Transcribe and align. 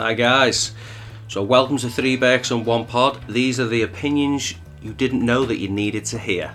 Hi 0.00 0.14
guys. 0.14 0.72
So 1.28 1.42
welcome 1.42 1.76
to 1.76 1.90
Three 1.90 2.16
Berks 2.16 2.50
and 2.50 2.64
One 2.64 2.86
Pod. 2.86 3.20
These 3.28 3.60
are 3.60 3.66
the 3.66 3.82
opinions 3.82 4.54
you 4.80 4.94
didn't 4.94 5.22
know 5.22 5.44
that 5.44 5.58
you 5.58 5.68
needed 5.68 6.06
to 6.06 6.18
hear. 6.18 6.54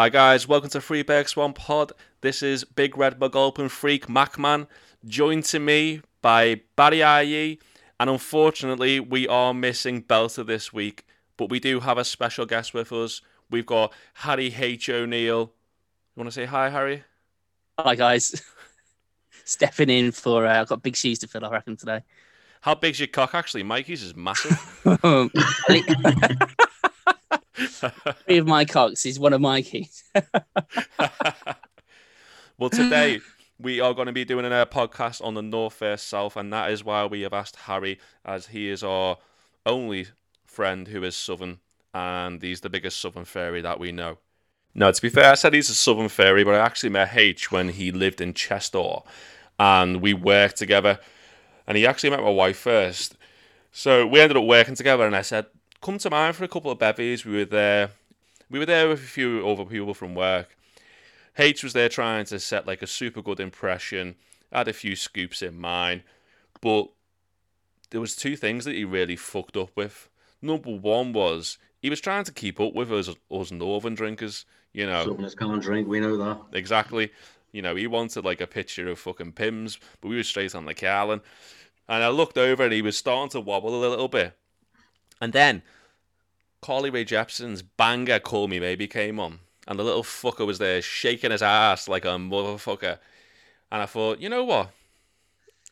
Hi 0.00 0.08
guys, 0.08 0.48
welcome 0.48 0.70
to 0.70 0.80
Free 0.80 1.02
Berks 1.02 1.36
One 1.36 1.52
Pod. 1.52 1.92
This 2.22 2.42
is 2.42 2.64
Big 2.64 2.96
Red 2.96 3.18
McGulpin 3.20 3.68
Freak 3.68 4.06
Macman, 4.06 4.66
joined 5.04 5.44
to 5.44 5.58
me 5.58 6.00
by 6.22 6.62
Barry 6.74 7.02
IE, 7.02 7.58
and 8.00 8.08
unfortunately 8.08 8.98
we 8.98 9.28
are 9.28 9.52
missing 9.52 10.02
Belter 10.02 10.46
this 10.46 10.72
week, 10.72 11.04
but 11.36 11.50
we 11.50 11.60
do 11.60 11.80
have 11.80 11.98
a 11.98 12.04
special 12.04 12.46
guest 12.46 12.72
with 12.72 12.92
us. 12.92 13.20
We've 13.50 13.66
got 13.66 13.92
Harry 14.14 14.54
H. 14.58 14.88
O'Neill. 14.88 15.38
You 15.38 15.52
want 16.16 16.28
to 16.28 16.32
say 16.32 16.46
hi, 16.46 16.70
Harry? 16.70 17.04
Hi 17.78 17.94
guys, 17.94 18.42
stepping 19.44 19.90
in 19.90 20.12
for 20.12 20.46
uh, 20.46 20.62
I've 20.62 20.68
got 20.68 20.82
big 20.82 20.96
shoes 20.96 21.18
to 21.18 21.28
fill. 21.28 21.44
I 21.44 21.50
reckon 21.50 21.76
today. 21.76 22.00
How 22.62 22.74
big's 22.74 23.00
your 23.00 23.08
cock 23.08 23.34
actually? 23.34 23.64
Mikey's 23.64 24.02
is 24.02 24.16
massive. 24.16 24.80
Three 27.60 28.38
of 28.38 28.46
my 28.46 28.64
cocks 28.64 29.04
is 29.04 29.18
one 29.18 29.32
of 29.32 29.40
my 29.40 29.62
keys. 29.62 30.04
well, 32.58 32.70
today 32.70 33.20
we 33.58 33.80
are 33.80 33.92
going 33.92 34.06
to 34.06 34.12
be 34.12 34.24
doing 34.24 34.46
a 34.46 34.66
podcast 34.66 35.22
on 35.22 35.34
the 35.34 35.42
North 35.42 35.78
vs 35.78 36.02
South, 36.02 36.36
and 36.36 36.52
that 36.52 36.70
is 36.70 36.84
why 36.84 37.04
we 37.04 37.22
have 37.22 37.32
asked 37.32 37.56
Harry, 37.56 37.98
as 38.24 38.48
he 38.48 38.68
is 38.68 38.82
our 38.82 39.18
only 39.66 40.06
friend 40.44 40.88
who 40.88 41.04
is 41.04 41.14
Southern, 41.14 41.58
and 41.92 42.40
he's 42.42 42.60
the 42.62 42.70
biggest 42.70 43.00
Southern 43.00 43.24
fairy 43.24 43.60
that 43.60 43.78
we 43.78 43.92
know. 43.92 44.18
Now, 44.74 44.90
to 44.90 45.02
be 45.02 45.08
fair, 45.08 45.32
I 45.32 45.34
said 45.34 45.52
he's 45.52 45.68
a 45.68 45.74
Southern 45.74 46.08
fairy, 46.08 46.44
but 46.44 46.54
I 46.54 46.58
actually 46.58 46.90
met 46.90 47.14
H 47.14 47.52
when 47.52 47.70
he 47.70 47.92
lived 47.92 48.20
in 48.20 48.34
Chester, 48.34 49.00
and 49.58 50.00
we 50.00 50.14
worked 50.14 50.56
together. 50.56 50.98
And 51.66 51.76
he 51.76 51.86
actually 51.86 52.10
met 52.10 52.22
my 52.22 52.30
wife 52.30 52.56
first, 52.56 53.16
so 53.70 54.06
we 54.06 54.20
ended 54.20 54.36
up 54.36 54.44
working 54.44 54.74
together. 54.74 55.06
And 55.06 55.14
I 55.14 55.22
said, 55.22 55.46
come 55.80 55.98
to 55.98 56.10
mind 56.10 56.36
for 56.36 56.44
a 56.44 56.48
couple 56.48 56.70
of 56.70 56.78
bevies. 56.78 57.24
We 57.24 57.36
were 57.36 57.44
there. 57.44 57.90
We 58.48 58.58
were 58.58 58.66
there 58.66 58.88
with 58.88 59.00
a 59.00 59.02
few 59.02 59.46
other 59.48 59.64
people 59.64 59.94
from 59.94 60.14
work. 60.14 60.56
H 61.38 61.62
was 61.62 61.72
there 61.72 61.88
trying 61.88 62.24
to 62.26 62.40
set 62.40 62.66
like 62.66 62.82
a 62.82 62.86
super 62.86 63.22
good 63.22 63.40
impression. 63.40 64.16
Had 64.52 64.68
a 64.68 64.72
few 64.72 64.96
scoops 64.96 65.42
in 65.42 65.60
mind, 65.60 66.02
but 66.60 66.88
there 67.90 68.00
was 68.00 68.16
two 68.16 68.34
things 68.34 68.64
that 68.64 68.74
he 68.74 68.84
really 68.84 69.14
fucked 69.14 69.56
up 69.56 69.70
with. 69.76 70.08
Number 70.42 70.70
one 70.70 71.12
was 71.12 71.58
he 71.80 71.88
was 71.88 72.00
trying 72.00 72.24
to 72.24 72.32
keep 72.32 72.60
up 72.60 72.74
with 72.74 72.92
us, 72.92 73.10
us 73.30 73.50
northern 73.52 73.94
drinkers. 73.94 74.44
You 74.72 74.86
know, 74.86 75.04
Southerners 75.04 75.34
can't 75.34 75.62
drink. 75.62 75.88
We 75.88 76.00
know 76.00 76.16
that. 76.16 76.40
exactly. 76.52 77.12
You 77.52 77.62
know, 77.62 77.74
he 77.74 77.86
wanted 77.86 78.24
like 78.24 78.40
a 78.40 78.46
picture 78.46 78.88
of 78.88 78.98
fucking 78.98 79.32
Pimm's, 79.32 79.78
but 80.00 80.08
we 80.08 80.16
were 80.16 80.22
straight 80.22 80.54
on 80.54 80.66
the 80.66 80.74
Carlin. 80.74 81.20
And 81.88 82.04
I 82.04 82.08
looked 82.08 82.38
over 82.38 82.64
and 82.64 82.72
he 82.72 82.82
was 82.82 82.96
starting 82.96 83.30
to 83.30 83.40
wobble 83.40 83.74
a 83.74 83.88
little 83.88 84.08
bit. 84.08 84.36
And 85.20 85.32
then 85.32 85.62
Carly 86.62 86.90
Rae 86.90 87.04
Jepsen's 87.04 87.62
banger 87.62 88.18
Call 88.18 88.48
Me 88.48 88.58
Maybe 88.60 88.86
came 88.88 89.20
on. 89.20 89.40
And 89.68 89.78
the 89.78 89.84
little 89.84 90.02
fucker 90.02 90.46
was 90.46 90.58
there 90.58 90.82
shaking 90.82 91.30
his 91.30 91.42
ass 91.42 91.86
like 91.88 92.04
a 92.04 92.08
motherfucker. 92.08 92.98
And 93.70 93.82
I 93.82 93.86
thought, 93.86 94.20
you 94.20 94.28
know 94.28 94.44
what? 94.44 94.70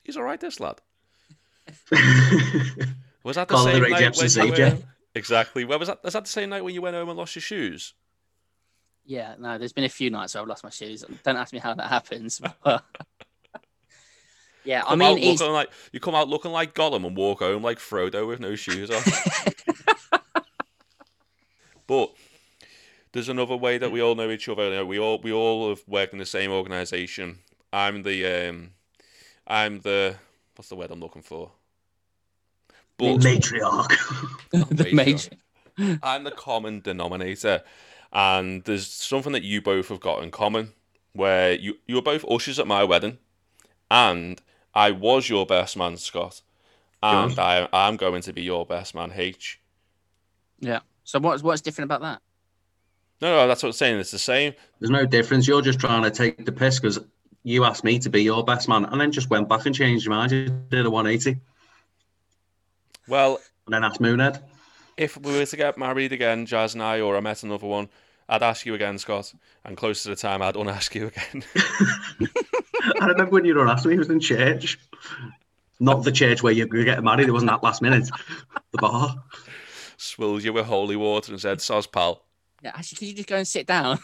He's 0.05 0.17
alright, 0.17 0.41
this 0.41 0.61
lad. 0.61 0.81
Was 3.25 3.37
that 3.37 3.49
the 3.49 3.55
Carly 3.55 3.73
same 3.73 3.83
Rae 3.83 3.91
night 3.91 4.03
Jepsen 4.15 4.39
when 4.39 4.47
you 4.49 4.55
you. 4.57 4.63
went- 4.65 4.85
Exactly. 5.15 5.65
Where 5.65 5.79
was 5.79 5.89
that? 5.89 6.03
Was 6.05 6.13
that 6.13 6.25
the 6.25 6.31
same 6.31 6.51
night 6.51 6.63
when 6.63 6.73
you 6.75 6.81
went 6.81 6.95
home 6.95 7.09
and 7.09 7.19
lost 7.19 7.35
your 7.35 7.43
shoes? 7.43 7.95
yeah, 9.05 9.35
no, 9.39 9.57
there's 9.59 9.73
been 9.73 9.85
a 9.85 9.89
few 9.89 10.11
nights 10.11 10.35
where 10.35 10.43
I've 10.43 10.49
lost 10.49 10.63
my 10.63 10.71
shoes. 10.71 11.03
Don't 11.25 11.37
ask 11.37 11.53
me 11.53 11.59
how 11.59 11.75
that 11.75 11.89
happens. 11.89 12.41
but- 12.63 12.85
yeah, 14.69 14.83
I 14.87 14.97
mean, 14.97 15.17
he's, 15.17 15.41
like 15.41 15.71
you 15.93 15.99
come 15.99 16.15
out 16.15 16.29
looking 16.29 16.53
like 16.53 16.75
Gollum 16.75 17.07
and 17.07 17.17
walk 17.17 17.39
home 17.39 17.63
like 17.63 17.79
Frodo 17.79 18.29
with 18.29 18.39
no 18.39 18.55
shoes 18.55 18.91
on. 18.91 19.03
but 21.87 22.13
there's 23.13 23.31
another 23.31 23.57
way 23.57 23.79
that 23.79 23.91
we 23.91 24.03
all 24.03 24.15
know 24.15 24.31
each 24.31 24.47
other. 24.47 24.85
We 24.85 24.99
all 24.99 25.21
we 25.23 25.33
all 25.33 25.71
have 25.71 25.81
worked 25.89 26.13
in 26.13 26.19
the 26.19 26.27
same 26.27 26.51
organisation. 26.51 27.39
I'm 27.73 28.03
the 28.03 28.51
um, 28.51 28.73
I'm 29.47 29.81
the 29.81 30.17
what's 30.55 30.69
the 30.69 30.77
word 30.77 30.91
I'm 30.91 31.01
looking 31.01 31.23
for? 31.23 31.53
But 32.99 33.21
Matriarch. 33.21 33.89
the 34.51 34.93
major. 34.93 35.31
I'm 36.03 36.25
the 36.25 36.31
common 36.31 36.81
denominator, 36.81 37.63
and 38.13 38.65
there's 38.65 38.87
something 38.87 39.33
that 39.33 39.45
you 39.45 39.63
both 39.63 39.89
have 39.89 40.01
got 40.01 40.23
in 40.23 40.31
common, 40.31 40.73
where 41.15 41.55
you 41.55 41.79
you 41.87 41.95
were 41.95 42.03
both 42.03 42.23
ushers 42.31 42.59
at 42.59 42.67
my 42.67 42.85
wedding, 42.85 43.17
and 43.91 44.43
I 44.79 44.93
was 44.93 45.29
your 45.29 45.45
best 45.45 45.77
man, 45.77 45.97
Scott, 45.97 46.41
and 47.03 47.31
Good. 47.31 47.39
I 47.41 47.69
I'm 47.73 47.97
going 47.97 48.23
to 48.23 48.33
be 48.33 48.43
your 48.43 48.65
best 48.65 48.95
man, 48.95 49.13
H. 49.15 49.61
Yeah. 50.61 50.81
So 51.03 51.19
what's 51.19 51.43
what's 51.43 51.61
different 51.61 51.87
about 51.91 52.03
that? 52.03 52.23
No, 53.21 53.35
no, 53.35 53.49
that's 53.49 53.63
what 53.65 53.71
I'm 53.71 53.73
saying. 53.73 53.99
It's 53.99 54.13
the 54.13 54.19
same. 54.21 54.55
There's 54.79 54.91
no 54.91 55.05
difference. 55.05 55.49
You're 55.49 55.63
just 55.63 55.81
trying 55.81 56.05
to 56.05 56.11
take 56.11 56.45
the 56.45 56.53
piss 56.53 56.79
because 56.79 57.01
you 57.43 57.65
asked 57.65 57.83
me 57.83 57.99
to 57.99 58.09
be 58.09 58.23
your 58.23 58.45
best 58.45 58.69
man 58.69 58.85
and 58.85 59.01
then 59.01 59.11
just 59.11 59.31
went 59.31 59.49
back 59.49 59.67
and 59.67 59.75
changed 59.75 60.05
your 60.05 60.15
mind. 60.15 60.31
You 60.31 60.49
did 60.71 60.87
a 60.87 60.91
180 60.91 61.41
Well, 63.09 63.41
and 63.67 63.75
then 63.75 63.83
asked 63.83 64.01
Moonhead. 64.01 64.41
if 64.97 65.17
we 65.17 65.37
were 65.37 65.47
to 65.47 65.57
get 65.57 65.77
married 65.77 66.13
again, 66.13 66.47
Jazz 66.47 66.75
and 66.75 66.83
I, 66.83 67.01
or 67.01 67.17
I 67.17 67.21
met 67.21 67.43
another 67.43 67.67
one, 67.67 67.89
I'd 68.29 68.43
ask 68.43 68.67
you 68.67 68.75
again, 68.75 68.99
Scott, 68.99 69.33
and 69.65 69.77
close 69.77 70.03
to 70.03 70.11
the 70.11 70.17
time, 70.17 70.43
I'd 70.43 70.57
unask 70.57 70.95
you 70.95 71.07
again. 71.07 71.43
I 73.01 73.07
remember 73.07 73.33
when 73.33 73.45
you 73.45 73.55
were 73.55 73.69
asking 73.69 73.91
me, 73.91 73.95
he 73.95 73.99
was 73.99 74.11
in 74.11 74.21
church. 74.21 74.79
Not 75.81 76.05
the 76.05 76.13
church 76.13 76.43
where 76.43 76.53
you 76.53 76.67
were 76.67 76.85
getting 76.85 77.05
married. 77.05 77.29
It 77.29 77.33
wasn't 77.33 77.51
that 77.53 77.63
last 77.63 77.81
minute. 77.83 78.11
The 78.73 78.79
bar. 78.79 79.15
Swilled 79.97 80.43
you 80.43 80.53
with 80.53 80.67
holy 80.67 80.97
water 80.97 81.33
and 81.33 81.41
said, 81.41 81.59
"Soz 81.59 81.91
pal." 81.91 82.25
Yeah, 82.63 82.73
actually, 82.75 82.97
could 82.97 83.09
you 83.09 83.15
just 83.15 83.29
go 83.29 83.37
and 83.37 83.47
sit 83.47 83.67
down? 83.67 83.99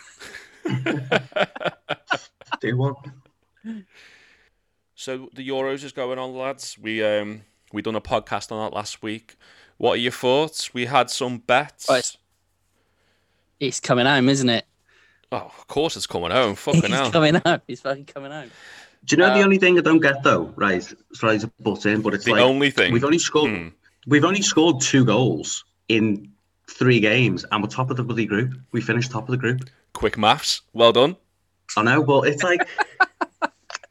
Do 2.61 2.77
one. 2.77 2.95
So 4.95 5.29
the 5.35 5.47
Euros 5.49 5.83
is 5.85 5.93
going 5.93 6.19
on, 6.19 6.35
lads. 6.35 6.79
We 6.79 7.05
um 7.05 7.43
we 7.73 7.83
done 7.83 7.97
a 7.97 8.01
podcast 8.01 8.53
on 8.53 8.65
that 8.65 8.75
last 8.75 9.03
week. 9.03 9.37
What 9.77 9.93
are 9.93 9.97
your 9.97 10.13
thoughts? 10.13 10.73
We 10.73 10.87
had 10.87 11.11
some 11.11 11.39
bets. 11.39 11.87
Oh, 11.89 11.95
it's- 11.95 12.17
It's 13.69 13.81
coming 13.81 14.07
home, 14.07 14.29
isn't 14.29 14.49
it? 14.49 14.67
Oh, 15.33 15.37
of 15.59 15.67
course 15.67 15.97
it's 15.97 16.07
coming 16.07 16.31
home. 16.31 16.55
Fucking 16.67 16.83
He's 16.83 16.91
hell. 16.91 17.11
coming 17.11 17.35
home. 17.45 17.61
He's 17.67 17.81
fucking 17.81 18.05
coming 18.07 18.31
home. 18.31 18.51
Do 19.05 19.17
you 19.17 19.23
know 19.23 19.35
the 19.35 19.41
Uh, 19.41 19.45
only 19.45 19.59
thing 19.59 19.79
I 19.79 19.83
don't 19.83 20.01
get 20.01 20.23
though? 20.23 20.53
Right, 20.57 20.83
sorry 21.13 21.39
to 21.41 21.51
butt 21.61 21.85
in, 21.87 22.01
but 22.03 22.15
it's 22.15 22.25
The 22.25 22.33
like 22.33 22.41
only 22.43 22.71
thing. 22.71 22.93
we've 22.93 23.05
only 23.05 23.19
scored 23.19 23.51
Hmm. 23.51 23.69
we've 24.07 24.25
only 24.25 24.43
scored 24.43 24.81
two 24.81 25.05
goals 25.05 25.65
in 25.89 26.31
three 26.71 27.01
games, 27.01 27.45
and 27.51 27.63
we're 27.63 27.69
top 27.69 27.91
of 27.91 27.97
the 27.97 28.03
bloody 28.05 28.27
group. 28.27 28.55
We 28.73 28.81
finished 28.81 29.11
top 29.11 29.25
of 29.25 29.31
the 29.31 29.37
group. 29.37 29.69
Quick 29.93 30.17
maths. 30.17 30.63
Well 30.73 30.93
done. 30.93 31.17
I 31.77 31.83
know, 31.83 32.03
but 32.03 32.23
it's 32.29 32.43
like 32.43 32.67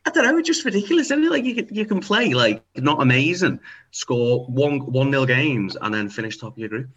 I 0.05 0.09
don't 0.11 0.25
know, 0.25 0.37
it's 0.37 0.47
just 0.47 0.65
ridiculous, 0.65 1.07
isn't 1.07 1.23
it? 1.23 1.31
Like 1.31 1.45
you 1.45 1.55
can 1.55 1.73
you 1.75 1.85
can 1.85 1.99
play 1.99 2.33
like 2.33 2.63
not 2.77 3.01
amazing, 3.01 3.59
score 3.91 4.45
one 4.45 4.79
one 4.91 5.11
nil 5.11 5.25
games, 5.25 5.77
and 5.81 5.93
then 5.93 6.09
finish 6.09 6.37
top 6.37 6.53
of 6.53 6.57
your 6.57 6.69
group. 6.69 6.89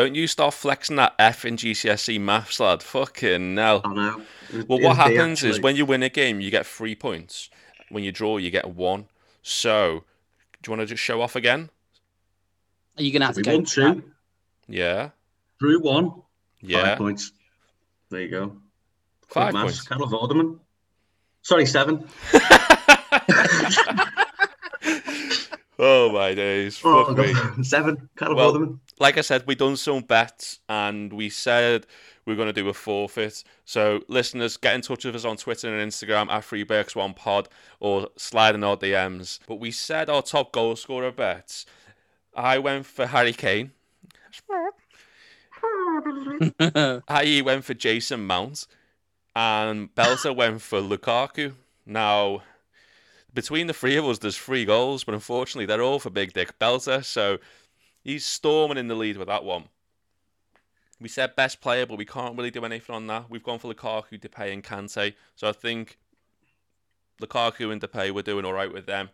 Don't 0.00 0.14
you 0.14 0.26
start 0.26 0.54
flexing 0.54 0.96
that 0.96 1.12
F 1.18 1.44
in 1.44 1.58
GCSE 1.58 2.18
maths, 2.18 2.58
lad. 2.58 2.82
Fucking 2.82 3.58
hell. 3.58 3.82
I 3.84 3.92
know. 3.92 4.22
Well, 4.66 4.80
what 4.80 4.92
It's 4.92 4.96
happens 4.96 5.44
is 5.44 5.60
when 5.60 5.76
you 5.76 5.84
win 5.84 6.02
a 6.02 6.08
game, 6.08 6.40
you 6.40 6.50
get 6.50 6.64
three 6.64 6.94
points. 6.94 7.50
When 7.90 8.02
you 8.02 8.10
draw, 8.10 8.38
you 8.38 8.50
get 8.50 8.70
one. 8.70 9.08
So, 9.42 10.04
do 10.62 10.70
you 10.70 10.74
want 10.74 10.80
to 10.80 10.86
just 10.94 11.02
show 11.02 11.20
off 11.20 11.36
again? 11.36 11.68
Are 12.96 13.02
you 13.02 13.12
gonna 13.12 13.26
have 13.26 13.34
to 13.34 13.40
we 13.40 13.44
go? 13.44 13.56
won 13.56 13.64
two, 13.66 14.02
Yeah. 14.68 15.10
drew 15.58 15.82
one, 15.82 16.22
Yeah. 16.62 16.82
five 16.82 16.96
points. 16.98 17.32
There 18.08 18.22
you 18.22 18.28
go. 18.30 18.56
Five 19.28 19.52
Good 19.52 19.58
maths. 19.58 19.84
points. 19.84 19.88
Carol 19.88 20.08
Vorderman. 20.08 20.60
Sorry, 21.42 21.66
seven. 21.66 22.08
Oh 25.82 26.12
my 26.12 26.34
days. 26.34 26.78
Oh, 26.84 27.14
Fuck 27.14 27.56
me. 27.56 27.64
Seven. 27.64 28.10
Carol 28.16 28.36
Well, 28.36 28.52
Vorderman. 28.52 28.78
Like 29.00 29.16
I 29.16 29.22
said, 29.22 29.46
we 29.46 29.54
done 29.54 29.76
some 29.76 30.02
bets 30.02 30.60
and 30.68 31.10
we 31.10 31.30
said 31.30 31.86
we 32.26 32.34
are 32.34 32.36
going 32.36 32.48
to 32.48 32.52
do 32.52 32.68
a 32.68 32.74
forfeit. 32.74 33.42
So, 33.64 34.02
listeners, 34.08 34.58
get 34.58 34.74
in 34.74 34.82
touch 34.82 35.06
with 35.06 35.16
us 35.16 35.24
on 35.24 35.38
Twitter 35.38 35.74
and 35.74 35.90
Instagram 35.90 36.30
at 36.30 36.42
FreeBerks1Pod 36.42 37.46
or 37.80 38.08
slide 38.16 38.54
in 38.54 38.62
our 38.62 38.76
DMs. 38.76 39.40
But 39.46 39.56
we 39.56 39.70
said 39.70 40.10
our 40.10 40.20
top 40.20 40.52
goal 40.52 40.76
scorer 40.76 41.10
bets. 41.10 41.64
I 42.36 42.58
went 42.58 42.84
for 42.84 43.06
Harry 43.06 43.32
Kane. 43.32 43.72
I 47.08 47.42
went 47.44 47.64
for 47.64 47.74
Mason 47.82 48.26
Mount. 48.26 48.66
and 49.34 49.94
Belter 49.94 50.36
went 50.36 50.60
for 50.60 50.80
Lukaku. 50.80 51.54
Now, 51.86 52.42
between 53.32 53.66
the 53.66 53.72
three 53.72 53.96
of 53.96 54.04
us, 54.04 54.18
there's 54.18 54.36
three 54.36 54.66
goals, 54.66 55.04
but 55.04 55.14
unfortunately, 55.14 55.66
they're 55.66 55.82
all 55.82 56.00
for 56.00 56.10
Big 56.10 56.32
Dick 56.34 56.58
Belter, 56.58 57.04
so 57.04 57.38
he's 58.02 58.24
storming 58.24 58.78
in 58.78 58.88
the 58.88 58.94
lead 58.94 59.16
with 59.16 59.28
that 59.28 59.44
one. 59.44 59.64
We 61.00 61.08
said 61.08 61.34
best 61.34 61.60
player, 61.60 61.86
but 61.86 61.96
we 61.96 62.04
can't 62.04 62.36
really 62.36 62.50
do 62.50 62.64
anything 62.64 62.94
on 62.94 63.06
that. 63.06 63.30
We've 63.30 63.42
gone 63.42 63.58
for 63.58 63.72
Lukaku, 63.72 64.20
Depay, 64.20 64.52
and 64.52 64.62
Kante, 64.62 65.14
so 65.34 65.48
I 65.48 65.52
think 65.52 65.98
Lukaku 67.20 67.72
and 67.72 67.80
Depay, 67.80 68.10
we're 68.10 68.22
doing 68.22 68.44
all 68.44 68.52
right 68.52 68.72
with 68.72 68.86
them. 68.86 69.10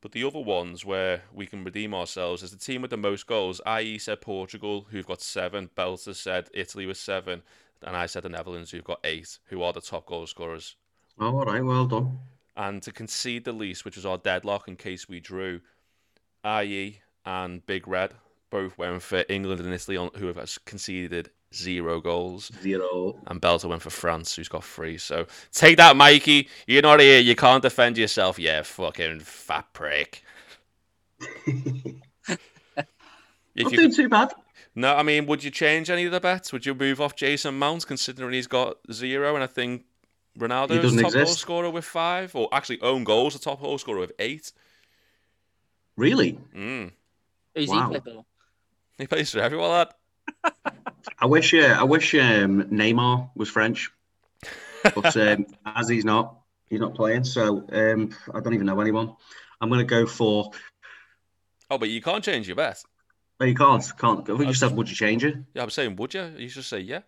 But 0.00 0.12
the 0.12 0.24
other 0.24 0.38
ones 0.38 0.84
where 0.84 1.22
we 1.32 1.46
can 1.46 1.64
redeem 1.64 1.92
ourselves 1.92 2.42
is 2.42 2.52
the 2.52 2.56
team 2.56 2.82
with 2.82 2.90
the 2.90 2.96
most 2.96 3.26
goals. 3.26 3.60
I.e. 3.66 3.98
said 3.98 4.20
Portugal, 4.20 4.86
who've 4.90 5.06
got 5.06 5.20
seven. 5.20 5.70
Belter 5.76 6.14
said 6.14 6.48
Italy 6.54 6.86
with 6.86 6.98
seven. 6.98 7.42
And 7.82 7.96
I 7.96 8.06
said 8.06 8.22
the 8.22 8.28
Netherlands, 8.28 8.70
who've 8.70 8.84
got 8.84 9.00
eight, 9.02 9.38
who 9.46 9.62
are 9.62 9.72
the 9.72 9.80
top 9.80 10.06
goal 10.06 10.26
scorers. 10.26 10.76
Oh, 11.18 11.38
all 11.38 11.44
right, 11.44 11.64
well 11.64 11.86
done. 11.86 12.18
And 12.56 12.80
to 12.82 12.92
concede 12.92 13.44
the 13.44 13.52
least, 13.52 13.84
which 13.84 13.96
was 13.96 14.06
our 14.06 14.18
deadlock 14.18 14.68
in 14.68 14.76
case 14.76 15.08
we 15.08 15.18
drew, 15.18 15.60
IE 16.44 17.00
and 17.24 17.64
Big 17.66 17.86
Red 17.86 18.14
both 18.50 18.78
went 18.78 19.02
for 19.02 19.24
England 19.28 19.60
and 19.60 19.72
Italy, 19.72 19.96
who 20.16 20.26
have 20.26 20.58
conceded 20.64 21.30
zero 21.54 22.00
goals. 22.00 22.50
Zero. 22.62 23.18
And 23.26 23.40
Belter 23.40 23.68
went 23.68 23.82
for 23.82 23.90
France, 23.90 24.34
who's 24.36 24.48
got 24.48 24.64
three. 24.64 24.98
So 24.98 25.26
take 25.52 25.76
that, 25.76 25.96
Mikey. 25.96 26.48
You're 26.66 26.82
not 26.82 27.00
here. 27.00 27.20
You 27.20 27.36
can't 27.36 27.62
defend 27.62 27.98
yourself. 27.98 28.38
Yeah, 28.38 28.62
fucking 28.62 29.20
fat 29.20 29.66
prick. 29.72 30.22
not 33.56 33.72
doing 33.72 33.92
too 33.92 34.08
bad. 34.08 34.32
No, 34.74 34.94
I 34.94 35.02
mean, 35.02 35.26
would 35.26 35.42
you 35.42 35.50
change 35.50 35.90
any 35.90 36.04
of 36.04 36.12
the 36.12 36.20
bets? 36.20 36.52
Would 36.52 36.64
you 36.64 36.74
move 36.74 37.00
off 37.00 37.20
Mason 37.20 37.58
Mount, 37.58 37.86
considering 37.86 38.32
he's 38.32 38.46
got 38.46 38.76
zero? 38.92 39.34
And 39.34 39.42
I 39.42 39.48
think 39.48 39.84
Ronaldo 40.38 40.84
is 40.84 40.94
the 40.94 41.02
top 41.02 41.08
exist. 41.12 41.14
goal 41.14 41.34
scorer 41.34 41.70
with 41.70 41.84
five, 41.84 42.34
or 42.36 42.48
actually 42.52 42.80
own 42.80 43.02
goals, 43.04 43.32
the 43.32 43.40
top 43.40 43.60
goal 43.60 43.78
scorer 43.78 43.98
with 43.98 44.12
eight. 44.20 44.52
Really? 45.96 46.38
Mm. 46.54 46.92
Who's 47.54 47.68
wow. 47.68 47.90
he 47.90 48.00
play 48.00 48.24
He 48.98 49.06
plays 49.06 49.30
for 49.30 49.40
everyone, 49.40 49.70
lad. 49.70 49.88
I 51.18 51.26
wish, 51.26 51.54
uh, 51.54 51.76
I 51.78 51.84
wish 51.84 52.14
um, 52.14 52.64
Neymar 52.64 53.30
was 53.34 53.48
French, 53.48 53.90
but 54.82 55.16
um, 55.16 55.46
as 55.66 55.88
he's 55.88 56.04
not, 56.04 56.40
he's 56.68 56.80
not 56.80 56.94
playing. 56.94 57.24
So 57.24 57.64
um, 57.72 58.10
I 58.32 58.40
don't 58.40 58.54
even 58.54 58.66
know 58.66 58.80
anyone. 58.80 59.14
I'm 59.60 59.68
going 59.68 59.80
to 59.80 59.86
go 59.86 60.06
for. 60.06 60.52
Oh, 61.70 61.78
but 61.78 61.88
you 61.88 62.00
can't 62.00 62.22
change 62.22 62.46
your 62.46 62.56
bet. 62.56 62.82
No, 63.40 63.46
you 63.46 63.54
can't. 63.54 63.84
Can't. 63.98 64.28
We 64.28 64.46
just 64.46 64.60
said, 64.60 64.76
would 64.76 64.88
you 64.88 64.96
change 64.96 65.24
it? 65.24 65.36
Yeah, 65.54 65.62
I'm 65.62 65.70
saying, 65.70 65.96
would 65.96 66.14
you? 66.14 66.32
You 66.36 66.48
just 66.48 66.68
say, 66.68 66.80
yeah. 66.80 67.02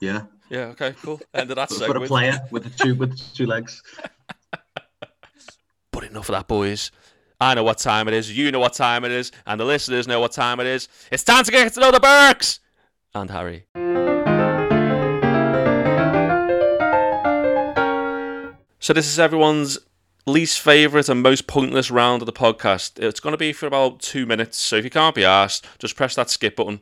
Yeah. 0.00 0.22
Yeah. 0.50 0.66
Okay. 0.66 0.94
Cool. 1.02 1.20
End 1.34 1.50
of 1.50 1.56
that 1.56 1.70
segment. 1.70 1.98
For 1.98 2.04
a 2.04 2.06
player 2.06 2.40
with 2.50 2.64
the 2.64 2.70
two 2.70 2.94
with 2.94 3.10
the 3.10 3.34
two 3.34 3.46
legs. 3.46 3.82
But 5.90 6.10
enough 6.10 6.28
of 6.28 6.34
that, 6.36 6.46
boys. 6.46 6.92
I 7.40 7.54
know 7.54 7.62
what 7.62 7.78
time 7.78 8.08
it 8.08 8.14
is. 8.14 8.36
You 8.36 8.50
know 8.50 8.58
what 8.58 8.72
time 8.72 9.04
it 9.04 9.12
is, 9.12 9.30
and 9.46 9.60
the 9.60 9.64
listeners 9.64 10.08
know 10.08 10.18
what 10.18 10.32
time 10.32 10.58
it 10.58 10.66
is. 10.66 10.88
It's 11.12 11.22
time 11.22 11.44
to 11.44 11.52
get 11.52 11.72
to 11.74 11.80
know 11.80 11.92
the 11.92 12.00
Burks 12.00 12.58
and 13.14 13.30
Harry. 13.30 13.66
So 18.80 18.92
this 18.92 19.06
is 19.06 19.20
everyone's 19.20 19.78
least 20.26 20.58
favourite 20.58 21.08
and 21.08 21.22
most 21.22 21.46
pointless 21.46 21.92
round 21.92 22.22
of 22.22 22.26
the 22.26 22.32
podcast. 22.32 22.98
It's 22.98 23.20
going 23.20 23.34
to 23.34 23.38
be 23.38 23.52
for 23.52 23.66
about 23.66 24.00
two 24.00 24.26
minutes, 24.26 24.58
so 24.58 24.74
if 24.74 24.82
you 24.82 24.90
can't 24.90 25.14
be 25.14 25.24
asked, 25.24 25.64
just 25.78 25.94
press 25.94 26.16
that 26.16 26.30
skip 26.30 26.56
button. 26.56 26.80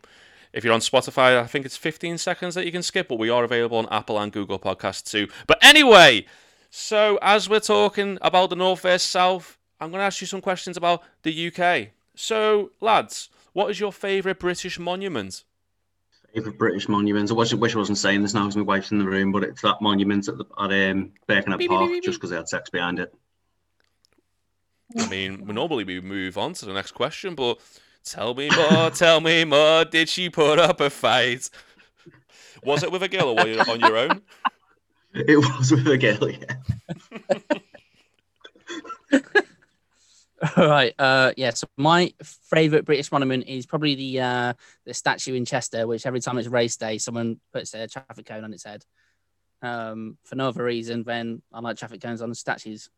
If 0.54 0.64
you're 0.64 0.72
on 0.72 0.80
Spotify, 0.80 1.38
I 1.38 1.46
think 1.46 1.66
it's 1.66 1.76
15 1.76 2.16
seconds 2.16 2.54
that 2.54 2.64
you 2.64 2.72
can 2.72 2.82
skip, 2.82 3.08
but 3.08 3.18
we 3.18 3.28
are 3.28 3.44
available 3.44 3.76
on 3.76 3.88
Apple 3.90 4.18
and 4.18 4.32
Google 4.32 4.58
Podcasts 4.58 5.10
too. 5.10 5.28
But 5.46 5.58
anyway, 5.60 6.24
so 6.70 7.18
as 7.20 7.46
we're 7.46 7.60
talking 7.60 8.16
about 8.22 8.48
the 8.48 8.56
North 8.56 8.80
vs 8.80 9.02
South, 9.02 9.58
I'm 9.80 9.90
going 9.90 10.00
to 10.00 10.04
ask 10.04 10.20
you 10.20 10.26
some 10.26 10.40
questions 10.40 10.76
about 10.76 11.02
the 11.22 11.52
UK. 11.52 11.88
So, 12.14 12.70
lads, 12.80 13.28
what 13.52 13.70
is 13.70 13.78
your 13.78 13.92
favourite 13.92 14.38
British 14.38 14.78
monument? 14.78 15.44
Favourite 16.34 16.58
British 16.58 16.88
monument? 16.88 17.30
I 17.30 17.34
wish, 17.34 17.52
wish 17.52 17.74
I 17.74 17.78
wasn't 17.78 17.98
saying 17.98 18.22
this 18.22 18.34
now 18.34 18.42
because 18.42 18.56
my 18.56 18.62
wife's 18.62 18.90
in 18.90 18.98
the 18.98 19.06
room, 19.06 19.32
but 19.32 19.44
it's 19.44 19.62
that 19.62 19.80
monument 19.80 20.28
at, 20.28 20.38
the, 20.38 20.44
at 20.58 20.90
um, 20.90 21.12
Birkenhead 21.26 21.68
Park 21.68 21.90
just 22.02 22.18
because 22.18 22.30
they 22.30 22.36
had 22.36 22.48
sex 22.48 22.70
behind 22.70 22.98
it. 22.98 23.14
I 24.98 25.08
mean, 25.08 25.44
normally 25.46 25.84
we 25.84 26.00
move 26.00 26.38
on 26.38 26.52
to 26.54 26.64
the 26.64 26.72
next 26.72 26.92
question, 26.92 27.34
but 27.34 27.58
tell 28.04 28.34
me 28.34 28.50
more, 28.50 28.90
tell 28.90 29.20
me 29.20 29.44
more. 29.44 29.84
Did 29.84 30.08
she 30.08 30.30
put 30.30 30.58
up 30.58 30.80
a 30.80 30.90
fight? 30.90 31.50
Was 32.62 32.82
it 32.82 32.92
with 32.92 33.02
a 33.02 33.08
girl 33.08 33.30
or 33.30 33.34
were 33.36 33.48
you 33.48 33.60
on 33.60 33.80
your 33.80 33.96
own? 33.96 34.22
It 35.18 35.38
was 35.38 35.70
with 35.70 35.88
a 35.88 35.96
girl, 35.96 36.28
yeah. 36.28 36.56
All 40.42 40.50
right. 40.68 40.94
Uh, 40.98 41.32
yeah. 41.36 41.50
So 41.50 41.66
my 41.76 42.12
favourite 42.22 42.84
British 42.84 43.10
monument 43.10 43.46
is 43.46 43.66
probably 43.66 43.94
the 43.94 44.20
uh, 44.20 44.52
the 44.84 44.94
statue 44.94 45.34
in 45.34 45.44
Chester, 45.44 45.86
which 45.86 46.06
every 46.06 46.20
time 46.20 46.38
it's 46.38 46.48
race 46.48 46.76
day, 46.76 46.98
someone 46.98 47.40
puts 47.52 47.74
a 47.74 47.88
traffic 47.88 48.26
cone 48.26 48.44
on 48.44 48.52
its 48.52 48.64
head. 48.64 48.84
Um, 49.62 50.18
for 50.24 50.36
no 50.36 50.48
other 50.48 50.64
reason 50.64 51.02
than 51.02 51.42
I 51.52 51.60
like 51.60 51.78
traffic 51.78 52.02
cones 52.02 52.20
on 52.20 52.34
statues. 52.34 52.90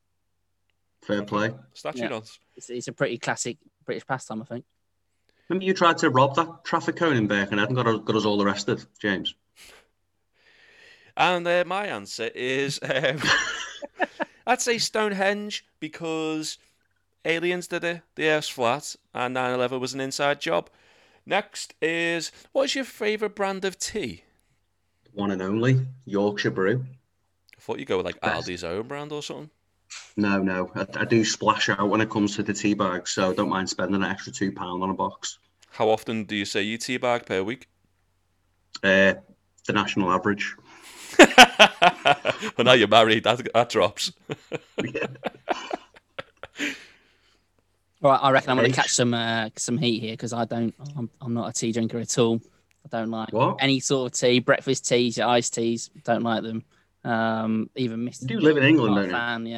Fair 1.02 1.22
play. 1.22 1.54
Statue 1.74 2.08
yeah. 2.08 2.20
It's, 2.56 2.68
it's, 2.68 2.88
a 2.88 2.92
pretty 2.92 3.16
classic 3.18 3.58
British 3.86 4.04
pastime, 4.04 4.42
I 4.42 4.44
think. 4.44 4.64
Remember 5.48 5.64
you 5.64 5.72
tried 5.72 5.98
to 5.98 6.10
rob 6.10 6.34
that 6.34 6.64
traffic 6.64 6.96
cone 6.96 7.16
in 7.16 7.28
Birkenhead 7.28 7.68
and 7.68 7.76
got, 7.76 8.04
got 8.04 8.16
us 8.16 8.24
all 8.24 8.42
arrested, 8.42 8.84
James? 9.00 9.34
And 11.16 11.46
uh, 11.46 11.64
my 11.66 11.86
answer 11.86 12.30
is 12.34 12.80
um, 12.82 13.18
I'd 14.46 14.60
say 14.60 14.78
Stonehenge 14.78 15.64
because 15.80 16.58
aliens 17.24 17.66
did 17.66 17.84
it, 17.84 18.02
the 18.14 18.28
Earth's 18.28 18.48
flat, 18.48 18.96
and 19.14 19.34
9 19.34 19.54
11 19.54 19.80
was 19.80 19.94
an 19.94 20.00
inside 20.00 20.40
job. 20.40 20.70
Next 21.26 21.74
is 21.82 22.32
what's 22.52 22.74
your 22.74 22.84
favourite 22.84 23.34
brand 23.34 23.64
of 23.64 23.78
tea? 23.78 24.24
One 25.12 25.30
and 25.30 25.42
only 25.42 25.86
Yorkshire 26.06 26.50
Brew. 26.50 26.84
I 27.56 27.60
thought 27.60 27.78
you 27.78 27.84
go 27.84 27.98
with 27.98 28.06
like 28.06 28.20
Best. 28.20 28.48
Aldi's 28.48 28.64
own 28.64 28.88
brand 28.88 29.12
or 29.12 29.22
something. 29.22 29.50
No, 30.16 30.42
no, 30.42 30.70
I, 30.74 30.86
I, 31.00 31.04
do 31.04 31.24
splash 31.24 31.68
out 31.68 31.88
when 31.88 32.00
it 32.00 32.10
comes 32.10 32.36
to 32.36 32.42
the 32.42 32.52
tea 32.52 32.74
bag, 32.74 33.08
so 33.08 33.30
I 33.30 33.34
don't 33.34 33.48
mind 33.48 33.68
spending 33.70 34.02
an 34.02 34.04
extra 34.04 34.32
two 34.32 34.52
pound 34.52 34.82
on 34.82 34.90
a 34.90 34.94
box. 34.94 35.38
How 35.70 35.88
often 35.88 36.24
do 36.24 36.36
you 36.36 36.44
say 36.44 36.62
you 36.62 36.76
tea 36.78 36.98
bag 36.98 37.26
per 37.26 37.42
week? 37.42 37.68
Uh, 38.82 39.14
the 39.66 39.72
national 39.72 40.10
average. 40.10 40.56
well, 41.18 42.64
now 42.64 42.72
you're 42.72 42.88
married, 42.88 43.24
that 43.24 43.46
that 43.52 43.68
drops. 43.70 44.12
yeah. 44.84 45.06
Right, 48.00 48.18
I 48.22 48.30
reckon 48.30 48.50
I'm 48.50 48.56
going 48.58 48.70
to 48.70 48.76
catch 48.76 48.90
some 48.90 49.12
uh, 49.12 49.50
some 49.56 49.76
heat 49.76 50.00
here 50.00 50.12
because 50.12 50.32
I 50.32 50.44
don't. 50.44 50.74
I'm, 50.96 51.10
I'm 51.20 51.34
not 51.34 51.48
a 51.48 51.52
tea 51.52 51.72
drinker 51.72 51.98
at 51.98 52.16
all. 52.18 52.40
I 52.84 52.88
don't 52.96 53.10
like 53.10 53.32
what? 53.32 53.56
any 53.60 53.80
sort 53.80 54.12
of 54.12 54.18
tea, 54.18 54.38
breakfast 54.38 54.86
teas, 54.88 55.18
iced 55.18 55.54
teas. 55.54 55.90
Don't 56.04 56.22
like 56.22 56.42
them. 56.42 56.64
Um, 57.02 57.70
even 57.74 58.00
Mr. 58.00 58.22
You 58.22 58.28
do 58.28 58.40
live 58.40 58.56
in 58.56 58.62
England, 58.62 58.94
don't 58.94 59.10
fan, 59.10 59.46
you? 59.46 59.52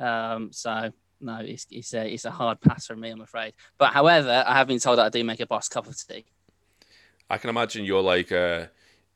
Yeah. 0.00 0.32
Um, 0.34 0.50
so 0.52 0.90
no, 1.20 1.38
it's 1.38 1.66
it's 1.70 1.94
a 1.94 2.12
it's 2.12 2.24
a 2.24 2.32
hard 2.32 2.60
pass 2.60 2.86
for 2.86 2.96
me, 2.96 3.10
I'm 3.10 3.20
afraid. 3.20 3.54
But 3.78 3.92
however, 3.92 4.44
I 4.46 4.56
have 4.56 4.66
been 4.66 4.80
told 4.80 4.98
that 4.98 5.06
I 5.06 5.08
do 5.08 5.22
make 5.22 5.40
a 5.40 5.46
boss 5.46 5.68
cup 5.68 5.86
of 5.86 5.96
tea. 5.96 6.24
I 7.30 7.38
can 7.38 7.50
imagine 7.50 7.84
you're 7.84 8.02
like 8.02 8.32
a 8.32 8.70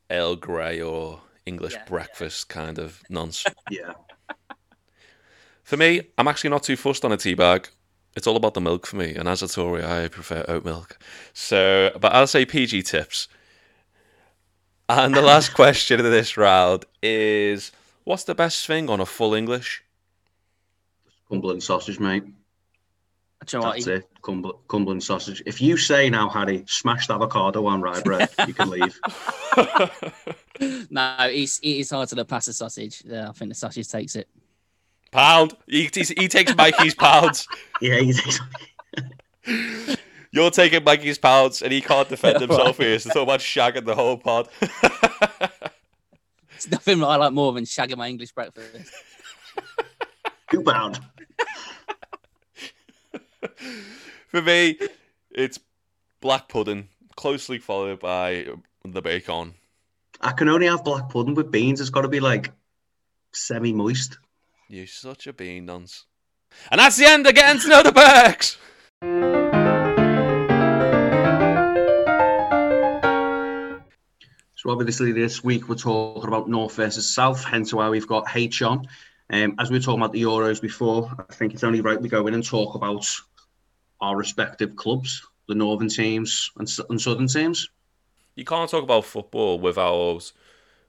Earl 0.08 0.36
Grey 0.36 0.80
or 0.80 1.20
English 1.46 1.72
yeah, 1.72 1.84
breakfast 1.86 2.46
yeah. 2.48 2.54
kind 2.54 2.78
of 2.78 3.02
nonsense. 3.08 3.56
yeah. 3.70 3.92
For 5.64 5.76
me, 5.76 6.02
I'm 6.16 6.28
actually 6.28 6.50
not 6.50 6.62
too 6.62 6.76
fussed 6.76 7.04
on 7.04 7.12
a 7.12 7.16
tea 7.16 7.34
bag 7.34 7.68
it's 8.14 8.26
all 8.26 8.36
about 8.36 8.54
the 8.54 8.60
milk 8.60 8.86
for 8.86 8.96
me. 8.96 9.14
And 9.14 9.28
as 9.28 9.42
a 9.42 9.48
Tory, 9.48 9.84
I 9.84 10.08
prefer 10.08 10.44
oat 10.48 10.64
milk. 10.64 10.98
So, 11.32 11.90
but 12.00 12.12
I'll 12.12 12.26
say 12.26 12.44
PG 12.44 12.82
tips. 12.82 13.28
And 14.88 15.14
the 15.14 15.22
last 15.22 15.50
question 15.54 16.00
of 16.00 16.06
this 16.06 16.36
round 16.36 16.84
is 17.02 17.72
what's 18.04 18.24
the 18.24 18.34
best 18.34 18.66
thing 18.66 18.90
on 18.90 19.00
a 19.00 19.06
full 19.06 19.34
English? 19.34 19.82
Cumberland 21.28 21.62
sausage, 21.62 21.98
mate. 21.98 22.24
That's 23.40 23.86
it. 23.86 24.08
Cumberland, 24.22 24.58
Cumberland 24.68 25.02
sausage. 25.02 25.42
If 25.46 25.60
you 25.60 25.76
say 25.76 26.10
now, 26.10 26.28
Harry, 26.28 26.64
smashed 26.68 27.10
avocado 27.10 27.66
on 27.66 27.80
rye 27.80 28.00
bread, 28.04 28.28
you 28.46 28.54
can 28.54 28.70
leave. 28.70 29.00
no, 30.90 31.16
it's, 31.20 31.58
it 31.60 31.68
is 31.68 31.90
hard 31.90 32.08
to 32.10 32.14
the 32.14 32.24
pasta 32.24 32.52
sausage. 32.52 33.02
Yeah, 33.04 33.30
I 33.30 33.32
think 33.32 33.50
the 33.50 33.54
sausage 33.54 33.88
takes 33.88 34.14
it. 34.14 34.28
Pound. 35.12 35.54
He, 35.66 35.82
he 35.92 36.28
takes 36.28 36.56
Mikey's 36.56 36.94
pounds. 36.94 37.46
Yeah, 37.80 37.98
he 37.98 38.12
takes. 38.12 38.38
You're 40.30 40.52
taking 40.52 40.84
Mikey's 40.84 41.18
pounds, 41.18 41.62
and 41.62 41.72
he 41.72 41.80
can't 41.80 42.08
defend 42.08 42.40
himself 42.40 42.78
here. 42.78 42.96
So 43.00 43.10
talk 43.10 43.22
about 43.24 43.40
shagging 43.40 43.84
the 43.84 43.96
whole 43.96 44.16
pod. 44.16 44.48
It's 46.54 46.70
nothing 46.70 47.02
I 47.02 47.16
like 47.16 47.32
more 47.32 47.52
than 47.52 47.64
shagging 47.64 47.96
my 47.96 48.08
English 48.08 48.30
breakfast. 48.30 48.92
Two 50.50 50.62
pound. 50.62 51.00
For 54.28 54.40
me, 54.40 54.78
it's 55.32 55.58
black 56.20 56.48
pudding, 56.48 56.88
closely 57.16 57.58
followed 57.58 57.98
by 57.98 58.46
the 58.84 59.02
bacon. 59.02 59.54
I 60.20 60.30
can 60.30 60.48
only 60.48 60.68
have 60.68 60.84
black 60.84 61.08
pudding 61.08 61.34
with 61.34 61.50
beans. 61.50 61.80
It's 61.80 61.90
got 61.90 62.02
to 62.02 62.08
be 62.08 62.20
like 62.20 62.52
semi-moist. 63.32 64.18
You're 64.72 64.86
such 64.86 65.26
a 65.26 65.34
bean 65.34 65.66
nonce. 65.66 66.06
And 66.70 66.78
that's 66.78 66.96
the 66.96 67.04
end 67.04 67.26
of 67.26 67.34
getting 67.34 67.60
to 67.60 67.68
know 67.68 67.82
the 67.82 67.92
Berks. 67.92 68.56
So 74.54 74.70
obviously 74.70 75.12
this 75.12 75.44
week 75.44 75.68
we're 75.68 75.74
talking 75.74 76.26
about 76.26 76.48
North 76.48 76.76
versus 76.76 77.14
South, 77.14 77.44
hence 77.44 77.74
why 77.74 77.90
we've 77.90 78.06
got 78.06 78.34
H 78.34 78.62
on. 78.62 78.88
Um, 79.28 79.56
as 79.58 79.70
we 79.70 79.76
were 79.76 79.82
talking 79.82 80.00
about 80.00 80.14
the 80.14 80.22
Euros 80.22 80.62
before, 80.62 81.14
I 81.18 81.34
think 81.34 81.52
it's 81.52 81.64
only 81.64 81.82
right 81.82 82.00
we 82.00 82.08
go 82.08 82.26
in 82.26 82.32
and 82.32 82.42
talk 82.42 82.74
about 82.74 83.06
our 84.00 84.16
respective 84.16 84.74
clubs, 84.74 85.22
the 85.48 85.54
Northern 85.54 85.90
teams 85.90 86.50
and, 86.56 86.66
and 86.88 86.98
Southern 86.98 87.26
teams. 87.26 87.68
You 88.36 88.46
can't 88.46 88.70
talk 88.70 88.84
about 88.84 89.04
football 89.04 89.58
without 89.58 90.32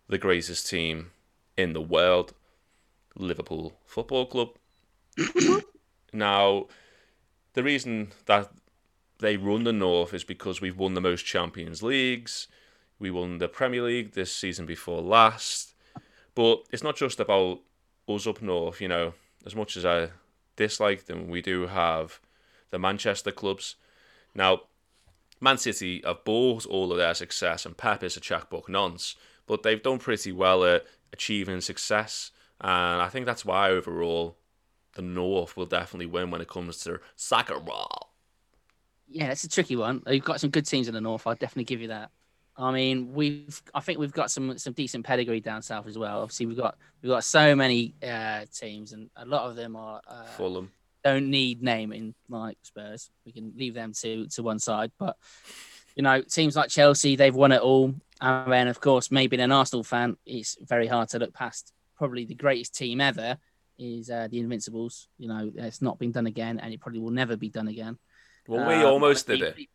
the 0.07 0.17
greatest 0.17 0.69
team 0.69 1.11
in 1.57 1.73
the 1.73 1.81
world, 1.81 2.33
Liverpool 3.15 3.73
Football 3.85 4.25
Club. 4.25 4.49
now, 6.13 6.67
the 7.53 7.63
reason 7.63 8.11
that 8.25 8.51
they 9.19 9.37
run 9.37 9.63
the 9.63 9.73
North 9.73 10.13
is 10.13 10.23
because 10.23 10.61
we've 10.61 10.77
won 10.77 10.93
the 10.93 11.01
most 11.01 11.25
Champions 11.25 11.81
Leagues. 11.83 12.47
We 12.99 13.11
won 13.11 13.37
the 13.37 13.47
Premier 13.47 13.83
League 13.83 14.13
this 14.13 14.35
season 14.35 14.65
before 14.65 15.01
last. 15.01 15.73
But 16.35 16.63
it's 16.71 16.83
not 16.83 16.95
just 16.95 17.19
about 17.19 17.59
us 18.07 18.27
up 18.27 18.41
north, 18.41 18.81
you 18.81 18.87
know, 18.87 19.13
as 19.45 19.55
much 19.55 19.77
as 19.77 19.85
I 19.85 20.09
dislike 20.55 21.05
them, 21.05 21.27
we 21.27 21.41
do 21.41 21.67
have 21.67 22.19
the 22.71 22.79
Manchester 22.79 23.31
clubs. 23.31 23.75
Now, 24.33 24.61
Man 25.39 25.57
City 25.57 26.01
have 26.05 26.23
bought 26.23 26.65
all 26.65 26.91
of 26.91 26.97
their 26.97 27.13
success, 27.13 27.65
and 27.65 27.77
Pep 27.77 28.03
is 28.03 28.17
a 28.17 28.21
checkbook 28.21 28.69
nonce, 28.69 29.15
but 29.45 29.63
they've 29.63 29.83
done 29.83 29.99
pretty 29.99 30.31
well 30.31 30.63
at 30.63 30.85
achieving 31.11 31.61
success. 31.61 32.31
And 32.63 33.01
I 33.01 33.09
think 33.09 33.25
that's 33.25 33.43
why 33.43 33.69
overall 33.69 34.37
the 34.95 35.01
North 35.01 35.57
will 35.57 35.65
definitely 35.65 36.05
win 36.05 36.31
when 36.31 36.41
it 36.41 36.47
comes 36.47 36.77
to 36.83 36.99
soccer 37.15 37.59
ball. 37.59 38.13
Yeah, 39.07 39.31
it's 39.31 39.43
a 39.43 39.49
tricky 39.49 39.75
one. 39.75 40.01
You've 40.07 40.23
got 40.23 40.39
some 40.39 40.49
good 40.49 40.65
teams 40.65 40.87
in 40.87 40.93
the 40.93 41.01
North. 41.01 41.27
I'll 41.27 41.35
definitely 41.35 41.65
give 41.65 41.81
you 41.81 41.89
that. 41.89 42.09
I 42.55 42.71
mean, 42.71 43.13
we've 43.13 43.61
I 43.73 43.79
think 43.79 43.99
we've 43.99 44.13
got 44.13 44.29
some 44.29 44.57
some 44.57 44.73
decent 44.73 45.05
pedigree 45.05 45.39
down 45.39 45.61
south 45.61 45.87
as 45.87 45.97
well. 45.97 46.21
Obviously, 46.21 46.45
we've 46.45 46.57
got 46.57 46.77
we've 47.01 47.09
got 47.09 47.23
so 47.23 47.55
many 47.55 47.95
uh, 48.07 48.45
teams, 48.53 48.93
and 48.93 49.09
a 49.15 49.25
lot 49.25 49.49
of 49.49 49.55
them 49.55 49.75
are 49.75 50.01
uh, 50.07 50.25
Fulham. 50.37 50.71
don't 51.03 51.29
need 51.29 51.63
naming 51.63 52.13
like 52.29 52.57
Spurs. 52.61 53.09
We 53.25 53.31
can 53.31 53.53
leave 53.57 53.73
them 53.73 53.91
to 54.01 54.27
to 54.27 54.43
one 54.43 54.59
side. 54.59 54.91
But 54.99 55.17
you 55.95 56.03
know, 56.03 56.21
teams 56.21 56.55
like 56.55 56.69
Chelsea, 56.69 57.15
they've 57.15 57.35
won 57.35 57.51
it 57.51 57.61
all. 57.61 57.95
And 58.21 58.51
then, 58.51 58.67
of 58.67 58.79
course, 58.79 59.11
maybe 59.11 59.37
an 59.39 59.51
Arsenal 59.51 59.83
fan, 59.83 60.17
it's 60.25 60.57
very 60.61 60.87
hard 60.87 61.09
to 61.09 61.19
look 61.19 61.33
past. 61.33 61.73
Probably 62.03 62.25
the 62.25 62.35
greatest 62.35 62.75
team 62.75 62.99
ever 62.99 63.37
is 63.79 64.09
uh, 64.09 64.27
the 64.29 64.37
Invincibles. 64.39 65.07
You 65.17 65.29
know, 65.29 65.49
it's 65.55 65.81
not 65.81 65.97
been 65.99 66.11
done 66.11 66.25
again, 66.27 66.59
and 66.59 66.73
it 66.73 66.81
probably 66.81 66.99
will 66.99 67.11
never 67.11 67.37
be 67.37 67.47
done 67.47 67.69
again. 67.69 67.97
Well, 68.45 68.67
we 68.67 68.73
Um, 68.73 68.87
almost 68.87 69.25
did 69.25 69.39
pe- 69.39 69.45
it. 69.63 69.69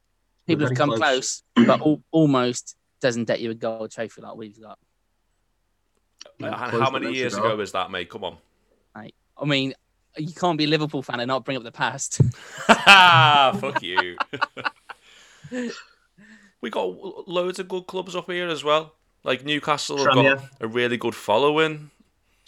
People 0.46 0.64
We're 0.64 0.68
have 0.68 0.76
come 0.76 0.90
close. 0.90 1.42
close, 1.56 1.66
but 1.66 1.80
al- 1.80 2.02
almost 2.10 2.76
doesn't 3.00 3.24
get 3.24 3.40
you 3.40 3.50
a 3.50 3.54
gold 3.54 3.90
trophy 3.92 4.20
like 4.20 4.36
we've 4.36 4.60
got. 4.60 4.78
And 6.38 6.54
how 6.54 6.90
many 6.90 7.12
years 7.14 7.32
ago. 7.32 7.52
ago 7.52 7.62
is 7.62 7.72
that, 7.72 7.90
mate? 7.90 8.10
Come 8.10 8.24
on. 8.24 8.36
I 8.94 9.44
mean, 9.46 9.72
you 10.18 10.34
can't 10.34 10.58
be 10.58 10.64
a 10.64 10.68
Liverpool 10.68 11.00
fan 11.00 11.20
and 11.20 11.28
not 11.28 11.46
bring 11.46 11.56
up 11.56 11.62
the 11.62 11.72
past. 11.72 12.20
Fuck 12.66 13.82
you. 13.82 14.18
we 16.60 16.68
got 16.68 17.26
loads 17.26 17.58
of 17.58 17.68
good 17.68 17.86
clubs 17.86 18.14
up 18.14 18.30
here 18.30 18.48
as 18.48 18.62
well. 18.62 18.92
Like 19.24 19.44
Newcastle 19.46 19.96
have 20.04 20.14
got 20.14 20.44
a 20.60 20.66
really 20.68 20.98
good 20.98 21.14
following. 21.14 21.90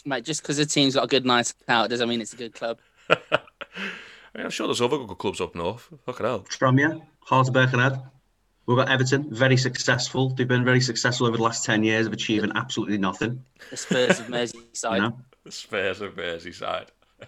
Mate, 0.05 0.25
just 0.25 0.41
because 0.41 0.57
a 0.59 0.65
team's 0.65 0.95
got 0.95 1.03
a 1.03 1.07
good 1.07 1.25
night 1.25 1.53
out 1.67 1.89
doesn't 1.89 2.09
mean 2.09 2.21
it's 2.21 2.33
a 2.33 2.37
good 2.37 2.53
club. 2.53 2.79
I 3.09 3.15
mean, 4.35 4.45
I'm 4.45 4.49
sure 4.49 4.67
there's 4.67 4.81
other 4.81 4.97
good 4.97 5.17
clubs 5.17 5.41
up 5.41 5.55
north. 5.55 5.89
Fucking 6.05 6.25
hell. 6.25 6.39
Tranmere, 6.49 7.01
Heart 7.21 7.49
of 7.49 7.53
Birkenhead. 7.53 8.01
We've 8.65 8.77
got 8.77 8.89
Everton, 8.89 9.33
very 9.33 9.57
successful. 9.57 10.29
They've 10.29 10.47
been 10.47 10.63
very 10.63 10.81
successful 10.81 11.27
over 11.27 11.37
the 11.37 11.43
last 11.43 11.65
10 11.65 11.83
years 11.83 12.07
of 12.07 12.13
achieving 12.13 12.51
absolutely 12.55 12.97
nothing. 12.97 13.43
The 13.69 13.77
Spurs 13.77 14.19
of 14.19 14.27
Merseyside. 14.27 14.95
You 14.95 15.01
know? 15.01 15.19
The 15.43 15.51
Spurs 15.51 16.01
of 16.01 16.15
Merseyside. 16.15 16.87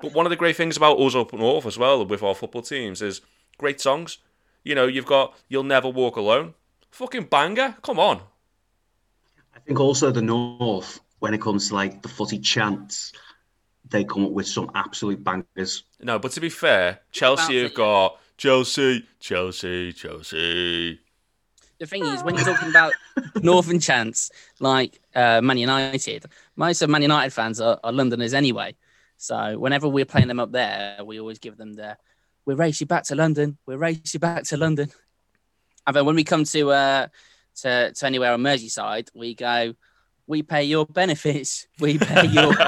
but 0.00 0.12
one 0.12 0.26
of 0.26 0.30
the 0.30 0.36
great 0.36 0.56
things 0.56 0.76
about 0.76 1.00
us 1.00 1.14
up 1.14 1.32
north 1.32 1.66
as 1.66 1.78
well 1.78 2.04
with 2.04 2.22
our 2.22 2.34
football 2.34 2.62
teams 2.62 3.02
is 3.02 3.22
great 3.58 3.80
songs. 3.80 4.18
You 4.62 4.74
know, 4.74 4.86
you've 4.86 5.06
got 5.06 5.36
You'll 5.48 5.64
Never 5.64 5.88
Walk 5.88 6.16
Alone. 6.16 6.54
Fucking 6.90 7.24
banger. 7.24 7.76
Come 7.82 7.98
on. 7.98 8.20
I 9.60 9.66
think 9.66 9.80
also 9.80 10.10
the 10.10 10.22
North, 10.22 11.00
when 11.18 11.34
it 11.34 11.40
comes 11.40 11.68
to 11.68 11.74
like 11.74 12.02
the 12.02 12.08
footy 12.08 12.38
chants, 12.38 13.12
they 13.88 14.04
come 14.04 14.24
up 14.24 14.32
with 14.32 14.46
some 14.46 14.70
absolute 14.74 15.22
bangers. 15.22 15.84
No, 16.00 16.18
but 16.18 16.32
to 16.32 16.40
be 16.40 16.48
fair, 16.48 17.00
Chelsea 17.12 17.60
Bounce 17.60 17.62
have 17.62 17.74
got 17.74 18.20
Chelsea, 18.36 19.06
Chelsea, 19.20 19.92
Chelsea. 19.92 20.98
The 21.78 21.86
thing 21.86 22.04
is, 22.04 22.22
when 22.22 22.36
you're 22.36 22.44
talking 22.44 22.70
about 22.70 22.92
Northern 23.42 23.80
chants 23.80 24.30
like 24.60 25.00
uh, 25.14 25.40
Man 25.40 25.58
United, 25.58 26.24
most 26.56 26.82
of 26.82 26.90
Man 26.90 27.02
United 27.02 27.32
fans 27.32 27.60
are, 27.60 27.78
are 27.84 27.92
Londoners 27.92 28.34
anyway. 28.34 28.74
So 29.18 29.58
whenever 29.58 29.88
we're 29.88 30.06
playing 30.06 30.28
them 30.28 30.40
up 30.40 30.52
there, 30.52 30.98
we 31.04 31.20
always 31.20 31.38
give 31.38 31.56
them 31.56 31.74
the 31.74 31.96
"We'll 32.46 32.56
race 32.56 32.80
you 32.80 32.86
back 32.86 33.04
to 33.04 33.14
London. 33.14 33.58
We'll 33.66 33.78
race 33.78 34.14
you 34.14 34.20
back 34.20 34.44
to 34.44 34.56
London." 34.56 34.90
And 35.86 35.96
then 35.96 36.06
when 36.06 36.16
we 36.16 36.24
come 36.24 36.44
to 36.44 36.70
uh, 36.70 37.06
to, 37.56 37.92
to 37.92 38.06
anywhere 38.06 38.32
on 38.32 38.40
Merseyside, 38.42 39.08
we 39.14 39.34
go, 39.34 39.74
"We 40.26 40.42
pay 40.42 40.64
your 40.64 40.86
benefits. 40.86 41.66
We 41.78 41.98
pay 41.98 42.26
your." 42.26 42.54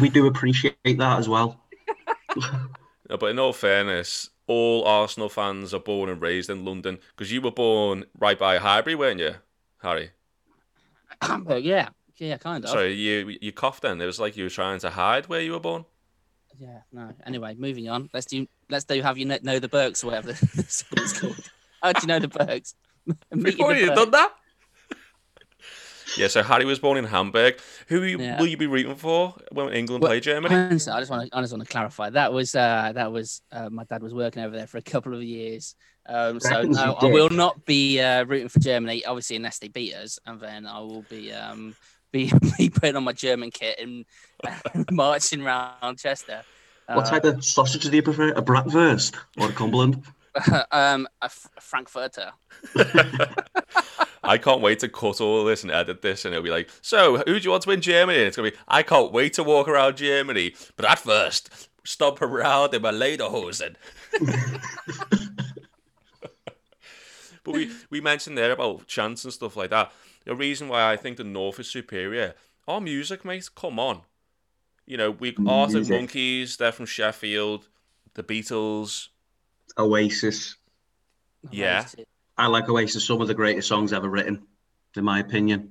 We 0.00 0.08
do 0.08 0.26
appreciate 0.26 0.76
that 0.84 1.18
as 1.18 1.28
well. 1.28 1.60
No, 3.10 3.18
but 3.18 3.26
in 3.26 3.38
all 3.38 3.52
fairness, 3.52 4.30
all 4.46 4.82
Arsenal 4.86 5.28
fans 5.28 5.74
are 5.74 5.78
born 5.78 6.08
and 6.08 6.22
raised 6.22 6.48
in 6.48 6.64
London 6.64 6.98
because 7.14 7.30
you 7.30 7.42
were 7.42 7.50
born 7.50 8.06
right 8.18 8.38
by 8.38 8.56
Highbury, 8.56 8.94
weren't 8.94 9.20
you, 9.20 9.34
Harry? 9.82 10.12
Hamburg, 11.22 11.64
yeah, 11.64 11.90
yeah, 12.16 12.38
kind 12.38 12.64
of. 12.64 12.70
Sorry, 12.70 12.94
you 12.94 13.36
you 13.42 13.52
coughed 13.52 13.82
then. 13.82 14.00
It 14.00 14.06
was 14.06 14.18
like 14.18 14.38
you 14.38 14.44
were 14.44 14.50
trying 14.50 14.80
to 14.80 14.90
hide 14.90 15.26
where 15.26 15.42
you 15.42 15.52
were 15.52 15.60
born. 15.60 15.84
Yeah, 16.58 16.78
no. 16.92 17.12
Anyway, 17.26 17.54
moving 17.58 17.90
on. 17.90 18.08
Let's 18.14 18.24
do 18.26 18.46
let's 18.70 18.86
do 18.86 19.02
have 19.02 19.18
you 19.18 19.26
know 19.26 19.58
the 19.58 19.68
Berks 19.68 20.02
or 20.02 20.06
whatever 20.06 20.32
this 20.54 20.82
is 20.96 21.12
called. 21.12 21.50
How 21.84 21.92
do 21.92 22.00
you 22.00 22.06
know 22.08 22.18
the 22.18 22.28
Berks? 22.28 22.74
Meeting 23.30 23.42
Before 23.42 23.74
you 23.74 23.88
Berks. 23.88 24.00
done 24.00 24.10
that. 24.12 24.32
yeah, 26.16 26.28
so 26.28 26.42
Harry 26.42 26.64
was 26.64 26.78
born 26.78 26.96
in 26.96 27.04
Hamburg. 27.04 27.58
Who 27.88 28.02
you- 28.02 28.18
Yeah. 28.18 28.40
will 28.40 28.46
you 28.46 28.56
be 28.56 28.66
rooting 28.66 28.94
for 28.96 29.34
when 29.52 29.68
England 29.74 30.00
Well, 30.02 30.08
play 30.10 30.20
Germany? 30.20 30.54
I 30.54 30.68
just 30.70 30.88
want 30.88 31.30
to 31.30 31.36
I 31.36 31.42
just 31.42 31.52
want 31.52 31.62
to 31.62 31.70
clarify 31.70 32.08
that 32.10 32.32
was 32.32 32.54
uh, 32.54 32.92
that 32.94 33.12
was 33.12 33.42
uh, 33.52 33.68
my 33.70 33.84
dad 33.84 34.02
was 34.02 34.14
working 34.14 34.42
over 34.42 34.56
there 34.56 34.66
for 34.66 34.78
a 34.78 34.82
couple 34.82 35.14
of 35.14 35.22
years. 35.22 35.74
Um, 36.06 36.40
so 36.40 36.62
no, 36.62 36.94
I 36.94 37.04
will 37.06 37.28
not 37.30 37.66
be 37.66 38.00
uh, 38.00 38.24
rooting 38.24 38.48
for 38.48 38.60
Germany, 38.60 39.04
obviously 39.04 39.36
unless 39.36 39.58
they 39.58 39.68
beat 39.68 39.94
us, 39.94 40.18
and 40.24 40.40
then 40.40 40.66
I 40.66 40.78
will 40.80 41.04
be 41.10 41.32
um, 41.32 41.76
be, 42.12 42.32
be 42.58 42.70
putting 42.70 42.96
on 42.96 43.04
my 43.04 43.12
German 43.12 43.50
kit 43.50 43.78
and 43.78 44.06
marching 44.90 45.42
around 45.42 45.98
Chester. 45.98 46.42
What 46.86 47.06
Uh, 47.06 47.10
type 47.10 47.24
of 47.24 47.44
sausage 47.44 47.82
do 47.84 47.94
you 47.94 48.02
prefer? 48.02 48.28
A 48.30 48.42
bratwurst 48.42 49.14
or 49.38 49.48
a 49.50 49.52
Cumberland? 49.52 50.02
um, 50.70 51.06
a 51.22 51.26
F- 51.26 51.48
Frankfurter. 51.60 52.32
I 54.24 54.38
can't 54.38 54.62
wait 54.62 54.78
to 54.80 54.88
cut 54.88 55.20
all 55.20 55.44
this 55.44 55.62
and 55.62 55.70
edit 55.70 56.02
this, 56.02 56.24
and 56.24 56.34
it'll 56.34 56.44
be 56.44 56.50
like, 56.50 56.70
so 56.80 57.18
who 57.18 57.38
do 57.38 57.44
you 57.44 57.50
want 57.50 57.62
to 57.64 57.68
win 57.68 57.80
Germany? 57.80 58.18
And 58.18 58.26
it's 58.26 58.36
gonna 58.36 58.50
be, 58.50 58.56
I 58.66 58.82
can't 58.82 59.12
wait 59.12 59.34
to 59.34 59.44
walk 59.44 59.68
around 59.68 59.96
Germany, 59.98 60.54
but 60.76 60.86
at 60.86 60.98
first, 60.98 61.68
stop 61.84 62.22
around 62.22 62.74
in 62.74 62.82
my 62.82 62.90
lederhosen. 62.90 63.76
but 67.44 67.54
we 67.54 67.70
we 67.90 68.00
mentioned 68.00 68.38
there 68.38 68.52
about 68.52 68.86
chants 68.86 69.24
and 69.24 69.32
stuff 69.32 69.56
like 69.56 69.70
that. 69.70 69.92
The 70.24 70.34
reason 70.34 70.68
why 70.68 70.90
I 70.90 70.96
think 70.96 71.18
the 71.18 71.24
North 71.24 71.60
is 71.60 71.70
superior, 71.70 72.34
our 72.66 72.80
music, 72.80 73.24
mate. 73.24 73.50
Come 73.54 73.78
on, 73.78 74.02
you 74.86 74.96
know 74.96 75.10
we 75.10 75.36
Arctic 75.46 75.76
Music. 75.76 75.96
Monkeys. 75.96 76.56
They're 76.56 76.72
from 76.72 76.86
Sheffield. 76.86 77.68
The 78.14 78.22
Beatles. 78.22 79.08
Oasis. 79.78 80.56
Yeah. 81.50 81.86
I 82.36 82.46
like 82.48 82.68
Oasis, 82.68 83.06
some 83.06 83.20
of 83.20 83.28
the 83.28 83.34
greatest 83.34 83.68
songs 83.68 83.92
ever 83.92 84.08
written, 84.08 84.46
in 84.96 85.04
my 85.04 85.20
opinion. 85.20 85.70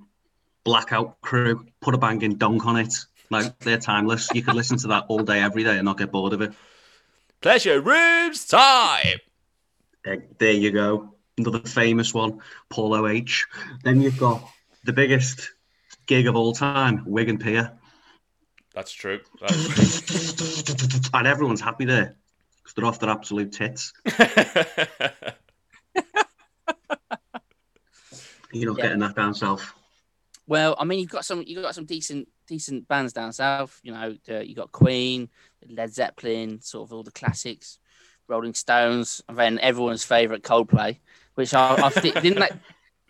Blackout 0.64 1.20
Crew, 1.22 1.66
put 1.82 1.94
a 1.94 1.98
banging 1.98 2.36
dunk 2.36 2.66
on 2.66 2.78
it. 2.78 2.94
Like 3.30 3.58
they're 3.60 3.78
timeless. 3.78 4.30
You 4.34 4.44
could 4.44 4.56
listen 4.56 4.78
to 4.80 4.88
that 4.90 5.06
all 5.08 5.24
day, 5.24 5.42
every 5.42 5.64
day, 5.64 5.76
and 5.76 5.86
not 5.86 5.98
get 5.98 6.12
bored 6.12 6.34
of 6.34 6.42
it. 6.42 6.54
Pleasure 7.42 7.82
rooms 7.82 8.46
time. 8.46 9.20
There 10.38 10.52
you 10.52 10.72
go. 10.72 11.16
Another 11.38 11.60
famous 11.60 12.14
one, 12.14 12.40
Paul 12.70 12.94
OH. 12.94 13.46
Then 13.84 14.02
you've 14.02 14.20
got 14.20 14.48
the 14.84 14.94
biggest 14.94 15.52
gig 16.06 16.28
of 16.28 16.36
all 16.36 16.54
time, 16.54 17.04
Wigan 17.06 17.40
Pier. 17.40 17.72
That's 18.74 18.92
true. 18.92 19.20
That's 19.42 20.00
true. 20.00 21.00
And 21.14 21.28
everyone's 21.28 21.62
happy 21.62 21.86
there 21.86 22.16
because 22.74 22.76
they're 22.76 22.86
off 22.86 23.00
their 23.00 23.10
absolute 23.10 23.52
tits. 23.52 23.94
You're 28.52 28.70
not 28.72 28.78
Yeah. 28.78 28.84
getting 28.84 29.00
that 29.00 29.16
down 29.16 29.34
south. 29.34 29.74
Well, 30.46 30.76
I 30.78 30.84
mean, 30.84 31.00
you've 31.00 31.10
got 31.10 31.26
some 31.26 31.44
you've 31.48 31.64
got 31.64 31.74
some 31.74 31.86
decent 31.86 32.28
decent 32.48 32.88
bands 32.88 33.14
down 33.14 33.34
south. 33.34 33.80
You 33.84 33.94
know, 33.94 34.16
uh, 34.30 34.40
you 34.40 34.54
got 34.56 34.72
Queen, 34.72 35.30
Led 35.68 35.94
Zeppelin, 35.94 36.62
sort 36.62 36.88
of 36.88 36.94
all 36.94 37.02
the 37.04 37.12
classics, 37.12 37.80
Rolling 38.28 38.54
Stones, 38.54 39.22
and 39.30 39.38
then 39.38 39.58
everyone's 39.60 40.04
favorite 40.04 40.44
Coldplay, 40.44 41.00
which 41.36 41.54
I, 41.54 41.76
I 41.76 41.90
thi- 41.90 42.12
didn't 42.22 42.40
that 42.40 42.60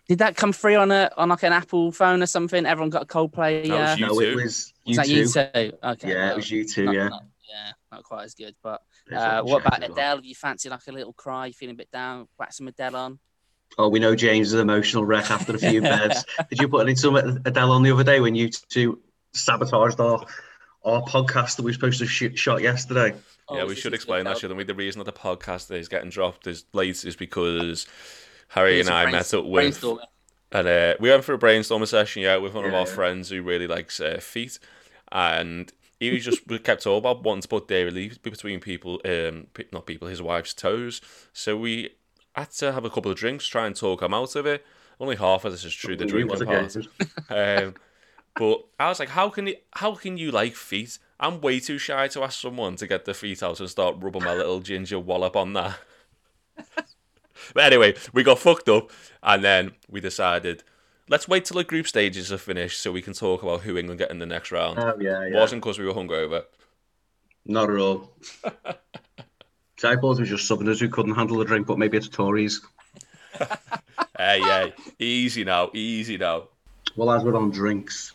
did 0.08 0.18
that 0.20 0.36
come 0.36 0.52
free 0.52 0.76
on 0.76 0.90
a 0.92 1.10
on 1.16 1.28
like 1.28 1.42
an 1.42 1.52
Apple 1.52 1.90
phone 1.92 2.22
or 2.22 2.26
something? 2.26 2.64
Everyone 2.64 2.90
got 2.90 3.02
a 3.02 3.06
Coldplay. 3.06 3.66
That 3.68 3.78
was 3.78 3.90
Uh, 3.90 3.96
You 3.98 4.06
no, 4.06 4.20
it 4.20 4.30
too? 4.30 4.36
was 4.36 4.44
was 4.44 4.72
you 4.86 4.94
that 4.96 5.06
two. 5.06 5.12
you 5.12 5.26
too? 5.28 5.76
Okay, 5.84 6.08
Yeah, 6.08 6.14
well, 6.14 6.32
it 6.32 6.36
was 6.36 6.50
U2. 6.50 6.84
not- 6.84 6.94
Yeah. 6.94 7.08
not- 7.08 7.24
yeah, 7.48 7.72
not 7.92 8.04
quite 8.04 8.24
as 8.24 8.34
good. 8.34 8.54
But 8.62 8.82
uh, 9.12 9.42
what 9.42 9.66
about. 9.66 9.82
Adele? 9.82 10.18
If 10.18 10.24
you 10.24 10.34
fancy 10.34 10.68
like 10.68 10.86
a 10.88 10.92
little 10.92 11.12
cry, 11.12 11.50
feeling 11.50 11.74
a 11.74 11.76
bit 11.76 11.90
down, 11.90 12.28
whack 12.38 12.52
some 12.52 12.68
Adele 12.68 12.96
on. 12.96 13.18
Oh, 13.78 13.88
we 13.88 13.98
know 13.98 14.14
James 14.14 14.48
is 14.48 14.54
an 14.54 14.60
emotional 14.60 15.04
wreck 15.04 15.30
after 15.30 15.54
a 15.54 15.58
few 15.58 15.80
beds. 15.82 16.24
Did 16.50 16.60
you 16.60 16.68
put 16.68 16.86
any 16.86 16.94
some 16.94 17.16
Adele 17.16 17.72
on 17.72 17.82
the 17.82 17.92
other 17.92 18.04
day 18.04 18.20
when 18.20 18.34
you 18.34 18.50
two 18.68 19.00
sabotaged 19.32 20.00
our 20.00 20.24
our 20.84 21.02
podcast 21.02 21.56
that 21.56 21.62
we 21.62 21.70
were 21.70 21.74
supposed 21.74 21.98
to 22.00 22.06
shoot 22.06 22.38
shot 22.38 22.62
yesterday? 22.62 23.14
Oh, 23.48 23.56
yeah, 23.56 23.64
we 23.64 23.74
should 23.74 23.94
explain 23.94 24.24
that, 24.24 24.30
Adele? 24.30 24.40
shouldn't 24.40 24.58
we? 24.58 24.64
The 24.64 24.74
reason 24.74 25.00
that 25.00 25.12
the 25.12 25.18
podcast 25.18 25.70
is 25.70 25.88
getting 25.88 26.10
dropped 26.10 26.46
is 26.46 26.64
late 26.72 27.04
is 27.04 27.16
because 27.16 27.86
Harry 28.48 28.80
and 28.80 28.88
I 28.88 29.04
brain- 29.04 29.12
met 29.12 29.34
up 29.34 29.44
with. 29.44 29.84
And 30.52 30.68
uh, 30.68 30.94
we 31.00 31.10
went 31.10 31.24
for 31.24 31.34
a 31.34 31.38
brainstorming 31.38 31.88
session, 31.88 32.22
yeah, 32.22 32.36
with 32.36 32.54
one 32.54 32.64
of 32.64 32.72
our 32.74 32.86
yeah. 32.86 32.94
friends 32.94 33.28
who 33.28 33.42
really 33.42 33.66
likes 33.66 33.98
uh, 33.98 34.20
feet, 34.20 34.60
and 35.10 35.72
he 36.00 36.10
was 36.10 36.24
just 36.24 36.46
kept 36.64 36.86
all 36.86 36.98
about 36.98 37.22
wanting 37.22 37.42
to 37.42 37.48
put 37.48 37.68
dairy 37.68 37.90
leaf 37.90 38.22
between 38.22 38.60
people, 38.60 39.00
um, 39.04 39.46
not 39.72 39.86
people, 39.86 40.08
his 40.08 40.22
wife's 40.22 40.54
toes. 40.54 41.00
So 41.32 41.56
we 41.56 41.90
had 42.34 42.50
to 42.52 42.72
have 42.72 42.84
a 42.84 42.90
couple 42.90 43.10
of 43.10 43.18
drinks, 43.18 43.46
try 43.46 43.66
and 43.66 43.76
talk 43.76 44.02
him 44.02 44.14
out 44.14 44.36
of 44.36 44.46
it. 44.46 44.64
Only 45.00 45.16
half 45.16 45.44
of 45.44 45.52
this 45.52 45.64
is 45.64 45.74
true, 45.74 45.96
the 45.96 46.06
drinking 46.06 46.46
part. 46.46 46.76
Um, 47.30 47.74
but 48.36 48.64
I 48.80 48.88
was 48.88 48.98
like, 48.98 49.10
how 49.10 49.28
can 49.28 49.46
you, 49.46 49.56
how 49.72 49.94
can 49.94 50.16
you 50.16 50.32
like 50.32 50.56
feet? 50.56 50.98
I'm 51.20 51.40
way 51.40 51.60
too 51.60 51.78
shy 51.78 52.08
to 52.08 52.24
ask 52.24 52.40
someone 52.40 52.74
to 52.76 52.86
get 52.86 53.04
their 53.04 53.14
feet 53.14 53.42
out 53.42 53.60
and 53.60 53.70
start 53.70 53.96
rubbing 54.00 54.24
my 54.24 54.34
little 54.34 54.60
ginger 54.60 54.98
wallop 54.98 55.36
on 55.36 55.52
that. 55.52 55.78
but 57.54 57.64
anyway, 57.64 57.94
we 58.12 58.24
got 58.24 58.40
fucked 58.40 58.68
up, 58.68 58.90
and 59.22 59.44
then 59.44 59.72
we 59.88 60.00
decided 60.00 60.64
let's 61.08 61.28
wait 61.28 61.44
till 61.44 61.56
the 61.56 61.64
group 61.64 61.86
stages 61.86 62.32
are 62.32 62.38
finished 62.38 62.80
so 62.80 62.92
we 62.92 63.02
can 63.02 63.12
talk 63.12 63.42
about 63.42 63.60
who 63.62 63.76
England 63.76 63.98
get 63.98 64.10
in 64.10 64.18
the 64.18 64.26
next 64.26 64.52
round. 64.52 64.78
Oh 64.78 64.94
yeah, 65.00 65.26
yeah. 65.26 65.38
Wasn't 65.38 65.62
because 65.62 65.78
we 65.78 65.86
were 65.86 65.94
hungover. 65.94 66.44
Not 67.46 67.70
at 67.70 67.76
all. 67.76 68.10
So 69.76 69.90
I 69.90 69.96
thought 69.96 70.18
it 70.18 70.20
was 70.20 70.28
just 70.30 70.46
Southerners 70.46 70.80
who 70.80 70.88
couldn't 70.88 71.14
handle 71.14 71.36
the 71.36 71.44
drink, 71.44 71.66
but 71.66 71.78
maybe 71.78 71.96
it's 71.96 72.08
Tories. 72.08 72.60
Hey, 74.16 74.40
hey, 74.40 74.72
easy 75.00 75.42
now, 75.42 75.70
easy 75.74 76.16
now. 76.16 76.44
Well, 76.94 77.10
as 77.10 77.24
we're 77.24 77.34
on 77.34 77.50
drinks, 77.50 78.12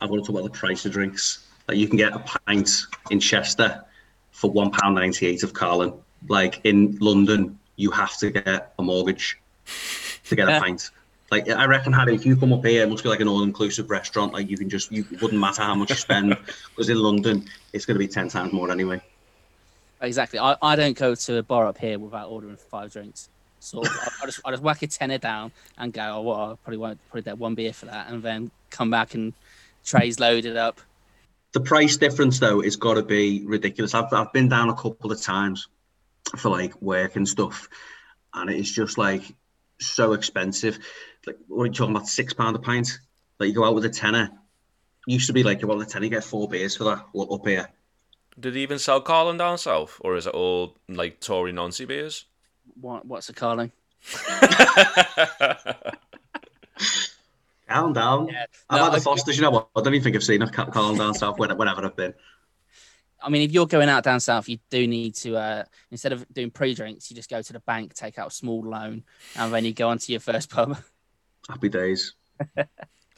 I 0.00 0.06
want 0.06 0.22
to 0.22 0.26
talk 0.26 0.38
about 0.40 0.52
the 0.52 0.56
price 0.56 0.86
of 0.86 0.92
drinks. 0.92 1.44
Like 1.66 1.78
you 1.78 1.88
can 1.88 1.96
get 1.96 2.12
a 2.12 2.20
pint 2.20 2.70
in 3.10 3.18
Chester 3.18 3.82
for 4.30 4.52
one 4.52 4.70
pound 4.70 4.94
ninety 4.94 5.26
eight 5.26 5.42
of 5.42 5.52
Carlin. 5.52 5.92
Like 6.28 6.60
in 6.62 6.96
London, 7.00 7.58
you 7.74 7.90
have 7.90 8.16
to 8.18 8.30
get 8.30 8.72
a 8.78 8.82
mortgage 8.82 9.36
to 10.28 10.36
get 10.36 10.48
a 10.48 10.60
pint. 10.60 10.90
Like 11.30 11.48
I 11.48 11.64
reckon, 11.66 11.92
Harry, 11.92 12.14
if 12.14 12.24
you 12.24 12.36
come 12.36 12.52
up 12.52 12.64
here, 12.64 12.84
it 12.84 12.88
must 12.88 13.02
be 13.02 13.08
like 13.08 13.20
an 13.20 13.28
all-inclusive 13.28 13.90
restaurant. 13.90 14.32
Like 14.32 14.48
you 14.48 14.56
can 14.56 14.68
just, 14.68 14.92
you 14.92 15.04
it 15.10 15.20
wouldn't 15.20 15.40
matter 15.40 15.62
how 15.62 15.74
much 15.74 15.90
you 15.90 15.96
spend, 15.96 16.36
because 16.70 16.88
in 16.88 16.98
London, 16.98 17.46
it's 17.72 17.84
going 17.84 17.96
to 17.96 17.98
be 17.98 18.06
ten 18.08 18.28
times 18.28 18.52
more 18.52 18.70
anyway. 18.70 19.00
Exactly. 20.00 20.38
I, 20.38 20.56
I 20.62 20.76
don't 20.76 20.96
go 20.96 21.14
to 21.14 21.38
a 21.38 21.42
bar 21.42 21.66
up 21.66 21.78
here 21.78 21.98
without 21.98 22.28
ordering 22.28 22.56
five 22.56 22.92
drinks. 22.92 23.28
So 23.58 23.82
I, 23.84 24.08
I 24.22 24.26
just 24.26 24.40
I 24.44 24.50
just 24.52 24.62
whack 24.62 24.82
a 24.82 24.86
tenner 24.86 25.18
down 25.18 25.50
and 25.78 25.92
go. 25.92 26.02
Oh, 26.02 26.20
well, 26.22 26.36
I 26.36 26.54
probably 26.62 26.78
won't 26.78 26.98
probably 27.08 27.22
get 27.22 27.38
one 27.38 27.54
beer 27.54 27.72
for 27.72 27.86
that, 27.86 28.08
and 28.08 28.22
then 28.22 28.50
come 28.70 28.90
back 28.90 29.14
and 29.14 29.32
trays 29.84 30.20
loaded 30.20 30.56
up. 30.56 30.80
the 31.52 31.60
price 31.60 31.96
difference 31.96 32.38
though 32.38 32.60
has 32.60 32.76
got 32.76 32.94
to 32.94 33.02
be 33.02 33.42
ridiculous. 33.46 33.94
I've 33.94 34.12
I've 34.12 34.32
been 34.32 34.48
down 34.48 34.68
a 34.68 34.74
couple 34.74 35.10
of 35.10 35.20
times 35.20 35.68
for 36.36 36.50
like 36.50 36.80
work 36.82 37.16
and 37.16 37.26
stuff, 37.26 37.68
and 38.34 38.50
it 38.50 38.56
is 38.58 38.70
just 38.70 38.98
like 38.98 39.22
so 39.80 40.12
expensive. 40.12 40.78
Like 41.26 41.36
what 41.48 41.62
are 41.64 41.66
you 41.66 41.72
talking 41.72 41.94
about? 41.96 42.06
Six 42.08 42.32
pound 42.32 42.56
a 42.56 42.58
pint. 42.58 42.98
Like 43.38 43.48
you 43.48 43.54
go 43.54 43.64
out 43.64 43.74
with 43.74 43.84
a 43.84 43.90
tenner. 43.90 44.30
Used 45.06 45.26
to 45.28 45.32
be 45.32 45.42
like 45.42 45.60
you 45.60 45.68
want 45.68 45.82
a 45.82 45.86
tenner 45.86 46.04
you 46.04 46.10
get 46.10 46.24
four 46.24 46.48
beers 46.48 46.76
for 46.76 46.84
that. 46.84 47.06
Well, 47.12 47.32
up 47.34 47.46
here, 47.46 47.68
Did 48.38 48.54
he 48.56 48.62
even 48.62 48.78
sell 48.78 49.00
Carlin 49.00 49.36
down 49.36 49.58
south, 49.58 49.98
or 50.00 50.16
is 50.16 50.26
it 50.26 50.34
all 50.34 50.76
like 50.88 51.20
Tory 51.20 51.52
Nancy 51.52 51.84
beers? 51.84 52.24
What 52.80 53.06
what's 53.06 53.28
a 53.28 53.32
Carling? 53.32 53.70
calm 57.68 57.92
down. 57.92 58.28
Yeah. 58.28 58.46
I've 58.70 58.78
No, 58.78 58.84
had 58.84 58.94
the 58.94 59.00
Fosters. 59.00 59.36
You 59.36 59.42
know 59.42 59.50
what? 59.50 59.68
I 59.76 59.80
don't 59.82 59.94
even 59.94 60.04
think 60.04 60.16
I've 60.16 60.24
seen 60.24 60.42
a 60.42 60.50
ca- 60.50 60.66
calm 60.70 60.96
down 60.96 61.14
south 61.14 61.38
when- 61.38 61.56
whenever 61.56 61.84
I've 61.84 61.96
been. 61.96 62.14
I 63.22 63.28
mean, 63.30 63.42
if 63.42 63.50
you're 63.52 63.66
going 63.66 63.88
out 63.88 64.04
down 64.04 64.20
south, 64.20 64.48
you 64.48 64.58
do 64.70 64.86
need 64.86 65.14
to 65.16 65.36
uh, 65.36 65.64
instead 65.90 66.12
of 66.12 66.26
doing 66.32 66.50
pre-drinks, 66.50 67.10
you 67.10 67.16
just 67.16 67.30
go 67.30 67.42
to 67.42 67.52
the 67.52 67.60
bank, 67.60 67.94
take 67.94 68.18
out 68.18 68.28
a 68.28 68.30
small 68.30 68.60
loan, 68.62 69.04
and 69.36 69.52
then 69.52 69.64
you 69.64 69.72
go 69.72 69.88
onto 69.88 70.12
your 70.12 70.20
first 70.20 70.50
pub. 70.50 70.76
Happy 71.48 71.68
days. 71.68 72.14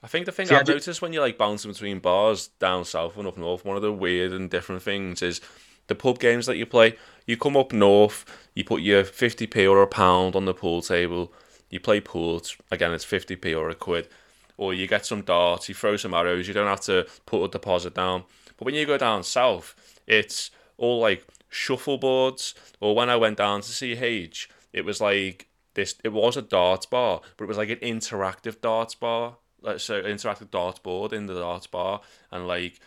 I 0.03 0.07
think 0.07 0.27
the 0.27 0.33
thing 0.33 0.47
See, 0.47 0.55
I 0.55 0.61
I've 0.61 0.69
noticed 0.69 1.03
when 1.03 1.13
you're 1.13 1.23
like 1.23 1.39
bouncing 1.39 1.73
between 1.73 1.99
bars 1.99 2.49
down 2.61 2.85
south 2.85 3.17
and 3.17 3.27
up 3.27 3.37
north, 3.37 3.65
one 3.65 3.77
of 3.77 3.83
the 3.83 3.93
weird 3.93 4.33
and 4.33 4.49
different 4.49 4.83
things 4.83 5.23
is 5.23 5.41
the 5.89 5.95
pub 5.95 6.21
games 6.21 6.47
that 6.47 6.57
you 6.57 6.67
play. 6.67 6.97
You 7.27 7.37
come 7.37 7.57
up 7.57 7.73
north, 7.73 8.25
you 8.55 8.65
put 8.65 8.83
your 8.83 9.03
50p 9.03 9.69
or 9.69 9.83
a 9.83 9.87
pound 9.87 10.37
on 10.37 10.45
the 10.45 10.55
pool 10.55 10.83
table, 10.83 11.33
you 11.69 11.81
play 11.81 12.01
pool, 12.01 12.43
again, 12.71 12.93
it's 12.93 13.05
50p 13.05 13.59
or 13.59 13.71
a 13.71 13.75
quid, 13.75 14.09
or 14.57 14.73
you 14.73 14.87
get 14.87 15.05
some 15.05 15.23
darts, 15.23 15.69
you 15.69 15.75
throw 15.75 15.97
some 15.97 16.15
arrows, 16.15 16.47
you 16.47 16.55
don't 16.55 16.69
have 16.69 16.81
to 16.83 17.07
put 17.27 17.45
a 17.45 17.49
deposit 17.49 17.95
down. 17.95 18.25
But 18.57 18.67
when 18.67 18.75
you 18.75 18.87
go 18.87 18.99
down 18.99 19.25
south, 19.25 19.75
it's 20.07 20.51
all 20.77 21.01
like 21.01 21.27
shuffleboards, 21.49 22.55
or 22.81 22.95
when 22.95 23.11
I 23.11 23.17
went 23.17 23.39
down 23.39 23.63
to 23.63 23.69
see 23.69 23.97
CH, 23.97 24.49
it 24.73 24.85
was 24.85 25.01
like 25.01 25.48
this, 25.79 25.95
it 26.05 26.13
was 26.13 26.37
a 26.37 26.43
darts 26.43 26.87
bar, 26.87 27.21
but 27.37 27.45
it 27.45 27.49
was 27.49 27.57
like 27.57 27.71
an 27.71 27.77
interactive 27.77 28.61
darts 28.61 28.95
bar 28.95 29.37
like 29.61 29.81
so 29.81 30.03
interactive 30.03 30.51
darts 30.51 30.79
board 30.79 31.13
in 31.13 31.27
the 31.27 31.35
darts 31.35 31.67
bar 31.67 32.01
and 32.31 32.47
like 32.47 32.81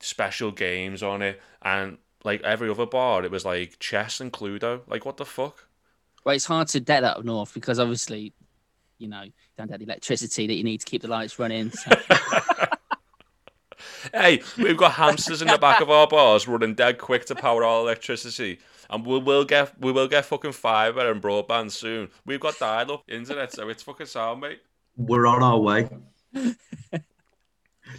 special 0.00 0.50
games 0.50 1.02
on 1.02 1.22
it. 1.22 1.40
And 1.62 1.98
like 2.24 2.42
every 2.42 2.70
other 2.70 2.86
bar 2.86 3.24
it 3.24 3.30
was 3.30 3.44
like 3.44 3.78
chess 3.78 4.20
and 4.20 4.32
cluedo. 4.32 4.80
Like 4.86 5.04
what 5.04 5.16
the 5.16 5.24
fuck? 5.24 5.66
Well, 6.24 6.34
it's 6.34 6.44
hard 6.44 6.68
to 6.68 6.80
get 6.80 7.00
that 7.00 7.18
up 7.18 7.24
north 7.24 7.52
because 7.54 7.78
obviously, 7.78 8.32
you 8.98 9.08
know, 9.08 9.22
you 9.22 9.32
don't 9.56 9.70
have 9.70 9.80
the 9.80 9.86
electricity 9.86 10.46
that 10.46 10.54
you 10.54 10.64
need 10.64 10.78
to 10.80 10.86
keep 10.86 11.02
the 11.02 11.08
lights 11.08 11.38
running. 11.38 11.70
So, 11.70 11.90
hey 14.14 14.42
we've 14.58 14.76
got 14.76 14.92
hamsters 14.92 15.42
in 15.42 15.48
the 15.48 15.58
back 15.58 15.80
of 15.80 15.90
our 15.90 16.06
bars 16.06 16.46
running 16.46 16.74
dead 16.74 16.98
quick 16.98 17.24
to 17.26 17.34
power 17.34 17.64
our 17.64 17.80
electricity 17.80 18.58
and 18.92 19.04
we 19.04 19.18
will 19.18 19.44
get 19.44 19.80
we 19.80 19.90
will 19.90 20.06
get 20.06 20.24
fucking 20.26 20.52
fiber 20.52 21.10
and 21.10 21.20
broadband 21.20 21.72
soon 21.72 22.08
we've 22.24 22.38
got 22.38 22.56
dial 22.58 22.92
up 22.92 23.02
internet 23.08 23.52
so 23.52 23.68
it's 23.68 23.82
fucking 23.82 24.06
sound 24.06 24.40
mate 24.40 24.60
We're 24.96 25.26
on 25.26 25.42
our 25.42 25.58
way. 25.58 25.88
Do 26.32 26.54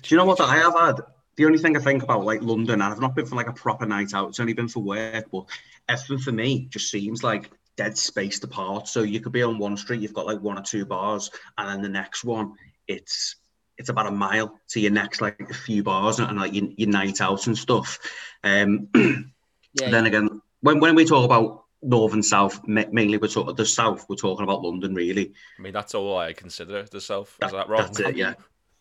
you 0.08 0.18
know 0.18 0.26
what 0.26 0.42
I 0.42 0.56
have 0.58 0.74
had? 0.74 1.02
The 1.36 1.46
only 1.46 1.58
thing 1.58 1.76
I 1.76 1.80
think 1.80 2.04
about 2.04 2.26
like 2.26 2.42
London, 2.42 2.82
and 2.82 2.84
I've 2.84 3.00
not 3.00 3.16
been 3.16 3.26
for 3.26 3.36
like 3.36 3.48
a 3.48 3.54
proper 3.54 3.86
night 3.86 4.14
out. 4.14 4.30
It's 4.30 4.40
only 4.40 4.54
been 4.54 4.68
for 4.68 4.82
work, 4.82 5.26
but 5.32 5.46
everything 5.90 6.20
for 6.20 6.32
me 6.32 6.68
just 6.70 6.92
seems 6.92 7.24
like 7.24 7.52
dead 7.76 7.98
spaced 7.98 8.44
apart. 8.44 8.88
So 8.88 9.02
you 9.02 9.20
could 9.20 9.32
be 9.32 9.42
on 9.42 9.58
one 9.58 9.78
street, 9.78 10.02
you've 10.02 10.14
got 10.14 10.28
like 10.28 10.42
one 10.42 10.60
or 10.60 10.62
two 10.62 10.86
bars, 10.86 11.32
and 11.58 11.70
then 11.70 11.82
the 11.82 11.90
next 11.90 12.24
one, 12.24 12.54
it's 12.88 13.38
it's 13.78 13.90
about 13.90 14.06
a 14.06 14.12
mile 14.12 14.60
to 14.70 14.80
your 14.80 14.92
next 14.92 15.22
like 15.22 15.40
a 15.50 15.54
few 15.54 15.82
bars 15.82 16.20
and, 16.20 16.30
and 16.30 16.40
like 16.40 16.54
your, 16.54 16.66
your 16.78 16.90
night 16.90 17.22
out 17.22 17.48
and 17.48 17.58
stuff. 17.58 18.00
Um, 18.44 18.88
yeah, 18.94 19.90
then 19.90 20.06
again, 20.06 20.42
when 20.64 20.80
when 20.80 20.96
we 20.96 21.06
talk 21.06 21.24
about 21.26 21.66
north 21.84 22.14
and 22.14 22.24
south, 22.26 22.66
mainly 22.68 23.18
we're 23.18 23.28
talking 23.28 23.56
the 23.56 23.66
south. 23.66 24.06
We're 24.10 24.16
talking 24.16 24.44
about 24.44 24.62
London, 24.64 24.96
really. 24.96 25.34
i 25.60 25.62
mean 25.62 25.74
that's 25.74 25.94
all 25.94 26.18
i 26.18 26.34
consider 26.34 26.84
the 26.84 27.00
south 27.02 27.30
is 27.30 27.38
That- 27.40 27.52
that 27.52 27.70
wrong 27.70 27.82
That's 27.84 28.00
it, 28.00 28.16
yeah. 28.16 28.34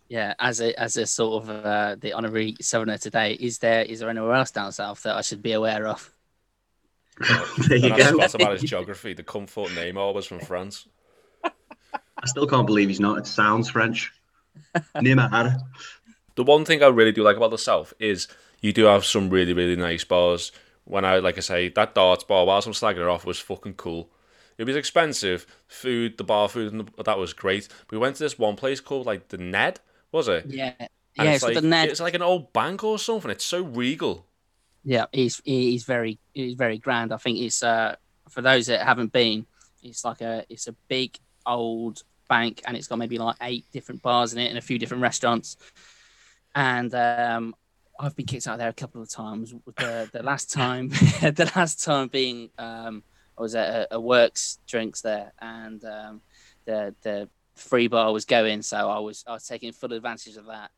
yeah. 0.08 0.34
As 0.38 0.60
a 0.60 0.72
as 0.80 0.96
a 0.96 1.06
sort 1.06 1.42
of 1.42 1.50
uh, 1.50 1.96
the 2.00 2.12
honorary 2.14 2.56
southerner 2.60 2.98
today, 2.98 3.34
is 3.34 3.58
there 3.58 3.82
is 3.82 4.00
there 4.00 4.08
anywhere 4.10 4.34
else 4.34 4.50
down 4.52 4.72
south 4.72 5.02
that 5.02 5.16
I 5.16 5.20
should 5.22 5.42
be 5.42 5.52
aware 5.52 5.86
of? 5.88 6.10
there 7.68 7.76
you 7.78 7.90
go. 7.90 8.04
forgot 8.12 8.34
about 8.34 8.52
his 8.52 8.62
geography 8.62 9.12
the 9.12 9.22
comfort 9.22 9.68
Neymar 9.76 10.14
was 10.14 10.24
from 10.26 10.40
france 10.40 10.88
I 12.24 12.26
still 12.26 12.46
can't 12.46 12.66
believe 12.66 12.88
he's 12.88 13.00
not. 13.00 13.18
It 13.18 13.26
sounds 13.26 13.68
French. 13.68 14.12
Neymar. 14.96 15.58
the 16.36 16.44
one 16.44 16.64
thing 16.64 16.82
I 16.82 16.86
really 16.86 17.12
do 17.12 17.22
like 17.22 17.36
about 17.36 17.50
the 17.50 17.58
South 17.58 17.92
is 17.98 18.28
you 18.60 18.72
do 18.72 18.84
have 18.84 19.04
some 19.04 19.28
really, 19.28 19.52
really 19.52 19.74
nice 19.76 20.04
bars. 20.04 20.52
When 20.84 21.04
I, 21.04 21.18
like 21.18 21.36
I 21.38 21.40
say, 21.40 21.68
that 21.70 21.94
darts 21.94 22.24
bar, 22.24 22.44
whilst 22.46 22.66
I'm 22.66 22.72
slagging 22.72 22.96
it 22.98 23.08
off, 23.08 23.24
was 23.26 23.38
fucking 23.38 23.74
cool. 23.74 24.10
It 24.58 24.64
was 24.64 24.76
expensive. 24.76 25.46
Food, 25.68 26.18
the 26.18 26.24
bar 26.24 26.48
food, 26.48 26.72
and 26.72 26.88
the, 26.96 27.02
that 27.04 27.18
was 27.18 27.32
great. 27.32 27.68
We 27.90 27.98
went 27.98 28.16
to 28.16 28.22
this 28.24 28.38
one 28.38 28.56
place 28.56 28.80
called, 28.80 29.06
like, 29.06 29.28
the 29.28 29.38
Ned, 29.38 29.80
was 30.12 30.28
it? 30.28 30.48
Yeah, 30.48 30.74
And 31.18 31.28
yeah. 31.28 31.34
it's 31.34 31.42
So 31.42 31.46
like, 31.46 31.54
the 31.54 31.62
Ned, 31.62 31.90
It's 31.90 32.00
like 32.00 32.14
an 32.14 32.22
old 32.22 32.52
bank 32.52 32.84
or 32.84 32.98
something. 32.98 33.30
It's 33.30 33.44
so 33.44 33.62
regal. 33.62 34.26
yeah, 34.84 35.06
he's 35.12 35.40
he's 35.44 35.84
very 35.84 36.18
he's 36.34 36.54
very 36.54 36.78
grand. 36.78 37.12
I 37.12 37.16
think 37.16 37.38
it's 37.38 37.62
uh 37.62 37.96
for 38.28 38.42
those 38.42 38.66
that 38.66 38.80
haven't 38.82 39.12
been, 39.12 39.46
it's 39.82 40.04
like 40.04 40.20
a 40.20 40.44
it's 40.48 40.66
a 40.68 40.72
big 40.88 41.16
old 41.46 42.02
bank, 42.28 42.62
and 42.66 42.76
it's 42.76 42.88
got 42.88 42.98
maybe 42.98 43.18
like 43.18 43.36
eight 43.42 43.66
different 43.72 44.02
bars 44.02 44.32
in 44.32 44.38
it 44.40 44.48
and 44.48 44.58
a 44.58 44.62
few 44.62 44.78
different 44.78 45.02
restaurants. 45.02 45.56
And 46.54 46.94
um, 46.94 47.54
I've 47.98 48.16
been 48.16 48.26
kicked 48.26 48.48
out 48.48 48.58
there 48.58 48.68
a 48.68 48.72
couple 48.72 49.02
of 49.02 49.10
times. 49.10 49.54
The 49.76 50.10
the 50.12 50.22
last 50.22 50.50
time, 50.50 50.88
the 51.20 51.50
last 51.54 51.84
time 51.84 52.08
being, 52.08 52.50
um, 52.58 53.02
I 53.38 53.42
was 53.42 53.54
at 53.54 53.68
a, 53.68 53.96
a 53.96 54.00
works 54.00 54.58
drinks 54.66 55.00
there, 55.02 55.32
and 55.40 55.84
um, 55.84 56.20
the 56.64 56.94
the 57.02 57.28
free 57.54 57.88
bar 57.88 58.12
was 58.12 58.24
going, 58.24 58.62
so 58.62 58.88
I 58.88 58.98
was 58.98 59.24
I 59.26 59.32
was 59.32 59.46
taking 59.46 59.72
full 59.72 59.92
advantage 59.92 60.36
of 60.36 60.46
that. 60.46 60.70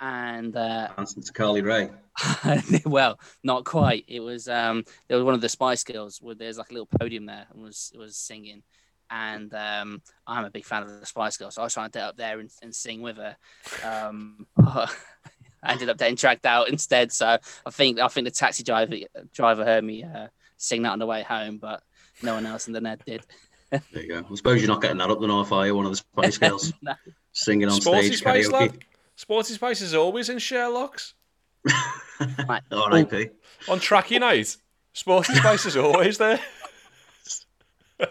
And 0.00 0.56
uh, 0.56 0.88
Dancing 0.96 1.24
to 1.24 1.32
Carly 1.32 1.60
Ray. 1.60 1.90
well, 2.86 3.18
not 3.42 3.64
quite. 3.64 4.04
It 4.06 4.20
was 4.20 4.48
um, 4.48 4.84
there 5.08 5.16
was 5.16 5.24
one 5.24 5.34
of 5.34 5.40
the 5.40 5.48
Spice 5.48 5.82
Girls 5.82 6.20
where 6.22 6.36
there's 6.36 6.56
like 6.58 6.70
a 6.70 6.72
little 6.72 6.88
podium 7.00 7.26
there 7.26 7.46
and 7.52 7.62
was 7.62 7.92
was 7.98 8.16
singing, 8.16 8.62
and 9.10 9.52
um, 9.54 10.02
I'm 10.26 10.44
a 10.44 10.50
big 10.50 10.64
fan 10.64 10.84
of 10.84 11.00
the 11.00 11.06
Spice 11.06 11.36
Girls, 11.36 11.56
so 11.56 11.62
I 11.62 11.64
was 11.64 11.74
trying 11.74 11.90
to 11.90 11.98
get 11.98 12.04
up 12.04 12.16
there 12.16 12.38
and, 12.38 12.50
and 12.62 12.74
sing 12.74 13.02
with 13.02 13.16
her. 13.16 13.36
Um, 13.84 14.46
I 15.62 15.72
ended 15.72 15.88
up 15.88 15.98
getting 15.98 16.14
dragged 16.14 16.46
out 16.46 16.68
instead. 16.68 17.12
So 17.12 17.38
I 17.66 17.70
think 17.70 17.98
I 18.00 18.08
think 18.08 18.26
the 18.26 18.30
taxi 18.30 18.62
driver 18.62 18.94
driver 19.34 19.64
heard 19.64 19.84
me 19.84 20.04
uh, 20.04 20.28
sing 20.56 20.82
that 20.82 20.90
on 20.92 20.98
the 20.98 21.06
way 21.06 21.22
home, 21.22 21.58
but 21.58 21.82
no 22.22 22.34
one 22.34 22.46
else 22.46 22.66
in 22.66 22.72
the 22.72 22.80
Ned 22.80 23.02
did. 23.06 23.24
There 23.70 23.82
you 23.94 24.08
go. 24.08 24.24
I 24.30 24.34
suppose 24.34 24.60
you're 24.62 24.68
not 24.68 24.80
getting 24.80 24.96
that 24.98 25.10
up 25.10 25.20
the 25.20 25.26
north, 25.26 25.52
are 25.52 25.66
you? 25.66 25.74
One 25.76 25.84
of 25.86 25.92
the 25.92 25.96
Spice 25.96 26.38
Girls 26.48 26.72
No. 26.80 26.94
singing 27.32 27.68
on 27.68 27.80
Sporty 27.80 28.06
stage 28.08 28.18
Spice, 28.20 28.48
karaoke. 28.48 28.52
lad. 28.52 28.78
Sporty 29.16 29.52
Spice 29.54 29.80
is 29.82 29.94
always 29.94 30.28
in 30.28 30.38
Sherlock's. 30.38 31.14
Right. 32.48 32.62
R.I.P. 32.72 33.28
On 33.68 33.78
Tracky 33.78 34.18
Night, 34.18 34.56
Sporty 34.92 35.34
Spice 35.34 35.66
is 35.66 35.76
always 35.76 36.18
there. 36.18 36.40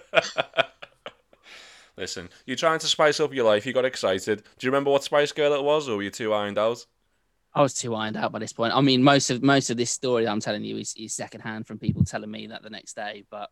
Listen, 1.97 2.29
you're 2.45 2.55
trying 2.55 2.79
to 2.79 2.87
spice 2.87 3.19
up 3.19 3.33
your 3.33 3.45
life, 3.45 3.65
you 3.65 3.73
got 3.73 3.83
excited. 3.83 4.43
Do 4.59 4.67
you 4.67 4.71
remember 4.71 4.91
what 4.91 5.03
Spice 5.03 5.31
Girl 5.31 5.53
it 5.53 5.63
was, 5.63 5.89
or 5.89 5.97
were 5.97 6.03
you 6.03 6.11
too 6.11 6.33
ironed 6.33 6.57
out? 6.57 6.85
I 7.53 7.61
was 7.61 7.73
too 7.73 7.95
ironed 7.95 8.17
out 8.17 8.31
by 8.31 8.39
this 8.39 8.53
point. 8.53 8.73
I 8.75 8.81
mean, 8.81 9.03
most 9.03 9.29
of 9.29 9.41
most 9.41 9.69
of 9.69 9.77
this 9.77 9.91
story 9.91 10.25
that 10.25 10.31
I'm 10.31 10.39
telling 10.39 10.63
you 10.63 10.77
is, 10.77 10.93
is 10.97 11.13
secondhand 11.13 11.67
from 11.67 11.79
people 11.79 12.03
telling 12.03 12.29
me 12.29 12.47
that 12.47 12.61
the 12.61 12.69
next 12.69 12.95
day. 12.95 13.23
But 13.29 13.49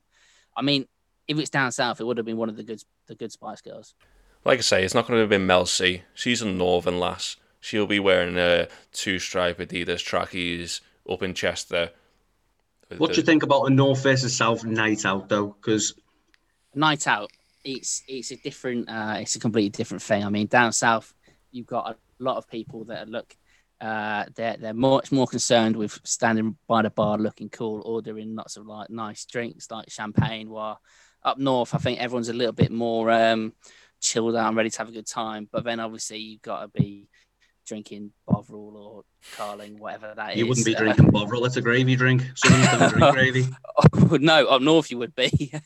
I 0.56 0.62
mean, 0.62 0.88
if 1.28 1.40
it's 1.40 1.50
down 1.50 1.72
south, 1.72 2.00
it 2.00 2.06
would 2.06 2.18
have 2.18 2.26
been 2.26 2.38
one 2.38 2.50
of 2.50 2.56
the 2.56 2.64
good 2.64 2.84
the 3.08 3.16
good 3.16 3.32
Spice 3.32 3.62
Girls. 3.62 3.96
Like 4.44 4.60
I 4.60 4.62
say, 4.62 4.84
it's 4.84 4.94
not 4.94 5.08
going 5.08 5.18
to 5.18 5.22
have 5.22 5.30
been 5.30 5.48
Mel 5.48 5.66
C. 5.66 6.04
She's 6.14 6.42
a 6.42 6.46
northern 6.46 7.00
lass. 7.00 7.38
She'll 7.60 7.88
be 7.88 8.00
wearing 8.00 8.38
a 8.38 8.68
two-stripe 8.92 9.58
Adidas 9.58 10.04
trackies 10.04 10.82
up 11.10 11.24
in 11.24 11.34
Chester. 11.34 11.90
What 13.00 13.14
do 13.14 13.18
you 13.18 13.24
think 13.24 13.42
about 13.42 13.64
a 13.64 13.70
north 13.72 14.04
versus 14.04 14.36
south 14.36 14.64
night 14.64 15.04
out 15.04 15.30
though? 15.30 15.56
Because 15.60 15.96
Night 16.76 17.08
out, 17.08 17.32
it's 17.64 18.04
it's 18.08 18.32
a 18.32 18.36
different, 18.36 18.90
uh, 18.90 19.16
it's 19.20 19.36
a 19.36 19.40
completely 19.40 19.70
different 19.70 20.04
thing. 20.04 20.24
I 20.26 20.30
mean, 20.30 20.48
down 20.48 20.74
south, 20.74 21.14
you've 21.52 21.66
got 21.66 21.90
a 21.90 21.96
lot 22.20 22.36
of 22.36 22.50
people 22.50 22.84
that 22.86 23.08
look, 23.08 23.36
uh, 23.82 24.26
they're 24.36 24.58
they're 24.58 24.74
much 24.74 25.12
more 25.12 25.28
concerned 25.28 25.76
with 25.76 26.00
standing 26.04 26.58
by 26.68 26.82
the 26.82 26.90
bar 26.90 27.18
looking 27.18 27.50
cool, 27.50 27.82
ordering 27.86 28.36
lots 28.36 28.58
of 28.58 28.66
like 28.66 28.90
nice 28.90 29.26
drinks 29.26 29.70
like 29.72 29.90
champagne. 29.90 30.50
While 30.50 30.80
up 31.24 31.38
north, 31.38 31.76
I 31.76 31.78
think 31.80 32.00
everyone's 32.00 32.30
a 32.30 32.34
little 32.34 32.54
bit 32.54 32.72
more 32.72 33.12
um, 33.12 33.54
chilled 34.02 34.36
out 34.36 34.48
and 34.48 34.58
ready 34.58 34.70
to 34.70 34.78
have 34.78 34.90
a 34.90 34.94
good 34.94 35.08
time. 35.08 35.48
But 35.52 35.64
then 35.64 35.80
obviously 35.80 36.20
you've 36.20 36.42
got 36.42 36.62
to 36.62 36.68
be 36.68 37.10
drinking 37.68 38.12
Bovril 38.28 38.78
or 38.78 39.04
Carling, 39.36 39.80
whatever 39.80 40.14
that 40.16 40.34
is. 40.34 40.38
you 40.38 40.46
wouldn't 40.48 40.66
be 40.66 40.76
Uh, 40.76 40.80
drinking 40.80 41.10
Bovril. 41.10 41.44
It's 41.46 41.58
a 41.58 41.62
gravy 41.62 41.96
drink. 41.96 42.22
Someone's 42.36 42.68
going 42.68 42.80
to 42.92 42.98
drink 42.98 43.14
gravy. 43.94 44.24
no, 44.24 44.46
up 44.46 44.62
north 44.62 44.92
you 44.92 44.98
would 45.00 45.16
be. 45.16 45.52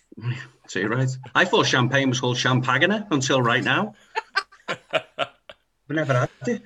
So 0.67 0.77
you're 0.77 0.89
right. 0.89 1.09
I 1.33 1.45
thought 1.45 1.65
champagne 1.65 2.09
was 2.09 2.19
called 2.19 2.37
champagne 2.37 2.91
until 3.09 3.41
right 3.41 3.63
now. 3.63 3.93
We 5.87 5.95
never 5.95 6.13
had 6.13 6.29
it. 6.45 6.61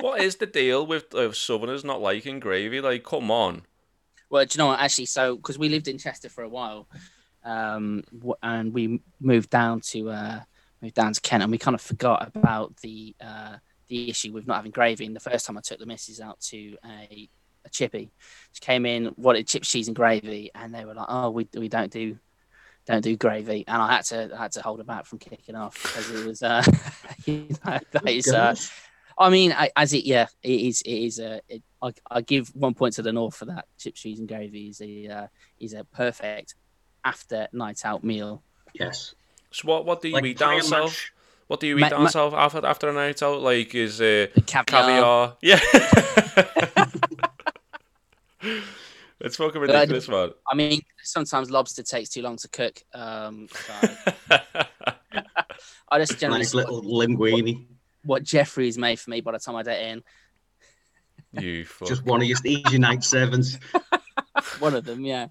What 0.00 0.20
is 0.20 0.36
the 0.36 0.46
deal 0.46 0.86
with 0.86 1.14
uh, 1.14 1.32
Southerners 1.32 1.84
not 1.84 2.00
liking 2.00 2.40
gravy? 2.40 2.80
Like, 2.80 3.04
come 3.04 3.30
on. 3.30 3.62
Well, 4.30 4.44
do 4.44 4.56
you 4.56 4.58
know 4.58 4.68
what? 4.68 4.80
Actually, 4.80 5.06
so 5.06 5.36
because 5.36 5.58
we 5.58 5.68
lived 5.68 5.88
in 5.88 5.98
Chester 5.98 6.28
for 6.28 6.42
a 6.42 6.48
while, 6.48 6.88
um, 7.44 8.04
and 8.42 8.72
we 8.72 9.02
moved 9.20 9.50
down 9.50 9.80
to 9.80 10.10
uh, 10.10 10.40
moved 10.80 10.94
down 10.94 11.12
to 11.12 11.20
Kent, 11.20 11.42
and 11.42 11.50
we 11.50 11.58
kind 11.58 11.74
of 11.74 11.80
forgot 11.80 12.30
about 12.34 12.76
the 12.78 13.14
uh, 13.20 13.56
the 13.88 14.08
issue 14.08 14.32
with 14.32 14.46
not 14.46 14.56
having 14.56 14.70
gravy. 14.70 15.04
And 15.04 15.16
the 15.16 15.20
first 15.20 15.46
time 15.46 15.58
I 15.58 15.60
took 15.60 15.80
the 15.80 15.86
missus 15.86 16.20
out 16.20 16.40
to 16.42 16.76
a, 16.84 17.28
a 17.64 17.68
chippy, 17.70 18.12
she 18.52 18.60
came 18.60 18.86
in 18.86 19.12
wanted 19.16 19.48
chips, 19.48 19.70
cheese, 19.70 19.88
and 19.88 19.96
gravy, 19.96 20.50
and 20.54 20.72
they 20.72 20.84
were 20.84 20.94
like, 20.94 21.06
"Oh, 21.08 21.30
we 21.30 21.48
we 21.54 21.68
don't 21.68 21.92
do." 21.92 22.18
Don't 22.86 23.02
do 23.02 23.14
gravy, 23.14 23.62
and 23.68 23.80
I 23.80 23.96
had 23.96 24.04
to 24.06 24.34
I 24.34 24.38
had 24.38 24.52
to 24.52 24.62
hold 24.62 24.78
her 24.78 24.84
back 24.84 25.04
from 25.04 25.18
kicking 25.18 25.54
off 25.54 25.80
because 25.80 26.10
it 26.10 26.26
was 26.26 26.42
uh, 26.42 26.64
you 27.26 27.48
know, 27.64 27.78
that 27.92 28.08
is 28.08 28.26
uh, 28.26 28.48
Goodness. 28.48 28.72
I 29.20 29.28
mean, 29.28 29.52
I, 29.52 29.70
as 29.76 29.92
it, 29.92 30.04
yeah, 30.06 30.26
it 30.42 30.60
is. 30.60 30.80
It 30.82 30.90
is 30.92 31.18
a. 31.18 31.40
It, 31.48 31.62
I, 31.82 31.92
I 32.10 32.20
give 32.22 32.48
one 32.56 32.74
point 32.74 32.94
to 32.94 33.02
the 33.02 33.12
north 33.12 33.36
for 33.36 33.44
that. 33.44 33.66
Chips, 33.78 34.00
cheese, 34.00 34.18
and 34.18 34.26
gravy 34.26 34.68
is 34.70 34.80
a 34.80 35.08
uh, 35.08 35.26
is 35.58 35.74
a 35.74 35.84
perfect 35.84 36.54
after 37.04 37.46
night 37.52 37.84
out 37.84 38.02
meal. 38.02 38.42
Yes. 38.72 39.14
So 39.50 39.68
what, 39.68 39.84
what 39.84 40.00
do 40.00 40.08
you 40.08 40.14
Like 40.14 40.24
eat 40.24 40.38
down 40.38 40.48
pie 40.48 40.54
and 40.56 40.64
south? 40.64 40.84
mash. 40.84 41.12
What 41.48 41.60
do 41.60 41.66
you 41.66 41.76
eat 41.76 41.80
Ma- 41.80 41.88
down 41.88 42.04
ma- 42.04 42.08
south 42.10 42.32
after, 42.32 42.64
after 42.64 42.88
a 42.88 42.92
night 42.92 43.22
out? 43.22 43.40
Like, 43.42 43.74
is 43.74 44.00
uh, 44.00 44.28
The 44.34 44.42
caviar. 44.46 44.82
caviar? 44.82 45.36
Yeah. 45.42 45.58
it's 49.20 49.36
fucking 49.36 49.60
ridiculous, 49.60 50.08
man. 50.08 50.30
I 50.50 50.54
mean, 50.54 50.80
sometimes 51.02 51.50
lobster 51.50 51.82
takes 51.82 52.08
too 52.10 52.22
long 52.22 52.36
to 52.36 52.48
cook. 52.48 52.80
Um, 52.94 53.48
so 53.50 53.72
I 55.90 55.98
just 55.98 56.18
generally 56.18 56.42
Nice 56.42 56.54
little 56.54 56.82
linguine. 56.82 57.66
What 58.04 58.22
Jeffrey's 58.24 58.78
made 58.78 58.98
for 58.98 59.10
me 59.10 59.20
by 59.20 59.32
the 59.32 59.38
time 59.38 59.56
I 59.56 59.62
get 59.62 59.80
in. 59.82 60.02
you 61.32 61.64
fuck. 61.66 61.88
Just 61.88 62.04
one 62.04 62.22
of 62.22 62.26
your 62.28 62.38
easy 62.44 62.78
night 62.78 63.04
servants. 63.04 63.58
One 64.58 64.74
of 64.74 64.84
them, 64.84 65.04
yeah. 65.04 65.26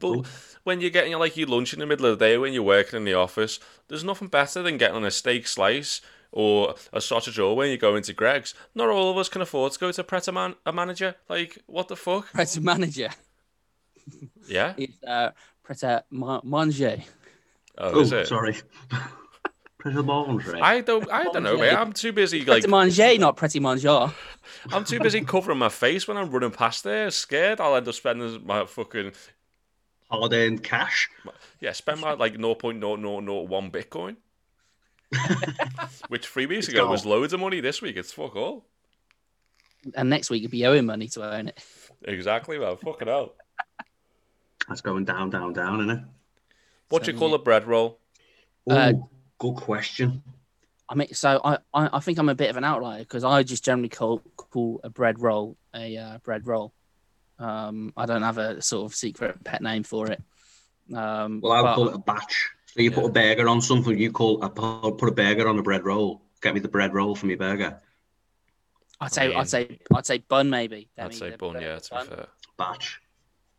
But 0.00 0.26
when 0.64 0.80
you're 0.80 0.90
getting 0.90 1.12
like 1.18 1.36
your 1.36 1.48
lunch 1.48 1.72
in 1.72 1.78
the 1.80 1.86
middle 1.86 2.06
of 2.06 2.18
the 2.18 2.24
day 2.24 2.38
when 2.38 2.52
you're 2.52 2.62
working 2.62 2.96
in 2.96 3.04
the 3.04 3.14
office, 3.14 3.60
there's 3.88 4.02
nothing 4.04 4.28
better 4.28 4.62
than 4.62 4.76
getting 4.78 4.96
on 4.96 5.04
a 5.04 5.10
steak 5.10 5.46
slice 5.46 6.00
or 6.32 6.74
a 6.92 7.00
sausage 7.00 7.38
roll 7.38 7.56
when 7.56 7.70
you 7.70 7.76
go 7.76 7.96
into 7.96 8.12
Greggs. 8.12 8.54
Not 8.74 8.88
all 8.88 9.10
of 9.10 9.18
us 9.18 9.28
can 9.28 9.42
afford 9.42 9.72
to 9.72 9.78
go 9.78 9.92
to 9.92 10.02
Pret 10.04 10.26
a, 10.28 10.32
man- 10.32 10.54
a 10.66 10.72
manager. 10.72 11.14
Like, 11.28 11.58
what 11.66 11.88
the 11.88 11.96
fuck? 11.96 12.32
Pret 12.32 12.56
a 12.56 12.60
manager 12.60 13.10
Yeah. 14.48 14.74
is 14.76 14.90
uh, 15.06 15.30
Pret 15.62 15.82
a 15.82 16.04
ma- 16.10 16.40
manger. 16.44 16.98
Oh, 17.78 17.92
Oh, 17.92 18.00
is 18.00 18.12
it? 19.80 19.84
sorry. 19.84 19.94
Pretty 19.94 20.06
laundry. 20.08 20.60
I 20.60 20.80
don't. 20.80 21.10
I 21.10 21.24
don't 21.24 21.42
know, 21.42 21.56
mate. 21.58 21.72
I'm 21.74 21.92
too 21.92 22.12
busy. 22.12 22.44
Pret 22.44 22.56
Like, 22.56 22.64
a 22.64 22.68
manger, 22.68 23.18
not 23.18 23.36
Pret 23.36 23.54
a 23.54 23.60
manger. 23.60 24.12
I'm 24.72 24.84
too 24.84 25.00
busy 25.00 25.20
covering 25.22 25.58
my 25.58 25.68
face 25.68 26.06
when 26.08 26.16
I'm 26.16 26.30
running 26.30 26.50
past 26.50 26.84
there. 26.84 27.10
Scared 27.10 27.60
I'll 27.60 27.76
end 27.76 27.88
up 27.88 27.94
spending 27.94 28.44
my 28.46 28.66
fucking 28.66 29.12
Holiday 30.10 30.46
and 30.48 30.62
cash. 30.62 31.08
yeah, 31.60 31.72
spend 31.72 32.00
my 32.00 32.12
like 32.14 32.34
0.0001 32.34 33.70
Bitcoin. 33.70 34.16
Which 36.08 36.26
three 36.26 36.46
weeks 36.46 36.66
It's 36.68 36.74
ago 36.74 36.88
was 36.88 37.02
gone. 37.02 37.10
loads 37.10 37.32
of 37.32 37.40
money. 37.40 37.60
This 37.60 37.82
week 37.82 37.96
it's 37.96 38.12
fuck 38.12 38.36
all. 38.36 38.66
And 39.94 40.10
next 40.10 40.30
week 40.30 40.42
you'll 40.42 40.50
be 40.50 40.66
owing 40.66 40.86
money 40.86 41.08
to 41.08 41.22
own 41.34 41.48
it. 41.48 41.64
Exactly, 42.04 42.58
man. 42.58 42.76
Fucking 42.76 43.08
hell. 43.08 43.34
That's 44.68 44.82
going 44.82 45.04
down, 45.04 45.30
down, 45.30 45.52
down, 45.52 45.80
isn't 45.80 45.90
it? 45.90 46.04
What 46.90 47.02
do 47.02 47.06
So, 47.06 47.12
you 47.12 47.18
call 47.18 47.30
yeah. 47.30 47.34
a 47.36 47.38
bread 47.38 47.66
roll? 47.66 47.98
Ooh, 48.70 48.74
Uh, 48.74 48.92
good 49.40 49.56
question. 49.56 50.22
I 50.88 50.94
mean, 50.94 51.12
so 51.12 51.40
I, 51.44 51.58
I, 51.74 51.88
I 51.94 52.00
think 52.00 52.18
I'm 52.18 52.28
a 52.28 52.34
bit 52.34 52.50
of 52.50 52.56
an 52.56 52.64
outlier 52.64 53.00
because 53.00 53.24
I 53.24 53.42
just 53.42 53.64
generally 53.64 53.88
call 53.88 54.22
call 54.36 54.80
a 54.84 54.90
bread 54.90 55.20
roll 55.20 55.56
a 55.74 55.96
uh, 55.96 56.18
bread 56.18 56.46
roll. 56.46 56.72
Um, 57.38 57.92
I 57.96 58.06
don't 58.06 58.22
have 58.22 58.38
a 58.38 58.60
sort 58.60 58.90
of 58.90 58.94
secret 58.94 59.42
pet 59.42 59.62
name 59.62 59.82
for 59.82 60.10
it. 60.10 60.22
Um, 60.94 61.40
Well, 61.40 61.52
I'll 61.52 61.74
call 61.74 61.88
it 61.88 61.94
a 61.94 61.98
batch. 61.98 62.50
So 62.66 62.82
you 62.82 62.90
put 62.90 63.04
a 63.06 63.08
burger 63.08 63.48
on 63.48 63.60
something, 63.60 63.98
you 63.98 64.12
call 64.12 64.42
a, 64.42 64.52
I'll 64.60 64.92
put 64.92 65.08
a 65.08 65.12
burger 65.14 65.48
on 65.48 65.58
a 65.58 65.62
bread 65.62 65.84
roll. 65.84 66.22
Get 66.42 66.54
me 66.54 66.60
the 66.60 66.68
bread 66.68 66.92
roll 66.92 67.14
for 67.16 67.26
me 67.26 67.34
burger. 67.34 67.80
I'd 69.00 69.12
say 69.12 69.28
mean- 69.28 69.38
I'd 69.38 69.48
say 69.48 69.78
I'd 69.94 70.06
say 70.06 70.18
bun 70.18 70.50
maybe. 70.50 70.88
I 70.98 71.04
I'd 71.04 71.14
say 71.14 71.30
bun, 71.36 71.52
bread 71.52 71.62
yeah, 71.62 71.78
to 71.78 71.94
be 71.94 72.14
fair. 72.14 72.26
Batch. 72.58 73.00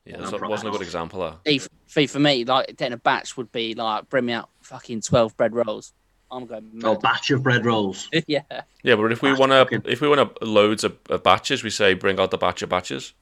Yeah, 0.05 0.19
Yeah, 0.19 0.29
that 0.29 0.49
wasn't 0.49 0.69
a 0.69 0.71
good 0.71 0.81
example, 0.81 1.19
though. 1.19 1.35
See, 1.45 1.59
for, 1.59 1.69
see, 1.87 2.07
for 2.07 2.19
me, 2.19 2.43
like 2.43 2.75
getting 2.77 2.93
a 2.93 2.97
batch 2.97 3.37
would 3.37 3.51
be 3.51 3.73
like 3.73 4.09
bring 4.09 4.25
me 4.25 4.33
out 4.33 4.49
fucking 4.61 5.01
twelve 5.01 5.35
bread 5.37 5.53
rolls. 5.55 5.93
I'm 6.31 6.45
going 6.45 6.71
Oh, 6.83 6.93
mad. 6.93 7.01
batch 7.01 7.29
of 7.31 7.43
bread 7.43 7.65
rolls. 7.65 8.09
yeah. 8.27 8.43
Yeah, 8.83 8.95
but 8.95 9.11
if 9.11 9.21
we 9.21 9.33
want 9.33 9.51
to, 9.51 9.81
if 9.91 9.99
we 9.99 10.07
want 10.07 10.35
to 10.39 10.45
loads 10.45 10.83
of, 10.85 10.97
of 11.09 11.23
batches, 11.23 11.61
we 11.63 11.69
say 11.69 11.93
bring 11.93 12.19
out 12.19 12.31
the 12.31 12.37
batch 12.37 12.61
of 12.61 12.69
batches. 12.69 13.13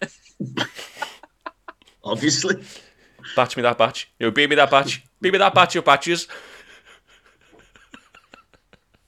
Obviously. 2.04 2.62
Batch 3.36 3.56
me 3.56 3.62
that 3.62 3.78
batch. 3.78 4.10
You 4.18 4.26
know, 4.26 4.30
beat 4.32 4.50
me 4.50 4.56
that 4.56 4.70
batch. 4.70 5.02
Beat 5.20 5.32
me 5.32 5.38
that 5.38 5.54
batch 5.54 5.76
of 5.76 5.84
batches. 5.84 6.28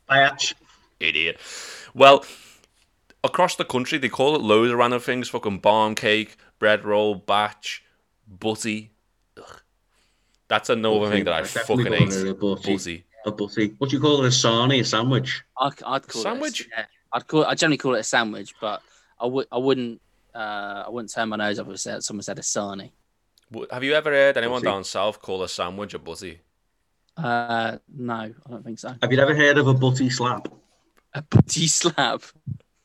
Batch. 0.09 0.55
Idiot. 1.01 1.39
Well, 1.93 2.25
across 3.23 3.57
the 3.57 3.65
country, 3.65 3.99
they 3.99 4.09
call 4.09 4.35
it 4.37 4.41
loads 4.41 4.71
of 4.73 4.79
random 4.79 5.01
things. 5.01 5.29
Fucking 5.29 5.59
barn 5.59 5.95
cake, 5.95 6.37
bread 6.59 6.85
roll, 6.85 7.15
batch, 7.15 7.83
butty. 8.27 8.93
Ugh. 10.45 10.49
That's 10.49 10.69
another 10.71 11.11
thing 11.11 11.25
that 11.25 11.33
I 11.35 11.41
Definitely 11.43 11.85
fucking 11.85 11.99
calling 12.09 12.27
hate. 12.27 12.29
A 12.29 12.35
butty. 12.35 12.73
Buzzy. 12.73 13.05
A 13.27 13.31
butty. 13.33 13.75
What 13.79 13.91
do 13.91 13.97
you 13.97 14.03
call 14.03 14.23
it? 14.25 14.27
A 14.27 14.31
sarnie? 14.31 14.81
A 14.81 14.85
sandwich? 14.85 15.43
I, 15.59 15.71
I'd 15.87 16.07
call 16.07 16.23
Sandwich? 16.23 16.61
It, 16.63 16.67
a- 16.67 16.81
yeah, 16.81 16.87
I'd 17.13 17.27
call. 17.27 17.45
I 17.45 17.55
generally 17.55 17.79
call 17.79 17.95
it 17.95 18.01
a 18.01 18.05
sandwich, 18.05 18.55
but 18.61 18.83
I 19.19 19.27
would. 19.27 19.47
I 19.51 19.59
wouldn't. 19.59 20.01
Uh, 20.35 20.85
I 20.87 20.91
wouldn't 20.91 21.13
turn 21.13 21.29
my 21.29 21.37
nose 21.37 21.59
up 21.59 21.69
if 21.71 21.79
someone 21.81 22.23
said 22.23 22.39
a 22.39 22.43
sarnie. 22.43 22.91
Have 23.71 23.85
you 23.85 23.95
ever 23.95 24.11
heard 24.11 24.37
anyone 24.37 24.57
Buzzy. 24.57 24.65
down 24.67 24.85
south 24.85 25.21
call 25.23 25.43
a 25.45 25.49
sandwich 25.49 25.95
a 25.95 25.99
buzzy? 25.99 26.41
Uh, 27.17 27.79
no, 27.95 28.15
I 28.15 28.51
don't 28.51 28.65
think 28.65 28.81
so. 28.81 28.95
Have 29.01 29.13
you 29.13 29.19
ever 29.21 29.35
heard 29.35 29.59
of 29.59 29.69
a 29.69 29.75
butty 29.75 30.11
slap? 30.11 30.49
A 31.15 31.23
butty 31.23 31.69
slap. 31.69 32.23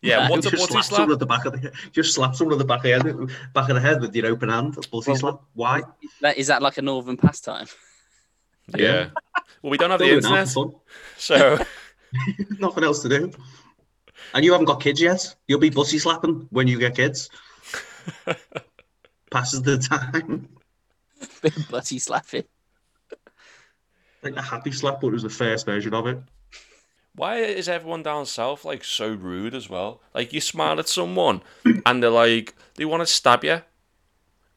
Yeah, 0.02 0.28
No. 0.28 0.32
what's 0.32 0.46
a 0.46 0.52
just 0.52 0.62
butty 0.64 0.72
slap 0.74 0.86
slap? 0.86 0.98
someone 0.98 1.14
at 1.14 1.20
the 1.20 1.26
back 1.26 1.46
of 1.46 1.54
the 1.62 1.72
just 1.92 2.14
slap 2.16 2.34
someone 2.36 2.54
at 2.54 2.60
the 2.60 2.66
back 2.66 2.86
of 2.86 3.04
the 3.04 3.28
head, 3.28 3.54
back 3.54 3.68
of 3.70 3.76
the 3.76 3.82
head 3.82 4.00
with 4.02 4.16
your 4.16 4.28
open 4.28 4.48
hand. 4.50 4.78
A 4.78 4.82
butty 4.90 5.12
Well, 5.12 5.16
slap. 5.18 5.40
Why? 5.54 5.82
That 6.22 6.38
is 6.38 6.48
that 6.48 6.62
like 6.62 6.78
a 6.78 6.82
northern 6.82 7.18
pastime? 7.18 7.68
Yeah. 8.78 9.10
Well, 9.62 9.72
we 9.72 9.78
don't 9.78 9.90
have 9.90 10.00
the 10.00 10.06
Don't 10.08 10.16
do 10.16 10.22
that 10.22 10.28
internet, 10.28 10.50
fun. 10.50 10.74
so 11.18 11.58
Nothing 12.60 12.84
else 12.86 13.02
to 13.02 13.10
do. 13.10 13.32
And 14.34 14.46
you 14.46 14.52
haven't 14.52 14.66
got 14.68 14.82
kids 14.82 15.02
yet. 15.02 15.36
You'll 15.48 15.60
be 15.60 15.70
butty 15.70 16.00
slapping 16.00 16.48
when 16.52 16.68
you 16.68 16.80
get 16.80 16.96
kids. 16.96 17.30
Passes 19.32 19.62
the 19.62 19.78
time. 19.78 20.48
Bit 21.42 21.58
of 21.58 21.70
butty 21.70 22.00
slapping. 22.00 22.44
Like 24.24 24.36
a 24.36 24.42
happy 24.42 24.72
slap, 24.72 25.02
but 25.02 25.08
it 25.08 25.14
was 25.14 25.24
the 25.24 25.30
first 25.30 25.66
version 25.66 25.94
of 25.94 26.08
it. 26.08 26.20
Why 27.20 27.40
is 27.40 27.68
everyone 27.68 28.02
down 28.02 28.26
south 28.26 28.64
like 28.64 28.82
so 28.86 29.10
rude 29.10 29.54
as 29.54 29.70
well? 29.70 30.02
Like 30.16 30.32
you 30.32 30.40
smile 30.40 30.80
at 30.80 30.88
someone 30.88 31.42
and 31.86 32.02
they're 32.02 32.10
like 32.10 32.56
they 32.76 32.86
want 32.86 33.02
to 33.02 33.06
stab 33.06 33.44
you. 33.44 33.62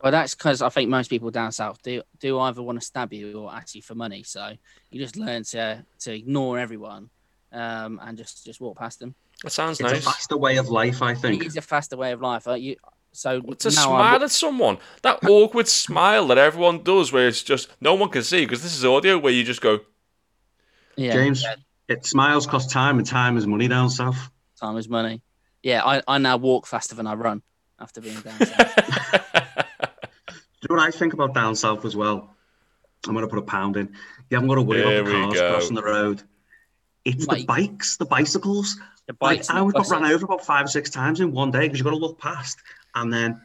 Well, 0.00 0.12
that's 0.12 0.36
because 0.36 0.62
I 0.62 0.68
think 0.68 0.88
most 0.88 1.08
people 1.10 1.32
down 1.32 1.50
south 1.50 1.82
do 1.82 2.02
do 2.20 2.38
either 2.38 2.62
want 2.62 2.78
to 2.78 2.86
stab 2.86 3.12
you 3.12 3.40
or 3.40 3.52
ask 3.52 3.74
you 3.74 3.82
for 3.82 3.96
money. 3.96 4.22
So 4.22 4.52
you 4.92 5.00
just 5.00 5.16
learn 5.16 5.42
to 5.44 5.84
to 6.00 6.14
ignore 6.14 6.56
everyone, 6.60 7.10
um, 7.52 7.98
and 8.00 8.16
just 8.16 8.44
just 8.44 8.60
walk 8.60 8.78
past 8.78 9.00
them. 9.00 9.16
That 9.42 9.50
sounds 9.50 9.80
It's 9.80 9.90
a 9.90 9.94
nice. 9.94 10.04
faster 10.04 10.36
way 10.36 10.56
of 10.58 10.68
life, 10.68 11.02
I 11.02 11.14
think. 11.14 11.42
It 11.42 11.48
is 11.48 11.56
a 11.56 11.62
faster 11.62 11.96
way 11.96 12.12
of 12.12 12.20
life. 12.20 12.46
Uh, 12.46 12.54
you 12.54 12.76
so 13.10 13.40
To 13.40 13.70
now 13.70 13.92
I 13.92 14.08
smile 14.08 14.22
at 14.22 14.30
someone, 14.30 14.78
that 15.02 15.18
awkward 15.28 15.66
smile 15.66 16.28
that 16.28 16.38
everyone 16.38 16.84
does, 16.84 17.12
where 17.12 17.26
it's 17.26 17.42
just 17.42 17.68
no 17.80 17.94
one 17.94 18.08
can 18.08 18.22
see 18.22 18.46
because 18.46 18.62
this 18.62 18.76
is 18.76 18.84
audio, 18.84 19.18
where 19.18 19.32
you 19.32 19.42
just 19.42 19.60
go, 19.60 19.80
yeah, 20.96 21.12
James, 21.12 21.42
yeah, 21.42 21.56
it 21.92 22.06
smiles 22.06 22.46
cost 22.46 22.70
time, 22.70 22.98
and 22.98 23.06
time 23.06 23.36
is 23.36 23.46
money 23.46 23.68
down 23.68 23.90
south. 23.90 24.30
time 24.60 24.76
is 24.76 24.88
money. 24.88 25.22
Yeah, 25.62 25.84
I, 25.84 26.02
I 26.08 26.18
now 26.18 26.36
walk 26.38 26.66
faster 26.66 26.94
than 26.94 27.06
I 27.06 27.14
run 27.14 27.42
after 27.78 28.00
being 28.00 28.20
down 28.20 28.38
south. 28.38 28.74
Do 30.60 30.68
you 30.70 30.76
know 30.76 30.82
what 30.82 30.88
I 30.88 30.90
think 30.90 31.12
about 31.12 31.34
down 31.34 31.54
south 31.56 31.84
as 31.84 31.94
well? 31.96 32.34
I'm 33.06 33.14
gonna 33.14 33.26
put 33.28 33.38
a 33.38 33.42
pound 33.42 33.76
in. 33.76 33.88
You 34.30 34.36
haven't 34.36 34.48
got 34.48 34.54
to 34.56 34.62
worry 34.62 34.80
There 34.82 35.00
about 35.00 35.06
the 35.10 35.12
cars 35.12 35.34
go. 35.34 35.50
crossing 35.52 35.74
the 35.76 35.82
road. 35.82 36.22
It's 37.04 37.26
the 37.26 37.44
bikes, 37.46 37.96
the 37.96 38.04
bicycles. 38.06 38.78
The 39.08 39.12
bikes 39.14 39.48
and 39.48 39.58
I 39.58 39.60
the 39.60 39.64
was 39.66 39.72
got 39.72 39.78
buses. 39.80 39.92
run 39.92 40.04
over 40.06 40.24
about 40.24 40.44
five 40.44 40.64
or 40.66 40.68
six 40.68 40.88
times 40.90 41.18
in 41.20 41.32
one 41.32 41.50
day 41.50 41.62
because 41.62 41.78
you've 41.78 41.84
got 41.84 41.90
to 41.90 41.96
look 41.96 42.18
past, 42.20 42.58
and 42.94 43.12
then 43.12 43.40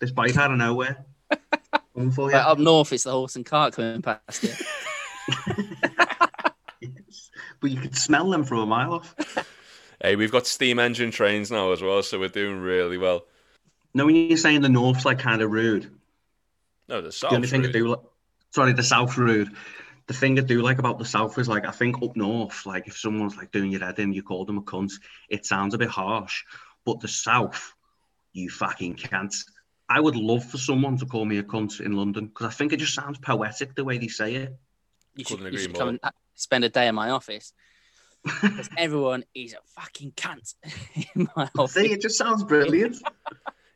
this 0.00 0.10
bike 0.10 0.36
out 0.36 0.50
of 0.50 0.58
nowhere. 0.58 1.04
Coming 1.94 2.10
for 2.10 2.26
you. 2.26 2.32
But 2.32 2.46
up 2.46 2.58
north, 2.58 2.92
it's 2.92 3.04
the 3.04 3.12
horse 3.12 3.36
and 3.36 3.44
cart 3.46 3.74
coming 3.74 4.02
past 4.02 4.42
you. 4.42 4.50
Yes. 7.62 7.70
But 7.70 7.70
you 7.70 7.80
could 7.80 7.96
smell 7.96 8.28
them 8.30 8.44
from 8.44 8.58
a 8.58 8.66
mile 8.66 8.94
off. 8.94 9.14
"Hey, 10.02 10.16
we've 10.16 10.32
got 10.32 10.46
steam 10.46 10.78
engine 10.78 11.10
trains 11.10 11.50
now 11.50 11.72
as 11.72 11.80
well, 11.80 12.02
so 12.02 12.18
we're 12.18 12.28
doing 12.28 12.58
really 12.60 12.98
well." 12.98 13.24
No, 13.94 14.06
when 14.06 14.16
you're 14.16 14.36
saying 14.36 14.62
the 14.62 14.68
north's 14.68 15.04
like 15.04 15.18
kind 15.18 15.42
of 15.42 15.50
rude, 15.50 15.90
No, 16.88 17.00
the 17.00 17.12
south. 17.12 17.30
the 17.30 17.36
only 17.36 17.48
thing 17.48 17.64
I 17.66 17.70
do, 17.70 17.88
like, 17.88 18.00
sorry, 18.50 18.72
the 18.72 18.82
south 18.82 19.16
rude. 19.18 19.50
The 20.08 20.14
thing 20.14 20.36
I 20.38 20.42
do 20.42 20.62
like 20.62 20.78
about 20.78 20.98
the 20.98 21.04
south 21.04 21.38
is 21.38 21.48
like 21.48 21.66
I 21.66 21.70
think 21.70 22.02
up 22.02 22.16
north, 22.16 22.66
like 22.66 22.88
if 22.88 22.98
someone's 22.98 23.36
like 23.36 23.52
doing 23.52 23.70
your 23.70 23.80
head 23.84 23.98
in, 23.98 24.12
you 24.12 24.22
call 24.22 24.44
them 24.44 24.58
a 24.58 24.62
cunt. 24.62 24.92
It 25.28 25.46
sounds 25.46 25.74
a 25.74 25.78
bit 25.78 25.88
harsh, 25.90 26.42
but 26.84 27.00
the 27.00 27.08
south, 27.08 27.74
you 28.32 28.50
fucking 28.50 28.94
can't. 28.94 29.34
I 29.88 30.00
would 30.00 30.16
love 30.16 30.44
for 30.44 30.58
someone 30.58 30.96
to 30.98 31.06
call 31.06 31.24
me 31.24 31.38
a 31.38 31.42
cunt 31.42 31.80
in 31.80 31.92
London 31.92 32.26
because 32.26 32.46
I 32.46 32.50
think 32.50 32.72
it 32.72 32.78
just 32.78 32.94
sounds 32.94 33.18
poetic 33.18 33.74
the 33.74 33.84
way 33.84 33.98
they 33.98 34.08
say 34.08 34.34
it. 34.36 34.56
You 35.14 35.24
should, 35.24 35.38
Couldn't 35.38 35.52
you 35.52 35.58
agree 35.58 35.62
should 35.62 35.74
come 35.74 35.80
more. 35.80 35.88
and 35.90 36.12
spend 36.34 36.64
a 36.64 36.68
day 36.68 36.88
in 36.88 36.94
my 36.94 37.10
office. 37.10 37.52
'Cause 38.26 38.68
everyone 38.78 39.24
is 39.34 39.52
a 39.52 39.58
fucking 39.80 40.12
cunt 40.12 40.54
in 41.14 41.28
my 41.36 41.48
office. 41.58 41.74
See, 41.74 41.92
it 41.92 42.00
just 42.00 42.16
sounds 42.18 42.44
brilliant. 42.44 42.96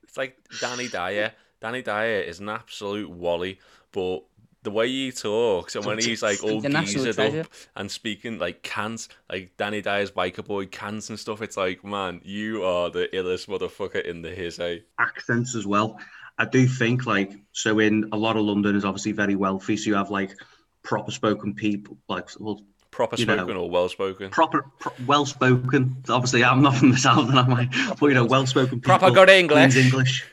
It's 0.05 0.17
like 0.17 0.39
Danny 0.61 0.89
Dyer. 0.89 1.33
Danny 1.61 1.83
Dyer 1.83 2.21
is 2.21 2.41
an 2.41 2.49
absolute 2.49 3.11
wally, 3.11 3.59
but 3.93 4.21
the 4.63 4.71
way 4.71 4.89
he 4.89 5.13
talks 5.13 5.77
and 5.77 5.85
when 5.85 5.99
he's 5.99 6.23
like 6.23 6.43
all 6.43 6.61
He's 6.61 6.71
geezered 6.71 7.41
up 7.41 7.47
and 7.77 7.91
speaking 7.91 8.39
like 8.39 8.63
cans, 8.63 9.09
like 9.31 9.57
Danny 9.59 9.83
Dyer's 9.83 10.11
biker 10.11 10.45
boy 10.45 10.67
cans 10.67 11.11
and 11.11 11.19
stuff, 11.19 11.43
it's 11.43 11.57
like, 11.57 11.85
man, 11.85 12.21
you 12.25 12.65
are 12.65 12.89
the 12.91 13.09
illest 13.13 13.47
motherfucker 13.47 14.03
in 14.05 14.23
the 14.23 14.31
his, 14.31 14.59
eh? 14.59 14.79
accents 14.99 15.55
as 15.55 15.67
well. 15.67 15.99
I 16.39 16.47
do 16.47 16.67
think 16.67 17.07
like 17.07 17.33
so 17.53 17.79
in 17.79 18.09
a 18.13 18.17
lot 18.17 18.37
of 18.37 18.45
London 18.45 18.75
is 18.75 18.85
obviously 18.85 19.13
very 19.13 19.37
wealthy, 19.37 19.77
so 19.77 19.89
you 19.91 19.97
have 19.97 20.11
like 20.11 20.35
proper 20.87 21.11
spoken 21.11 21.53
people, 21.55 21.99
like 22.09 22.29
well, 22.41 22.63
Proper 22.93 23.17
You 23.17 23.27
know. 23.27 23.37
spoken 23.37 23.57
or 23.59 23.69
well 23.69 23.89
spoken. 23.91 24.31
proper 24.31 24.65
pro- 24.79 24.93
well 25.07 25.27
spoken. 25.27 26.03
Obviously, 26.09 26.43
I'm 26.43 26.63
not 26.63 26.77
from 26.77 26.93
the 26.93 26.97
south, 26.97 27.29
and 27.29 27.39
I'm 27.39 27.51
like, 27.51 27.71
but 28.01 28.07
you 28.07 28.15
know, 28.15 28.25
well 28.25 28.47
spoken. 28.47 28.81
Proper 28.81 29.11
good 29.11 29.29
English. 29.29 29.77
English. 29.77 30.25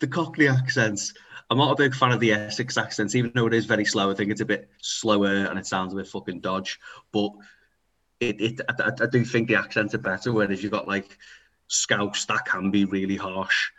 the 0.00 0.06
Cockney 0.08 0.48
accents. 0.48 1.14
I'm 1.48 1.58
not 1.58 1.70
a 1.72 1.76
big 1.76 1.94
fan 1.94 2.10
of 2.10 2.18
the 2.18 2.32
Essex 2.32 2.76
accents, 2.76 3.14
even 3.14 3.30
though 3.34 3.46
it 3.46 3.54
is 3.54 3.66
very 3.66 3.84
slow. 3.84 4.10
I 4.10 4.14
think 4.14 4.32
it's 4.32 4.40
a 4.40 4.44
bit 4.46 4.68
slower 4.80 5.46
and 5.48 5.58
it 5.58 5.66
sounds 5.66 5.92
a 5.92 5.96
bit 5.96 6.08
fucking 6.08 6.40
dodge. 6.40 6.80
But 7.12 7.30
it, 8.18 8.40
it 8.40 8.60
I, 8.68 8.82
I- 8.82 9.04
I 9.04 9.06
do 9.06 9.24
think 9.24 9.46
the 9.48 9.54
accents 9.56 9.94
are 9.94 9.98
better. 9.98 10.32
Whereas 10.32 10.60
you've 10.62 10.72
got 10.72 10.88
like 10.88 11.16
Scouse, 11.68 12.24
that 12.26 12.46
can 12.46 12.70
be 12.72 12.84
really 12.84 13.16
harsh. 13.16 13.70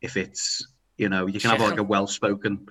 If 0.00 0.16
it's 0.16 0.66
you 0.96 1.08
know, 1.08 1.26
you 1.26 1.40
can 1.40 1.50
have 1.50 1.60
like 1.60 1.78
a 1.78 1.82
well-spoken 1.82 2.68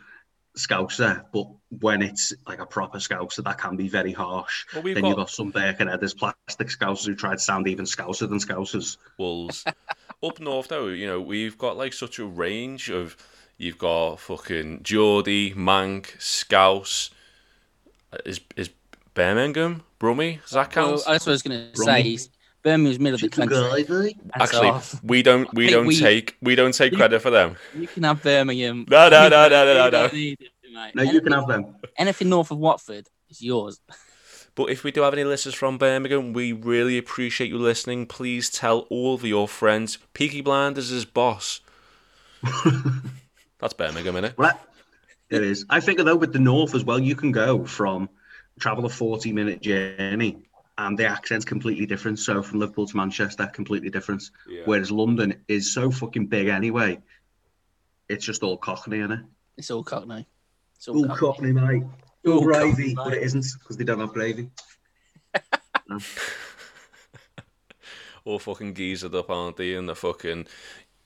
Scouser, 0.58 1.24
but 1.32 1.48
when 1.80 2.02
it's 2.02 2.34
like 2.48 2.60
a 2.60 2.66
proper 2.66 2.98
Scouser, 2.98 3.44
that 3.44 3.58
can 3.58 3.76
be 3.76 3.88
very 3.88 4.12
harsh. 4.12 4.66
Well, 4.74 4.84
we've 4.84 4.96
then 4.96 5.04
got, 5.04 5.08
you've 5.08 5.18
got 5.18 5.30
some 5.30 5.52
Birkenheaders, 5.52 6.14
plastic 6.14 6.68
Scousers 6.68 7.06
who 7.06 7.16
try 7.16 7.34
to 7.34 7.40
sound 7.40 7.68
even 7.68 7.86
Scouser 7.86 8.28
than 8.28 8.40
Scousers. 8.40 8.98
Wolves. 9.18 9.64
Up 10.24 10.40
north, 10.40 10.68
though, 10.68 10.88
you 10.88 11.08
know, 11.08 11.22
we've 11.22 11.58
got 11.58 11.78
like 11.78 11.94
such 11.94 12.20
a 12.20 12.26
range 12.26 12.90
of. 12.90 13.18
You've 13.58 13.78
got 13.78 14.20
fucking 14.20 14.82
Geordie, 14.82 15.54
Manc, 15.54 16.16
Scouse. 16.20 17.12
Is 18.26 18.42
is 18.56 18.72
Birmingham, 19.14 19.84
Brummy? 20.00 20.40
Does 20.42 20.52
that 20.52 20.72
count? 20.72 20.88
Well, 20.88 21.04
that's 21.08 21.26
what 21.26 21.32
I 21.32 21.34
was 21.34 21.44
going 21.44 21.72
to 21.72 21.76
Bromley. 21.76 22.18
say. 22.18 22.30
Is 22.62 22.97
Birmingham's 22.97 23.00
middle 23.00 23.15
of 23.15 23.21
the 23.21 23.30
country. 23.30 24.15
and 24.21 24.32
Actually, 24.36 24.80
so 24.82 25.00
we 25.04 25.21
don't 25.24 25.52
we 25.54 25.69
don't 25.69 25.86
we- 25.88 25.97
take 26.00 26.38
we 26.41 26.56
don't 26.56 26.74
take 26.74 26.93
credit 26.93 27.21
for 27.21 27.30
them. 27.30 27.56
you 27.78 27.88
can 27.88 28.04
have 28.04 28.21
Birmingham. 28.24 28.86
No, 28.89 29.10
no, 29.10 29.28
no, 29.30 29.47
no, 29.50 29.65
no, 29.65 29.89
no, 29.89 29.89
no. 29.89 30.08
need 30.13 30.38
it, 30.41 30.50
mate. 30.74 30.95
No, 30.95 31.04
you 31.04 31.10
anything, 31.10 31.24
can 31.24 31.32
have 31.34 31.47
them. 31.47 31.76
anything 31.97 32.30
north 32.30 32.52
of 32.52 32.58
Watford 32.58 33.08
is 33.30 33.41
yours. 33.41 33.80
But 34.54 34.65
if 34.69 34.84
we 34.84 34.91
do 34.91 35.02
have 35.02 35.13
any 35.13 35.24
listeners 35.24 35.56
from 35.56 35.78
Birmingham, 35.78 36.34
we 36.34 36.52
really 36.52 36.97
appreciate 36.97 37.47
you 37.50 37.58
listening. 37.58 38.06
Please 38.06 38.50
tell 38.50 38.80
all 38.89 39.15
of 39.15 39.24
your 39.24 39.47
friends. 39.47 39.97
Peaky 40.13 40.41
Blinders 40.41 40.91
is 40.91 41.06
boss. 41.06 41.62
That's 43.60 43.74
Birmingham, 43.74 44.15
innit? 44.15 44.38
Well, 44.38 44.50
that- 44.50 44.67
it 45.30 45.43
is. 45.43 45.65
I 45.69 45.80
think 45.80 46.00
though 46.00 46.17
with 46.17 46.34
the 46.34 46.39
north 46.39 46.76
as 46.76 46.84
well, 46.84 47.00
you 47.00 47.15
can 47.15 47.32
go 47.32 47.63
from 47.65 48.10
travel 48.60 48.86
a 48.86 48.89
forty-minute 48.89 49.62
journey, 49.62 50.38
and 50.78 50.98
the 50.98 51.06
accent's 51.06 51.46
completely 51.46 51.86
different. 51.86 52.20
So 52.20 52.42
from 52.42 52.60
Liverpool 52.60 52.88
to 52.88 52.98
Manchester, 52.98 53.48
completely 53.48 53.90
different. 53.90 54.24
Yeah. 54.48 54.64
Whereas 54.66 54.92
London 54.92 55.44
is 55.48 55.74
so 55.74 55.92
fucking 55.92 56.28
big 56.28 56.48
anyway. 56.48 57.00
It's 58.10 58.26
just 58.26 58.44
all 58.44 58.58
Cockney, 58.58 59.00
isn't 59.00 59.12
it? 59.12 59.26
It's 59.58 59.72
all 59.72 59.84
Cockney. 59.84 60.28
It's 60.76 60.88
all 60.88 60.98
All 60.98 61.16
Cockney. 61.16 61.54
Cockney, 61.54 61.80
mate. 61.80 61.84
All 62.26 62.34
All 62.34 62.44
gravy, 62.44 62.94
Cockney, 62.94 63.12
but 63.12 63.14
it 63.14 63.24
isn't 63.24 63.46
because 63.60 63.78
they 63.78 63.84
don't 63.84 64.00
have 64.00 64.14
gravy. 64.14 64.50
All 68.24 68.40
fucking 68.40 68.76
geezered 68.76 69.16
up, 69.16 69.30
aren't 69.30 69.58
they? 69.58 69.74
In 69.74 69.88
the 69.88 69.96
fucking 69.96 70.48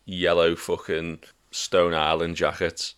yellow 0.06 0.56
fucking 0.56 1.20
Stone 1.52 1.94
Island 1.94 2.36
jackets. 2.36 2.96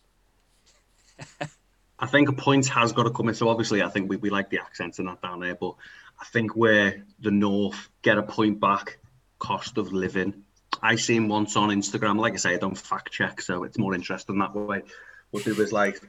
I 2.00 2.06
think 2.06 2.30
a 2.30 2.34
point 2.34 2.68
has 2.68 2.92
got 2.94 3.04
to 3.04 3.12
come 3.12 3.30
in. 3.30 3.36
So 3.36 3.50
obviously, 3.50 3.82
I 3.82 3.90
think 3.90 4.10
we, 4.10 4.18
we 4.18 4.30
like 4.30 4.50
the 4.50 4.60
accents 4.60 5.00
and 5.00 5.08
that 5.08 5.22
down 5.22 5.40
there, 5.40 5.56
but 5.56 5.76
I 6.20 6.26
think 6.26 6.56
where 6.56 7.04
the 7.20 7.32
North 7.32 7.90
get 8.02 8.18
a 8.18 8.24
point 8.24 8.60
back, 8.60 9.00
cost 9.40 9.78
of 9.78 9.94
living. 9.94 10.44
I 10.82 10.96
seen 10.96 11.28
once 11.28 11.56
on 11.56 11.70
Instagram. 11.70 12.20
Like 12.20 12.34
I 12.34 12.38
say, 12.38 12.54
I 12.54 12.58
don't 12.58 12.78
fact 12.78 13.12
check, 13.12 13.42
so 13.42 13.64
it's 13.64 13.78
more 13.78 13.94
interesting 13.94 14.40
that 14.40 14.56
way. 14.56 14.84
But 15.32 15.48
it 15.48 15.58
was 15.58 15.72
like, 15.72 16.02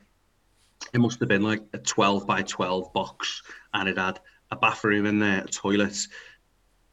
it 0.92 1.00
must 1.00 1.20
have 1.20 1.28
been 1.28 1.42
like 1.42 1.62
a 1.72 1.78
12 1.78 2.26
by 2.26 2.42
12 2.42 2.92
box, 2.92 3.42
and 3.74 3.88
it 3.88 3.98
had 3.98 4.20
a 4.50 4.56
bathroom 4.56 5.06
in 5.06 5.18
there, 5.18 5.44
a 5.44 5.48
toilet, 5.48 6.06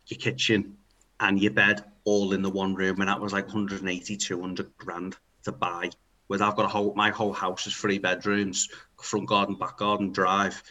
your 0.08 0.18
kitchen, 0.20 0.78
and 1.20 1.42
your 1.42 1.54
bed 1.54 1.84
all 2.04 2.34
in 2.34 2.42
the 2.42 2.50
one 2.50 2.76
room, 2.76 3.00
and 3.00 3.10
that 3.10 3.20
was 3.20 3.34
like 3.34 3.48
180, 3.48 4.18
200 4.18 4.78
grand 4.78 5.18
to 5.44 5.52
buy. 5.52 5.90
Where 6.28 6.42
I've 6.42 6.56
got 6.56 6.66
a 6.66 6.70
whole 6.70 6.94
my 6.96 7.12
whole 7.12 7.34
house 7.34 7.68
is 7.68 7.76
three 7.76 8.00
bedrooms, 8.00 8.70
front 9.00 9.28
garden, 9.28 9.56
back 9.56 9.78
garden, 9.78 10.12
drive. 10.12 10.62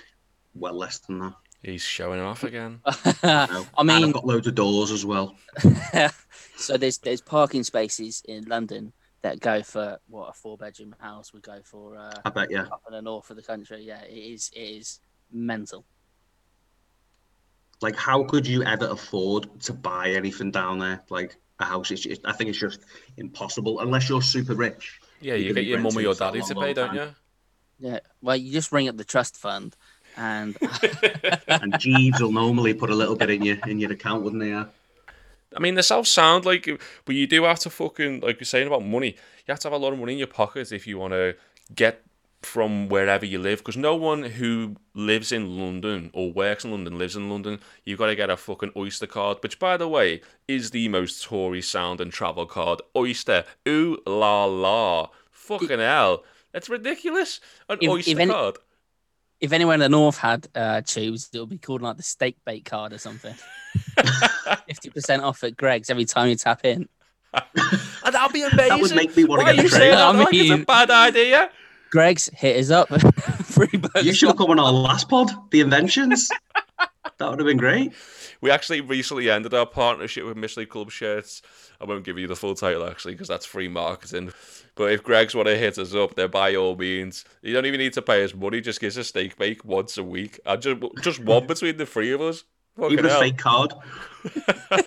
Well 0.54 0.74
less 0.74 0.98
than 0.98 1.20
that. 1.20 1.34
He's 1.64 1.82
showing 1.82 2.20
off 2.20 2.44
again. 2.44 2.82
you 3.32 3.46
know. 3.48 3.68
I 3.76 3.82
And 3.88 4.04
mean, 4.04 4.04
I've 4.04 4.12
got 4.12 4.26
loads 4.26 4.46
of 4.46 4.54
doors 4.54 4.90
as 4.90 5.04
well. 5.06 5.36
so 6.56 6.76
there's 6.76 6.98
there's 6.98 7.20
parking 7.20 7.64
spaces 7.64 8.22
in 8.26 8.44
London 8.44 8.92
that 9.22 9.40
go 9.40 9.62
for 9.62 9.98
what 10.06 10.28
a 10.30 10.32
four 10.32 10.56
bedroom 10.58 10.94
house 11.00 11.32
would 11.32 11.42
go 11.42 11.60
for 11.64 11.96
uh, 11.96 12.22
I 12.24 12.30
bet 12.30 12.50
yeah. 12.50 12.66
up 12.72 12.82
in 12.88 12.94
the 12.94 13.02
north 13.02 13.30
of 13.30 13.36
the 13.36 13.42
country. 13.42 13.82
Yeah, 13.84 14.02
it 14.04 14.12
is 14.16 14.50
it 14.54 14.60
is 14.60 15.00
mental. 15.32 15.86
Like, 17.80 17.96
how 17.96 18.24
could 18.24 18.46
you 18.46 18.62
ever 18.64 18.86
afford 18.88 19.60
to 19.62 19.72
buy 19.72 20.10
anything 20.10 20.50
down 20.50 20.78
there? 20.78 21.04
Like 21.10 21.36
a 21.60 21.64
house, 21.64 21.90
it's, 21.90 22.06
it, 22.06 22.20
I 22.24 22.32
think 22.32 22.50
it's 22.50 22.58
just 22.58 22.80
impossible 23.16 23.80
unless 23.80 24.08
you're 24.08 24.22
super 24.22 24.54
rich. 24.54 25.00
Yeah, 25.20 25.34
You 25.34 25.44
you 25.44 25.52
could 25.52 25.54
get 25.54 25.66
your 25.66 25.78
mum 25.78 25.96
or 25.96 26.00
it 26.00 26.02
your 26.02 26.14
for 26.14 26.30
a 26.30 26.32
daddy 26.32 26.42
to 26.42 26.54
pay, 26.56 26.72
don't 26.74 26.92
time. 26.92 26.94
you? 26.94 27.14
Yeah, 27.78 28.00
well, 28.22 28.36
you 28.36 28.52
just 28.52 28.72
ring 28.72 28.88
up 28.88 28.96
the 28.96 29.04
trust 29.04 29.36
fund, 29.36 29.76
and 30.16 30.56
And 31.48 31.78
Jeeves 31.78 32.20
will 32.20 32.32
normally 32.32 32.74
put 32.74 32.90
a 32.90 32.94
little 32.94 33.16
bit 33.16 33.30
in 33.30 33.42
your 33.42 33.56
in 33.66 33.78
your 33.78 33.92
account, 33.92 34.22
wouldn't 34.22 34.42
he? 34.42 34.50
Yeah. 34.50 34.66
I 35.56 35.60
mean, 35.60 35.76
the 35.76 35.82
South 35.84 36.06
sound 36.08 36.44
like, 36.44 36.68
but 37.04 37.14
you 37.14 37.26
do 37.28 37.44
have 37.44 37.60
to 37.60 37.70
fucking 37.70 38.20
like 38.20 38.40
you're 38.40 38.44
saying 38.44 38.66
about 38.66 38.84
money. 38.84 39.10
You 39.46 39.52
have 39.52 39.60
to 39.60 39.68
have 39.68 39.72
a 39.80 39.82
lot 39.84 39.92
of 39.92 39.98
money 39.98 40.12
in 40.14 40.18
your 40.18 40.26
pocket 40.26 40.72
if 40.72 40.86
you 40.86 40.98
want 40.98 41.12
to 41.12 41.36
get 41.74 42.02
from 42.42 42.88
wherever 42.88 43.24
you 43.24 43.38
live. 43.38 43.58
Because 43.58 43.76
no 43.76 43.94
one 43.94 44.22
who 44.24 44.76
lives 44.94 45.30
in 45.32 45.56
London 45.58 46.10
or 46.12 46.32
works 46.32 46.64
in 46.64 46.72
London 46.72 46.98
lives 46.98 47.14
in 47.14 47.30
London. 47.30 47.60
You've 47.84 47.98
got 48.00 48.06
to 48.08 48.16
get 48.16 48.30
a 48.30 48.36
fucking 48.36 48.72
Oyster 48.76 49.06
card, 49.06 49.38
which, 49.42 49.58
by 49.60 49.76
the 49.76 49.88
way, 49.88 50.22
is 50.48 50.72
the 50.72 50.88
most 50.88 51.22
Tory 51.22 51.62
sound 51.62 52.00
and 52.00 52.12
travel 52.12 52.46
card. 52.46 52.82
Oyster, 52.96 53.44
ooh 53.68 53.98
la 54.06 54.44
la, 54.46 55.08
fucking 55.30 55.78
hell, 55.78 56.24
that's 56.52 56.68
ridiculous. 56.68 57.40
An 57.68 57.78
If- 57.80 57.90
Oyster 57.90 58.10
if 58.10 58.18
any- 58.18 58.32
card. 58.32 58.56
If 59.44 59.52
anyone 59.52 59.74
in 59.74 59.80
the 59.80 59.88
north 59.90 60.16
had 60.16 60.48
uh, 60.54 60.80
tubes, 60.80 61.28
it 61.32 61.38
would 61.38 61.50
be 61.50 61.58
called 61.58 61.82
like 61.82 61.98
the 61.98 62.02
steak 62.02 62.38
bake 62.46 62.64
card 62.64 62.94
or 62.94 62.98
something. 62.98 63.34
Fifty 64.66 64.88
percent 64.88 65.22
off 65.22 65.44
at 65.44 65.54
Greggs 65.54 65.90
every 65.90 66.06
time 66.06 66.30
you 66.30 66.36
tap 66.36 66.64
in. 66.64 66.88
And 68.06 68.14
that'd 68.14 68.34
be 68.34 68.42
amazing. 68.42 68.68
That 68.68 68.80
would 68.80 68.94
make 68.94 69.16
me 69.16 69.24
want 69.24 69.46
to 69.46 69.54
get 69.54 69.56
you 69.56 69.66
a 69.66 69.68
saying 69.70 69.80
trade. 69.80 69.92
that 69.92 69.98
I 69.98 70.10
like 70.10 70.28
it's 70.34 70.50
a 70.50 70.58
bad 70.58 70.90
idea? 70.90 71.50
Greggs 71.90 72.28
hit 72.34 72.58
us 72.58 72.70
up. 72.70 72.88
Free. 73.44 73.68
You 74.02 74.12
should 74.12 74.28
have 74.28 74.36
come 74.36 74.50
on 74.50 74.58
our 74.58 74.70
last 74.70 75.08
pod, 75.08 75.30
the 75.50 75.60
inventions. 75.60 76.28
that 77.18 77.30
would 77.30 77.38
have 77.38 77.46
been 77.46 77.56
great. 77.56 77.94
We 78.44 78.50
actually 78.50 78.82
recently 78.82 79.30
ended 79.30 79.54
our 79.54 79.64
partnership 79.64 80.26
with 80.26 80.36
Michelin 80.36 80.66
Club 80.66 80.90
Shirts. 80.90 81.40
I 81.80 81.86
won't 81.86 82.04
give 82.04 82.18
you 82.18 82.26
the 82.26 82.36
full 82.36 82.54
title 82.54 82.86
actually 82.86 83.14
because 83.14 83.26
that's 83.26 83.46
free 83.46 83.68
marketing. 83.68 84.34
But 84.74 84.92
if 84.92 85.02
Greggs 85.02 85.34
want 85.34 85.48
to 85.48 85.56
hit 85.56 85.78
us 85.78 85.94
up, 85.94 86.14
then 86.14 86.30
by 86.30 86.54
all 86.54 86.76
means, 86.76 87.24
you 87.40 87.54
don't 87.54 87.64
even 87.64 87.80
need 87.80 87.94
to 87.94 88.02
pay 88.02 88.22
us 88.22 88.34
money. 88.34 88.60
Just 88.60 88.82
give 88.82 88.88
us 88.88 88.98
a 88.98 89.04
steak 89.04 89.38
bake 89.38 89.64
once 89.64 89.96
a 89.96 90.04
week, 90.04 90.40
and 90.44 90.60
just 90.60 90.78
just 91.00 91.20
one 91.20 91.46
between 91.46 91.78
the 91.78 91.86
three 91.86 92.12
of 92.12 92.20
us. 92.20 92.44
Fucking 92.76 92.92
Even 92.92 93.06
a 93.06 93.08
hell. 93.08 93.20
fake 93.22 93.38
card. 93.38 93.72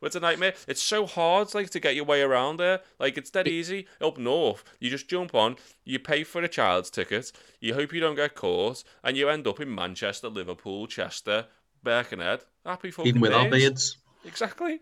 But 0.00 0.08
it's 0.08 0.16
a 0.16 0.20
nightmare. 0.20 0.54
It's 0.68 0.82
so 0.82 1.06
hard, 1.06 1.52
like, 1.54 1.70
to 1.70 1.80
get 1.80 1.96
your 1.96 2.04
way 2.04 2.22
around 2.22 2.58
there. 2.58 2.80
Like, 3.00 3.18
it's 3.18 3.30
dead 3.30 3.48
easy. 3.48 3.88
Up 4.00 4.16
north, 4.16 4.62
you 4.78 4.90
just 4.90 5.08
jump 5.08 5.34
on, 5.34 5.56
you 5.84 5.98
pay 5.98 6.22
for 6.22 6.40
a 6.40 6.48
child's 6.48 6.90
ticket, 6.90 7.32
you 7.60 7.74
hope 7.74 7.92
you 7.92 8.00
don't 8.00 8.14
get 8.14 8.36
caught, 8.36 8.84
and 9.02 9.16
you 9.16 9.28
end 9.28 9.46
up 9.46 9.60
in 9.60 9.74
Manchester, 9.74 10.28
Liverpool, 10.28 10.86
Chester, 10.86 11.46
Birkenhead. 11.88 12.40
Happy 12.66 12.90
fucking 12.90 13.08
Even 13.08 13.22
with 13.22 13.32
our 13.32 13.48
beards. 13.48 13.96
Exactly. 14.26 14.80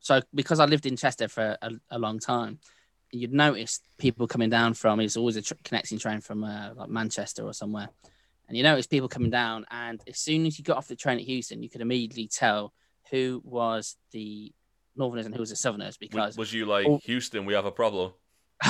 So 0.00 0.22
because 0.32 0.60
I 0.60 0.64
lived 0.64 0.86
in 0.86 0.96
Chester 0.96 1.28
for 1.28 1.58
a, 1.60 1.70
a 1.90 1.98
long 1.98 2.18
time, 2.18 2.58
you'd 3.12 3.34
notice 3.34 3.80
people 3.98 4.26
coming 4.26 4.48
down 4.48 4.72
from. 4.72 5.00
It's 5.00 5.16
always 5.18 5.36
a 5.36 5.42
tr- 5.42 5.54
connecting 5.62 5.98
train 5.98 6.20
from 6.22 6.44
uh, 6.44 6.70
like 6.74 6.88
Manchester 6.88 7.44
or 7.44 7.52
somewhere, 7.52 7.88
and 8.48 8.56
you 8.56 8.62
notice 8.62 8.86
people 8.86 9.08
coming 9.08 9.30
down. 9.30 9.66
And 9.70 10.00
as 10.08 10.18
soon 10.18 10.46
as 10.46 10.58
you 10.58 10.64
got 10.64 10.78
off 10.78 10.88
the 10.88 10.96
train 10.96 11.18
at 11.18 11.26
Euston, 11.26 11.62
you 11.62 11.68
could 11.68 11.82
immediately 11.82 12.28
tell 12.28 12.72
who 13.10 13.42
was 13.44 13.96
the 14.12 14.52
Northerners 14.96 15.26
and 15.26 15.34
who 15.34 15.40
was 15.40 15.50
the 15.50 15.56
Southerners 15.56 15.98
because 15.98 16.36
Was 16.38 16.52
you 16.52 16.64
like, 16.64 16.86
Oh. 16.88 17.00
Houston, 17.04 17.44
we 17.44 17.52
have 17.54 17.66
a 17.66 17.70
problem? 17.72 18.12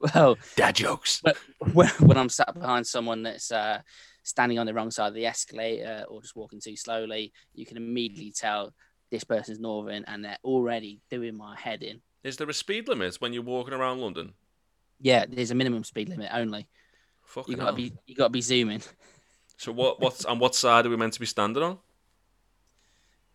well, 0.00 0.36
Dad 0.56 0.76
jokes. 0.76 1.22
when, 1.72 1.88
when 2.00 2.16
I'm 2.16 2.28
sat 2.28 2.54
behind 2.54 2.86
someone 2.86 3.22
that's 3.22 3.50
uh, 3.50 3.80
standing 4.28 4.58
on 4.58 4.66
the 4.66 4.74
wrong 4.74 4.90
side 4.90 5.08
of 5.08 5.14
the 5.14 5.26
escalator 5.26 6.04
or 6.08 6.20
just 6.22 6.36
walking 6.36 6.60
too 6.60 6.76
slowly, 6.76 7.32
you 7.54 7.64
can 7.66 7.76
immediately 7.76 8.32
tell 8.32 8.74
this 9.10 9.24
person's 9.24 9.58
northern 9.58 10.04
and 10.06 10.24
they're 10.24 10.38
already 10.44 11.00
doing 11.10 11.36
my 11.36 11.56
head 11.56 11.82
in. 11.82 12.00
Is 12.24 12.36
there 12.36 12.48
a 12.48 12.54
speed 12.54 12.88
limit 12.88 13.16
when 13.20 13.32
you're 13.32 13.42
walking 13.42 13.74
around 13.74 14.00
London? 14.00 14.34
Yeah, 15.00 15.24
there's 15.28 15.50
a 15.50 15.54
minimum 15.54 15.84
speed 15.84 16.08
limit 16.08 16.30
only. 16.32 16.68
Fucking 17.22 17.52
You 17.52 17.56
gotta 17.56 17.68
hell. 17.68 17.76
be 17.76 17.92
you 18.06 18.14
gotta 18.16 18.30
be 18.30 18.40
zooming 18.40 18.82
So 19.56 19.72
what? 19.72 20.00
What's 20.00 20.24
on 20.30 20.38
what 20.38 20.54
side 20.54 20.86
are 20.86 20.90
we 20.90 20.96
meant 20.96 21.12
to 21.14 21.20
be 21.20 21.26
standing 21.26 21.62
on? 21.62 21.78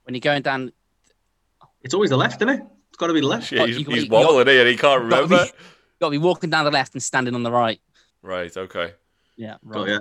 when 0.04 0.14
you're 0.16 0.20
going 0.22 0.42
down. 0.42 0.72
It's 1.82 1.94
always 1.94 2.10
the 2.10 2.18
left, 2.18 2.42
isn't 2.42 2.50
it? 2.50 2.62
It's 2.90 2.98
got 2.98 3.08
to 3.08 3.14
be 3.14 3.22
the 3.22 3.28
left. 3.28 3.52
Yeah, 3.52 3.62
Oh, 3.64 3.66
he's, 3.66 3.80
you 3.80 3.86
he's 3.86 4.04
you 4.04 4.10
got- 4.10 4.26
wobbling 4.26 4.48
here. 4.48 4.66
He 4.68 4.76
can't 4.76 5.10
gotta 5.10 5.28
be- 5.28 5.34
remember. 5.34 5.52
Got 6.02 6.08
to 6.08 6.12
be 6.12 6.18
walking 6.18 6.50
down 6.50 6.66
the 6.66 6.72
left 6.72 6.94
and 6.96 7.02
standing 7.02 7.34
on 7.34 7.44
the 7.44 7.52
right. 7.52 7.80
Right. 8.22 8.56
Okay. 8.58 8.92
Yeah, 9.38 9.56
Got 9.66 9.80
right. 9.86 9.90
ya. 9.90 10.00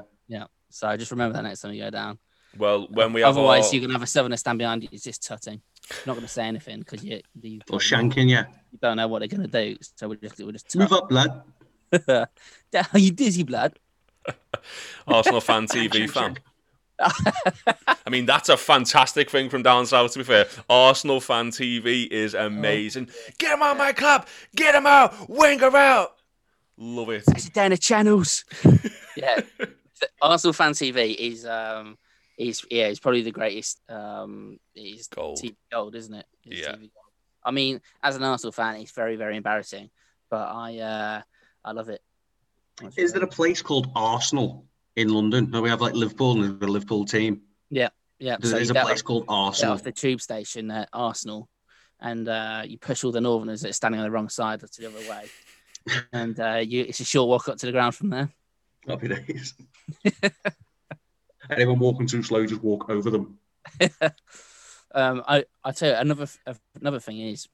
So 0.73 0.97
just 0.97 1.11
remember 1.11 1.35
that 1.35 1.43
next 1.43 1.61
time 1.61 1.73
you 1.73 1.83
go 1.83 1.91
down. 1.91 2.19
Well, 2.57 2.87
when 2.91 3.13
we 3.13 3.23
have 3.23 3.31
Otherwise, 3.31 3.69
our... 3.69 3.75
you're 3.75 3.83
gonna 3.83 3.95
have 3.95 4.03
a 4.03 4.07
southerner 4.07 4.37
stand 4.37 4.59
behind 4.59 4.83
you. 4.83 4.89
It's 4.93 5.05
just 5.05 5.23
tutting. 5.23 5.61
You're 5.91 5.99
not 6.07 6.17
gonna 6.17 6.29
say 6.29 6.45
anything 6.45 6.81
because 6.81 7.03
you, 7.05 7.21
you 7.41 7.61
Or 7.71 7.79
shanking, 7.79 8.29
yeah. 8.29 8.45
you 8.71 8.79
don't 8.81 8.97
know 8.97 9.09
what 9.09 9.21
they're 9.21 9.29
gonna 9.29 9.49
do. 9.49 9.77
So 9.97 10.09
we 10.09 10.17
just 10.17 10.39
we 10.39 10.53
just 10.53 10.75
Move 10.77 10.93
up, 10.93 11.11
lad. 11.11 11.43
Are 12.09 12.99
you 12.99 13.11
dizzy, 13.11 13.43
blood? 13.43 13.79
Arsenal 15.07 15.41
fan 15.41 15.67
TV 15.69 16.09
fan. 16.09 16.37
I 16.99 18.11
mean, 18.11 18.27
that's 18.27 18.49
a 18.49 18.57
fantastic 18.57 19.31
thing 19.31 19.51
from 19.51 19.63
down 19.63 19.87
south. 19.87 20.13
To 20.13 20.19
be 20.19 20.25
fair, 20.25 20.47
Arsenal 20.69 21.21
fan 21.21 21.51
TV 21.51 22.07
is 22.09 22.35
oh. 22.35 22.47
amazing. 22.47 23.09
Get 23.39 23.55
him 23.55 23.63
out, 23.63 23.77
my 23.77 23.93
club. 23.93 24.27
Get 24.55 24.75
him 24.75 24.87
out. 24.87 25.29
Winger 25.29 25.75
out. 25.77 26.17
Love 26.79 27.11
it. 27.11 27.25
That's 27.27 27.49
down 27.51 27.71
the 27.71 27.79
channels. 27.79 28.45
yeah, 29.17 29.41
The 29.59 29.69
Arsenal 30.21 30.53
fan 30.53 30.73
TV 30.73 31.15
is 31.15 31.47
um 31.47 31.97
is 32.39 32.65
yeah, 32.71 32.87
it's 32.87 33.01
probably 33.01 33.23
the 33.23 33.31
greatest 33.31 33.81
um 33.89 34.59
is 34.75 35.09
Gold. 35.09 35.39
TV 35.39 35.57
gold, 35.71 35.95
isn't 35.95 36.15
it? 36.15 36.27
It's 36.45 36.61
Yeah. 36.61 36.73
TV 36.73 36.81
gold. 36.81 37.13
I 37.45 37.51
mean, 37.51 37.81
as 38.03 38.17
an 38.17 38.23
Arsenal 38.23 38.53
fan, 38.53 38.77
it's 38.77 38.93
very 38.93 39.17
very 39.17 39.37
embarrassing, 39.37 39.91
but 40.31 40.49
I 40.49 40.79
uh 40.79 41.23
I 41.65 41.73
love 41.73 41.89
it. 41.89 42.03
Is 42.97 43.13
there 43.13 43.23
a 43.23 43.29
place 43.29 43.63
called 43.63 43.91
Arsenal 43.95 44.67
in 44.97 45.09
London? 45.09 45.51
No, 45.51 45.61
we 45.61 45.69
have 45.69 45.81
like 45.81 45.95
Liverpool 45.95 46.43
and 46.43 46.59
the 46.59 46.67
Liverpool 46.67 47.05
team. 47.05 47.43
yeah? 48.23 48.37
There's, 48.39 48.51
so 48.51 48.57
there's 48.57 48.71
a 48.71 48.75
place 48.75 49.01
off, 49.01 49.05
called 49.05 49.25
Arsenal. 49.29 49.75
off 49.75 49.83
the 49.83 49.93
tube 49.93 50.21
station 50.21 50.71
at 50.71 50.89
Arsenal, 50.93 51.49
and 52.01 52.29
uh, 52.29 52.63
you 52.65 52.79
push 52.79 53.05
all 53.05 53.13
the 53.13 53.21
Northerners 53.21 53.63
that 53.63 53.71
are 53.71 53.75
standing 53.75 54.01
on 54.01 54.05
the 54.05 54.11
wrong 54.11 54.29
side 54.29 54.61
to 54.61 54.81
the 54.81 54.87
other 54.87 55.09
way, 55.11 55.25
and 56.13 56.39
uh, 56.39 56.63
you 56.65 56.85
it's 56.89 57.01
a 57.01 57.05
short 57.05 57.29
walk 57.29 57.49
up 57.49 57.59
to 57.59 57.67
the 57.67 57.73
ground 57.73 57.95
from 57.95 58.11
there. 58.11 58.31
Happy 58.87 59.09
days. 59.09 59.55
Anyone 61.51 61.79
walking 61.79 62.07
too 62.07 62.23
slow, 62.23 62.47
just 62.47 62.63
walk 62.63 62.89
over 62.89 63.11
them. 63.11 63.39
um, 64.95 65.23
I 65.27 65.45
I 65.65 65.73
tell 65.73 65.91
you 65.91 65.97
another 65.97 66.27
another 66.81 67.01
thing 67.01 67.21
is 67.21 67.49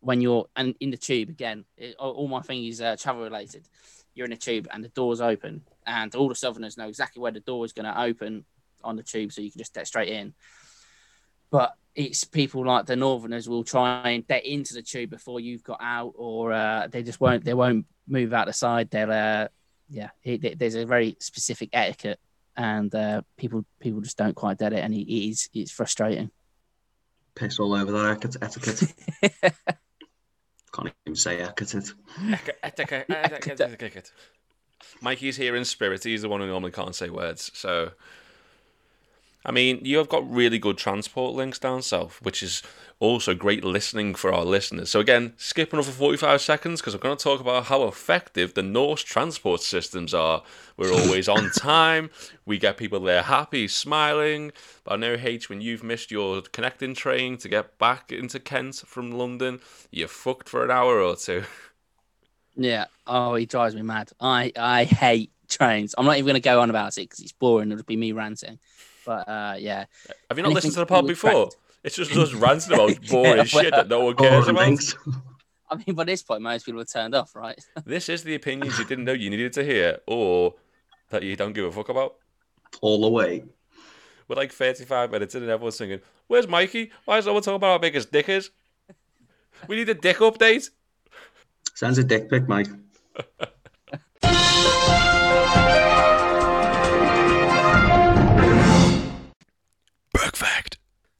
when 0.00 0.20
you're 0.20 0.46
and 0.54 0.74
in 0.80 0.90
the 0.90 0.96
tube 0.96 1.28
again. 1.28 1.64
It, 1.76 1.96
all, 1.98 2.12
all 2.12 2.28
my 2.28 2.40
thing 2.40 2.64
is 2.64 2.80
uh, 2.80 2.96
travel 2.96 3.22
related. 3.22 3.68
You're 4.14 4.26
in 4.26 4.32
a 4.32 4.36
tube 4.36 4.68
and 4.72 4.82
the 4.82 4.88
doors 4.88 5.20
open, 5.20 5.62
and 5.86 6.14
all 6.14 6.28
the 6.28 6.34
Southerners 6.34 6.76
know 6.76 6.88
exactly 6.88 7.20
where 7.20 7.32
the 7.32 7.40
door 7.40 7.64
is 7.64 7.72
going 7.72 7.86
to 7.86 8.00
open 8.00 8.44
on 8.82 8.96
the 8.96 9.02
tube, 9.02 9.32
so 9.32 9.40
you 9.40 9.50
can 9.50 9.58
just 9.58 9.74
get 9.74 9.86
straight 9.86 10.08
in. 10.08 10.34
But 11.50 11.74
it's 11.94 12.24
people 12.24 12.64
like 12.64 12.86
the 12.86 12.96
Northerners 12.96 13.48
will 13.48 13.64
try 13.64 14.10
and 14.10 14.26
get 14.26 14.44
into 14.44 14.74
the 14.74 14.82
tube 14.82 15.10
before 15.10 15.40
you've 15.40 15.64
got 15.64 15.78
out, 15.80 16.12
or 16.16 16.52
uh, 16.52 16.88
they 16.88 17.02
just 17.02 17.20
won't. 17.20 17.44
They 17.44 17.54
won't 17.54 17.86
move 18.06 18.32
out 18.32 18.46
the 18.46 18.52
side. 18.52 18.90
They'll, 18.90 19.12
uh, 19.12 19.48
yeah. 19.88 20.10
It, 20.22 20.44
it- 20.44 20.58
there's 20.58 20.74
a 20.74 20.84
very 20.86 21.16
specific 21.20 21.70
etiquette, 21.72 22.18
and 22.56 22.94
uh, 22.94 23.22
people 23.36 23.64
people 23.80 24.00
just 24.00 24.16
don't 24.16 24.34
quite 24.34 24.58
get 24.58 24.72
it, 24.72 24.84
and 24.84 24.94
it 24.94 25.12
is 25.12 25.48
it's 25.54 25.70
frustrating. 25.70 26.30
Piss 27.34 27.58
all 27.58 27.74
over 27.74 27.92
that 27.92 28.24
etiquette. 28.24 28.42
etiquette. 28.42 28.94
Can't 30.72 30.92
even 31.06 31.16
say 31.16 31.40
etiquette. 31.40 31.92
Mikey's 35.00 35.36
here 35.36 35.56
in 35.56 35.64
spirit. 35.64 36.04
He's 36.04 36.22
the 36.22 36.28
one 36.28 36.40
who 36.40 36.46
normally 36.46 36.70
can't 36.72 36.94
say 36.94 37.08
words. 37.08 37.50
So, 37.54 37.92
I 39.46 39.52
mean, 39.52 39.78
you 39.84 39.98
have 39.98 40.08
got 40.08 40.28
really 40.28 40.58
good 40.58 40.76
transport 40.76 41.34
links 41.34 41.60
down 41.60 41.80
south, 41.80 42.18
which 42.20 42.42
is 42.42 42.64
also 42.98 43.32
great 43.32 43.62
listening 43.62 44.16
for 44.16 44.32
our 44.32 44.44
listeners. 44.44 44.90
So 44.90 44.98
again, 44.98 45.34
skip 45.36 45.72
another 45.72 45.92
45 45.92 46.40
seconds 46.40 46.80
because 46.80 46.94
I'm 46.94 47.00
going 47.00 47.16
to 47.16 47.22
talk 47.22 47.40
about 47.40 47.66
how 47.66 47.84
effective 47.84 48.54
the 48.54 48.64
Norse 48.64 49.02
transport 49.02 49.60
systems 49.60 50.12
are. 50.12 50.42
We're 50.76 50.92
always 50.92 51.28
on 51.28 51.50
time. 51.56 52.10
We 52.44 52.58
get 52.58 52.76
people 52.76 52.98
there 52.98 53.22
happy, 53.22 53.68
smiling. 53.68 54.50
But 54.82 54.94
I 54.94 54.96
know, 54.96 55.16
H, 55.20 55.48
when 55.48 55.60
you've 55.60 55.84
missed 55.84 56.10
your 56.10 56.42
connecting 56.42 56.94
train 56.94 57.36
to 57.38 57.48
get 57.48 57.78
back 57.78 58.10
into 58.10 58.40
Kent 58.40 58.82
from 58.84 59.12
London, 59.12 59.60
you're 59.92 60.08
fucked 60.08 60.48
for 60.48 60.64
an 60.64 60.72
hour 60.72 61.00
or 61.00 61.14
two. 61.14 61.44
Yeah. 62.56 62.86
Oh, 63.06 63.36
he 63.36 63.46
drives 63.46 63.76
me 63.76 63.82
mad. 63.82 64.10
I 64.18 64.50
I 64.58 64.84
hate 64.84 65.30
trains. 65.48 65.94
I'm 65.96 66.06
not 66.06 66.16
even 66.16 66.26
going 66.26 66.34
to 66.34 66.40
go 66.40 66.60
on 66.60 66.70
about 66.70 66.98
it 66.98 67.02
because 67.02 67.20
it's 67.20 67.32
boring. 67.32 67.70
It'll 67.70 67.84
be 67.84 67.96
me 67.96 68.10
ranting. 68.10 68.58
But 69.06 69.28
uh, 69.28 69.54
yeah. 69.58 69.84
Have 70.28 70.36
you 70.36 70.42
not 70.42 70.52
listened 70.52 70.74
to 70.74 70.80
the 70.84 70.92
Anything 70.92 70.96
pod 70.96 71.06
before? 71.06 71.30
practice. 71.30 71.56
It's 71.84 71.96
just 71.96 72.10
us 72.16 72.34
ranting 72.44 72.72
about 72.74 73.00
boring 73.08 73.36
Yeah, 73.38 73.44
shit 73.44 73.70
that 73.72 73.88
no 73.88 74.04
one 74.04 74.16
cares 74.16 74.48
about. 74.48 74.68
I 75.70 75.76
mean, 75.76 75.94
by 75.96 76.04
this 76.04 76.22
point, 76.22 76.42
most 76.42 76.66
people 76.66 76.80
have 76.80 76.88
turned 76.92 77.14
off, 77.14 77.34
right? 77.34 77.58
This 77.86 78.08
is 78.08 78.22
the 78.24 78.34
opinions 78.34 78.78
you 78.78 78.84
didn't 78.84 79.04
know 79.04 79.12
you 79.12 79.30
needed 79.30 79.52
to 79.54 79.64
hear, 79.64 79.98
or 80.06 80.54
that 81.10 81.22
you 81.22 81.36
don't 81.36 81.52
give 81.54 81.64
a 81.64 81.72
fuck 81.72 81.88
about. 81.88 82.16
all 82.80 83.00
the 83.00 83.08
way. 83.08 83.44
We're 84.28 84.36
like 84.36 84.52
35 84.52 85.12
minutes 85.12 85.34
in 85.36 85.42
and 85.42 85.50
everyone's 85.50 85.76
singing, 85.76 86.00
Where's 86.26 86.48
Mikey? 86.48 86.90
Why 87.04 87.18
is 87.18 87.26
no 87.26 87.32
one 87.32 87.42
talking 87.42 87.56
about 87.56 87.72
how 87.72 87.78
big 87.78 87.94
his 87.94 88.06
dick 88.06 88.28
is? 88.28 88.50
We 89.68 89.76
need 89.76 89.88
a 89.88 89.94
dick 89.94 90.16
update. 90.18 90.68
Sounds 91.74 91.98
a 91.98 92.04
dick 92.04 92.28
pic, 92.28 92.48
Mike. 92.48 92.66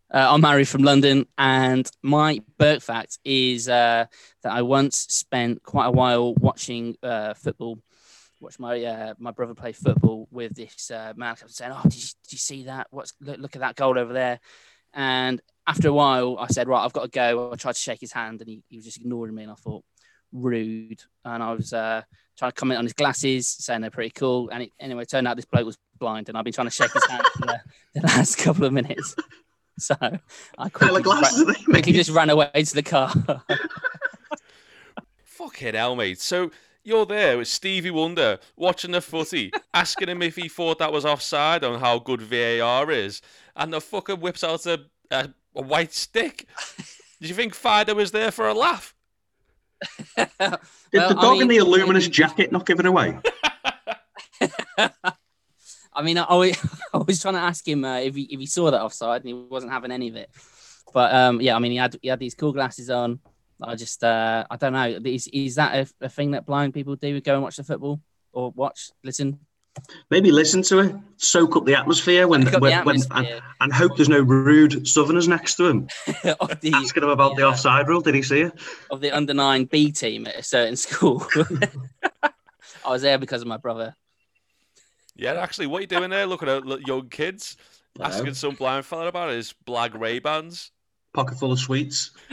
Uh, 0.09 0.29
I'm 0.31 0.43
Harry 0.45 0.65
from 0.65 0.83
London, 0.83 1.27
and 1.37 1.91
my 2.01 2.41
Burke 2.59 2.81
fact 2.81 3.19
is 3.25 3.69
uh, 3.69 4.07
that 4.45 4.53
I 4.53 4.63
once 4.63 4.99
spent 5.11 5.65
quite 5.65 5.87
a 5.87 5.91
while 5.91 6.33
watching 6.35 6.97
uh, 7.03 7.35
football. 7.35 7.81
Watched 8.41 8.61
my 8.61 8.85
uh, 8.85 9.15
my 9.19 9.33
brother 9.33 9.55
play 9.55 9.73
football 9.73 10.29
with 10.31 10.55
this 10.55 10.93
uh, 10.93 11.13
man 11.17 11.35
saying, 11.49 11.73
"Oh, 11.75 11.83
did 11.83 11.97
you, 11.97 12.09
did 12.23 12.33
you 12.33 12.39
see 12.39 12.65
that? 12.65 12.87
What's 12.91 13.15
look, 13.21 13.39
look 13.39 13.57
at 13.57 13.61
that 13.61 13.75
goal 13.75 13.99
over 13.99 14.13
there?" 14.13 14.39
And 14.95 15.41
after 15.67 15.89
a 15.89 15.93
while, 15.93 16.37
I 16.39 16.47
said, 16.49 16.69
"Right, 16.69 16.85
I've 16.85 16.93
got 16.93 17.03
to 17.03 17.09
go." 17.09 17.51
I 17.53 17.57
tried 17.57 17.75
to 17.75 17.81
shake 17.81 18.01
his 18.01 18.13
hand, 18.13 18.41
and 18.41 18.49
he, 18.49 18.63
he 18.69 18.77
was 18.77 18.85
just 18.85 18.99
ignoring 18.99 19.35
me. 19.35 19.43
And 19.43 19.51
I 19.51 19.57
thought, 19.57 19.83
rude. 20.31 21.03
And 21.25 21.43
I 21.43 21.53
was 21.53 21.73
uh, 21.73 22.03
trying 22.39 22.53
to 22.53 22.55
comment 22.55 22.79
on 22.79 22.85
his 22.85 22.93
glasses, 22.93 23.49
saying 23.49 23.81
they're 23.81 23.91
pretty 23.91 24.11
cool. 24.11 24.51
And 24.51 24.65
it, 24.65 24.73
anyway, 24.79 25.03
it 25.03 25.11
turned 25.11 25.27
out 25.27 25.35
this 25.35 25.47
bloke 25.47 25.67
was 25.67 25.79
blind, 25.99 26.29
and 26.29 26.39
I've 26.39 26.45
been 26.45 26.53
trying 26.53 26.69
to 26.69 26.73
shake 26.73 26.93
his 26.93 27.07
hand 27.07 27.25
for 27.35 27.47
the, 27.47 27.61
the 27.95 28.01
last 28.03 28.37
couple 28.37 28.67
of 28.67 28.73
minutes. 28.73 29.17
So 29.79 29.95
I 30.01 30.18
What 30.57 30.72
quickly, 30.72 30.89
colour 30.89 31.01
glasses 31.03 31.45
ra- 31.47 31.55
quickly 31.66 31.93
just 31.93 32.11
ran 32.11 32.31
away 32.31 32.51
to 32.55 32.74
the 32.74 32.83
car. 32.83 33.12
Fucking 35.24 35.74
hell, 35.74 35.95
mate. 35.97 36.18
So 36.20 36.51
you're 36.83 37.05
there 37.05 37.37
with 37.39 37.49
Stevie 37.49 37.91
Wonder 37.91 38.39
watching 38.57 38.93
the 38.93 39.01
footy, 39.03 39.53
asking 39.74 40.09
him 40.09 40.22
if 40.22 40.37
he 40.37 40.49
thought 40.49 40.79
that 40.79 40.93
was 40.93 41.05
offside 41.05 41.62
on 41.62 41.81
how 41.81 41.99
good 41.99 42.22
VAR 42.22 42.91
is, 42.91 43.20
and 43.55 43.72
the 43.72 43.79
fucker 43.81 44.18
whips 44.18 44.43
out 44.43 44.64
a, 44.66 44.81
a, 45.11 45.29
a 45.55 45.62
white 45.62 45.93
stick. 45.93 46.47
Did 47.20 47.29
you 47.29 47.35
think 47.35 47.55
Fido 47.55 47.95
was 47.95 48.12
there 48.12 48.31
for 48.31 48.49
a 48.49 48.55
laugh? 48.55 48.95
Did 50.16 50.29
Well, 50.39 50.59
the 50.93 50.99
I 51.18 51.22
dog 51.22 51.41
in 51.43 51.49
mean- 51.49 51.59
the 51.59 51.64
luminous 51.66 52.09
jacket 52.09 52.51
not 52.51 52.64
give 52.64 52.81
it 52.81 52.87
away? 52.87 53.18
I 55.97 56.03
mean, 56.03 56.18
I, 56.18 56.24
I 56.94 56.99
was- 56.99 57.20
trying 57.20 57.34
to 57.34 57.40
ask 57.40 57.66
him 57.66 57.84
uh, 57.84 57.99
if 57.99 58.14
he 58.14 58.22
if 58.22 58.38
he 58.38 58.47
saw 58.47 58.70
that 58.70 58.82
offside, 58.82 59.22
and 59.22 59.28
he 59.28 59.34
wasn't 59.34 59.72
having 59.72 59.90
any 59.90 60.09
of 60.09 60.16
it. 60.16 60.30
But 60.92 61.14
um, 61.14 61.40
yeah, 61.40 61.57
I 61.57 61.59
mean, 61.59 61.72
he 61.72 61.78
had 61.78 61.97
he 62.01 62.09
had 62.09 62.20
these 62.20 62.34
cool 62.34 62.53
glasses 62.53 62.90
on. 62.90 63.20
I 63.61 63.74
just 63.74 64.05
uh, 64.05 64.47
I 64.51 64.57
don't 64.57 64.74
know. 64.74 65.01
Is 65.05 65.26
is 65.28 65.55
that 65.57 65.74
a, 65.74 66.05
a 66.05 66.09
thing 66.09 66.32
that 66.32 66.47
blind 66.47 66.74
people 66.74 66.94
do? 66.97 67.20
Go 67.20 67.34
and 67.34 67.42
watch 67.42 67.57
the 67.57 67.64
football 67.64 68.01
or 68.32 68.51
watch, 68.51 68.90
listen, 69.03 69.40
Maybe 70.11 70.30
listen 70.30 70.62
to 70.62 70.78
it, 70.80 70.97
soak 71.16 71.57
up 71.57 71.64
the 71.64 71.74
atmosphere 71.74 72.28
when, 72.28 72.47
up 72.47 72.53
the 72.53 72.59
when, 72.61 72.84
when 72.84 73.03
and, 73.11 73.42
and 73.61 73.72
hope 73.72 73.97
there's 73.97 74.09
no 74.09 74.20
rude 74.20 74.86
Southerners 74.86 75.28
next 75.28 75.57
to 75.57 75.66
him 75.66 75.88
the 76.07 76.72
asking 76.74 77.03
him 77.03 77.09
about 77.09 77.36
the 77.36 77.42
offside 77.42 77.88
rule. 77.88 78.01
Did 78.01 78.14
he 78.14 78.22
see 78.22 78.42
it? 78.42 78.53
of 78.90 79.01
the 79.01 79.11
under 79.11 79.34
nine 79.34 79.64
B 79.64 79.92
team 79.92 80.26
at 80.26 80.36
a 80.36 80.42
certain 80.42 80.76
school. 80.86 81.26
I 82.84 82.90
was 82.90 83.03
there 83.03 83.18
because 83.18 83.42
of 83.42 83.49
my 83.49 83.57
brother. 83.57 83.94
Yeah, 85.17 85.33
actually, 85.35 85.67
what 85.67 85.79
are 85.79 85.81
you 85.83 85.87
doing 85.87 86.11
there? 86.11 86.27
Looking 86.27 86.49
at 86.49 86.87
young 86.87 87.09
kids, 87.09 87.57
asking 87.99 88.35
some 88.35 88.55
blind 88.55 88.85
fella 88.85 89.07
about 89.07 89.31
his 89.31 89.55
black 89.64 89.99
Ray 89.99 90.19
Bans. 90.19 90.71
Pocket 91.14 91.39
full 91.39 91.53
of 91.53 91.59
sweets. 91.59 92.11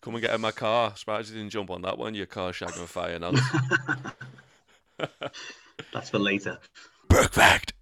Come 0.00 0.14
and 0.14 0.22
get 0.22 0.34
in 0.34 0.40
my 0.40 0.52
car. 0.52 0.94
Surprised 0.94 1.30
you 1.30 1.38
didn't 1.38 1.50
jump 1.50 1.70
on 1.70 1.82
that 1.82 1.98
one. 1.98 2.14
Your 2.14 2.26
car 2.26 2.52
shagging 2.52 2.86
fire 2.86 3.18
now. 3.18 3.32
That's 5.92 6.10
for 6.10 6.20
later. 6.20 6.58
Berg 7.08 7.30
fact. 7.30 7.72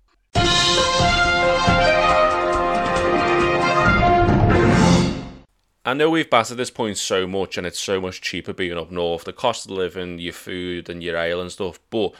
I 5.85 5.93
know 5.95 6.09
we've 6.09 6.29
battered 6.29 6.57
this 6.57 6.71
point 6.71 6.97
so 6.97 7.27
much, 7.27 7.59
and 7.59 7.67
it's 7.67 7.79
so 7.81 8.01
much 8.01 8.21
cheaper 8.23 8.53
being 8.53 8.79
up 8.79 8.91
north. 8.91 9.25
The 9.25 9.33
cost 9.33 9.67
of 9.67 9.73
living, 9.73 10.19
your 10.19 10.33
food, 10.33 10.89
and 10.89 11.03
your 11.03 11.17
ale 11.17 11.41
and 11.43 11.53
stuff. 11.53 11.79
But 11.91 12.15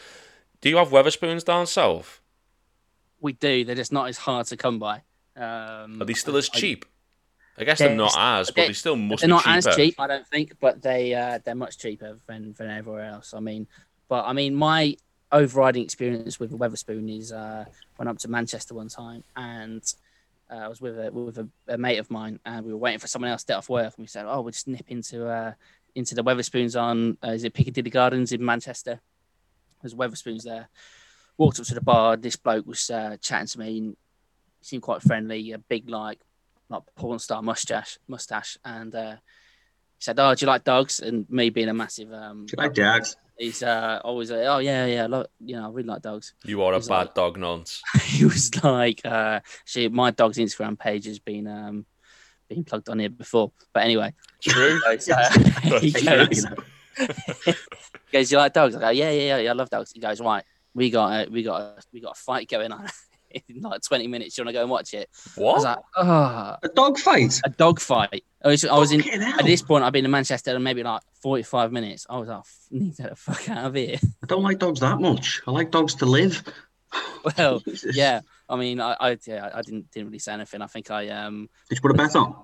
do 0.61 0.69
you 0.69 0.77
have 0.77 0.89
Wetherspoons 0.89 1.45
down 1.45 1.67
south? 1.67 2.21
We 3.21 3.33
do. 3.33 3.65
They're 3.65 3.75
just 3.75 3.93
not 3.93 4.09
as 4.09 4.19
hard 4.19 4.47
to 4.49 4.57
come 4.57 4.79
by. 4.79 5.03
Um, 5.37 6.01
Are 6.01 6.05
they 6.05 6.13
still 6.13 6.37
as 6.37 6.49
cheap? 6.49 6.85
I 7.57 7.65
guess 7.65 7.79
they're 7.79 7.89
They're 7.89 7.97
not 7.97 8.15
as, 8.19 8.49
but 8.49 8.57
they're- 8.57 8.67
they 8.67 8.73
still 8.75 8.97
must 8.97 9.21
they're 9.21 9.29
not 9.29 9.45
cheaper. 9.45 9.69
as 9.71 9.77
cheap, 9.77 9.95
I 9.99 10.07
don't 10.09 10.27
think, 10.27 10.55
but 10.61 10.83
they 10.83 11.15
uh, 11.15 11.39
they're 11.45 11.55
much 11.55 11.79
cheaper 11.79 12.19
than, 12.27 12.53
than 12.55 12.69
everywhere 12.69 13.05
else. 13.05 13.33
I 13.33 13.41
mean, 13.41 13.67
but 14.09 14.25
I 14.27 14.33
mean, 14.33 14.55
my 14.55 14.97
overriding 15.33 15.83
experience 15.83 16.39
with 16.39 16.53
a 16.53 16.57
Wetherspoon 16.57 17.17
is 17.17 17.33
uh, 17.33 17.65
went 17.99 18.09
up 18.09 18.19
to 18.19 18.29
Manchester 18.29 18.75
one 18.75 18.89
time 18.89 19.23
and 19.37 19.83
uh, 20.55 20.65
I 20.65 20.69
was 20.69 20.81
with 20.81 20.99
a 20.99 21.11
with 21.11 21.39
a, 21.39 21.49
a 21.69 21.79
mate 21.79 21.99
of 21.99 22.11
mine 22.11 22.39
and 22.45 22.65
we 22.65 22.73
were 22.73 22.79
waiting 22.79 23.01
for 23.01 23.07
someone 23.07 23.31
else 23.31 23.43
to 23.43 23.53
get 23.53 23.57
off 23.57 23.69
work 23.69 23.95
and 23.97 24.03
we 24.03 24.07
said, 24.07 24.27
oh, 24.27 24.41
we'll 24.43 24.53
just 24.53 24.69
nip 24.69 24.87
into 24.89 25.27
uh, 25.27 25.53
into 25.95 26.15
the 26.15 26.23
Wetherspoons 26.23 26.81
on 26.81 27.19
uh, 27.25 27.33
is 27.33 27.45
it 27.45 27.55
Piccadilly 27.55 27.91
Gardens 27.91 28.33
in 28.33 28.45
Manchester? 28.45 29.01
There's 29.83 29.95
Wetherspoons 29.95 30.43
there. 30.43 30.69
Walked 31.37 31.59
up 31.59 31.67
to 31.67 31.75
the 31.75 31.81
bar. 31.81 32.17
This 32.17 32.37
bloke 32.37 32.67
was 32.67 32.89
uh, 32.91 33.17
chatting 33.21 33.49
to 33.49 33.59
me. 33.59 33.79
And 33.79 33.97
seemed 34.65 34.83
quite 34.83 35.03
friendly. 35.03 35.53
A 35.53 35.59
big 35.59 35.89
like 35.89 36.21
like 36.69 36.83
porn 36.97 37.19
star 37.19 37.43
mustache, 37.43 37.99
mustache, 38.09 38.57
and 38.65 38.95
uh, 38.95 39.13
he 39.13 40.01
said, 40.01 40.19
"Oh, 40.19 40.35
do 40.35 40.45
you 40.45 40.47
like 40.47 40.65
dogs?" 40.65 41.01
And 41.01 41.29
me 41.29 41.51
being 41.51 41.69
a 41.69 41.75
massive, 41.75 42.13
um, 42.13 42.47
Do 42.47 42.55
you 42.57 42.63
like 42.63 42.75
Jags? 42.75 43.17
He's 43.39 43.63
uh, 43.63 44.01
always 44.05 44.31
like, 44.31 44.45
"Oh 44.47 44.59
yeah, 44.59 44.87
yeah, 44.87 45.05
I 45.05 45.07
lo- 45.07 45.27
you 45.41 45.57
know, 45.57 45.67
I 45.67 45.71
really 45.71 45.89
like 45.89 46.03
dogs." 46.03 46.35
You 46.45 46.63
are 46.63 46.73
a 46.75 46.81
bad 46.81 46.89
like- 46.89 47.15
dog 47.15 47.37
nonce. 47.39 47.83
he 48.03 48.25
was 48.25 48.51
like, 48.63 49.01
uh, 49.05 49.41
"See, 49.65 49.89
my 49.89 50.11
dog's 50.11 50.39
Instagram 50.39 50.79
page 50.79 51.07
has 51.07 51.19
been 51.19 51.47
um, 51.47 51.87
been 52.49 52.65
plugged 52.65 52.89
on 52.89 52.99
here 52.99 53.11
before." 53.11 53.53
But 53.73 53.85
anyway, 53.85 54.15
True. 54.43 54.81
he 54.91 54.97
goes, 54.97 55.09
uh, 55.09 55.31
he 55.81 55.87
You 55.89 56.05
goes, 56.05 56.47
he 56.97 57.53
goes, 58.13 58.33
"You 58.33 58.39
like 58.39 58.53
dogs?" 58.53 58.77
I 58.77 58.81
go, 58.81 58.91
"Yeah, 58.91 59.11
yeah, 59.11 59.23
yeah, 59.23 59.39
yeah, 59.39 59.51
I 59.51 59.55
love 59.55 59.71
dogs." 59.71 59.93
He 59.93 60.01
goes, 60.01 60.21
"Right, 60.21 60.45
we 60.75 60.91
got 60.91 61.27
a, 61.27 61.31
we 61.31 61.43
got 61.43 61.61
a, 61.61 61.83
we 61.93 62.01
got 62.01 62.17
a 62.17 62.21
fight 62.21 62.49
going 62.49 62.73
on." 62.73 62.89
In 63.49 63.61
like 63.61 63.83
20 63.83 64.07
minutes, 64.09 64.37
you 64.39 64.43
want 64.45 64.49
to 64.49 64.53
go 64.55 64.63
and 64.63 64.71
watch 64.71 64.95
it? 64.95 65.09
I 65.37 65.41
was 65.41 65.63
What? 65.63 65.63
like, 65.63 65.79
oh, 65.97 66.57
A 66.63 66.69
dog 66.75 66.99
fight. 66.99 67.41
a 67.45 67.51
dog 67.51 67.81
fight. 67.81 68.25
I 68.45 68.49
was, 68.49 68.65
I 68.65 68.77
was 68.79 68.93
in, 68.93 69.01
Fucking. 69.03 69.23
At 69.23 69.45
this 69.45 69.63
point, 69.63 69.85
I've 69.85 69.93
been 69.93 70.05
in 70.05 70.11
Manchester 70.11 70.55
in 70.55 70.63
maybe 70.63 70.83
like 70.83 71.01
45 71.23 71.73
minutes. 71.73 72.07
I 72.11 72.19
was 72.19 72.29
like, 72.29 72.39
"F- 72.41 72.59
need 72.71 72.95
to 72.97 73.03
get 73.03 73.11
the 73.11 73.17
fuck 73.17 73.49
out 73.49 73.65
of 73.67 73.75
here. 73.75 73.97
I 74.23 74.27
don't 74.27 74.43
like 74.43 74.59
dogs 74.59 74.81
that 74.81 75.01
much. 75.01 75.41
I 75.47 75.51
like 75.51 75.71
dogs 75.71 75.95
to 75.97 76.07
live. 76.07 76.43
Well, 77.39 77.59
Jesus. 77.65 77.97
yeah. 77.97 78.21
I 78.49 78.55
mean, 78.57 78.81
I, 78.81 78.95
I, 79.01 79.19
yeah, 79.27 79.51
I 79.53 79.63
didn't, 79.63 79.91
didn't 79.91 80.09
really 80.09 80.21
say 80.21 80.33
anything. 80.35 80.63
I 80.63 80.67
think 80.69 80.93
I, 80.93 81.09
um, 81.09 81.49
Did 81.69 81.79
you 81.79 81.83
put 81.83 81.91
a 81.91 81.95
bet 81.95 82.15
on? 82.15 82.37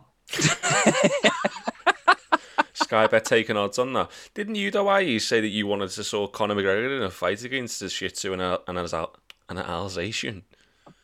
Sky 2.72 3.06
bet 3.06 3.24
taking 3.24 3.56
odds 3.56 3.78
on 3.78 3.92
that. 3.92 4.10
Didn't 4.34 4.54
you, 4.56 4.70
though, 4.70 4.88
I 4.88 5.00
you 5.00 5.20
say 5.20 5.40
that 5.40 5.48
you 5.48 5.66
wanted 5.66 5.90
to 5.90 6.02
saw 6.02 6.26
Conor 6.26 6.54
McGregor 6.56 6.96
in 6.96 7.02
a 7.04 7.10
fight 7.10 7.44
against 7.44 7.82
a 7.82 7.88
Shih 7.88 8.08
Tzu 8.08 8.32
and, 8.32 8.42
a, 8.42 8.60
and 8.66 8.78
an, 8.78 8.86
Al- 8.92 9.14
an 9.48 9.58
Alsatian? 9.58 10.42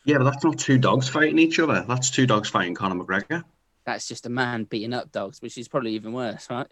Yeah, 0.07 0.19
but 0.19 0.25
that's 0.25 0.45
not 0.45 0.59
two 0.59 0.79
dogs 0.79 1.09
fighting 1.09 1.39
each 1.39 1.59
other. 1.59 1.85
That's 1.87 2.11
two 2.11 2.27
dogs 2.27 2.49
fighting 2.49 2.75
Conor 2.75 3.05
McGregor. 3.05 3.43
that's 3.85 4.07
just 4.09 4.25
a 4.27 4.31
man 4.31 4.65
beating 4.65 4.95
up 4.95 5.11
dogs, 5.13 5.43
which 5.43 5.59
is 5.59 5.69
probably 5.69 5.93
even 5.93 6.13
worse, 6.13 6.49
right? 6.49 6.67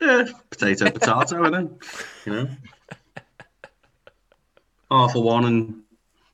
Yeah, 0.00 0.24
potato, 0.50 0.90
potato, 0.90 1.44
and 1.44 1.54
then 1.54 1.78
you 2.24 2.32
know, 2.32 2.48
half 4.90 5.14
of 5.14 5.22
one 5.22 5.44
and 5.44 5.82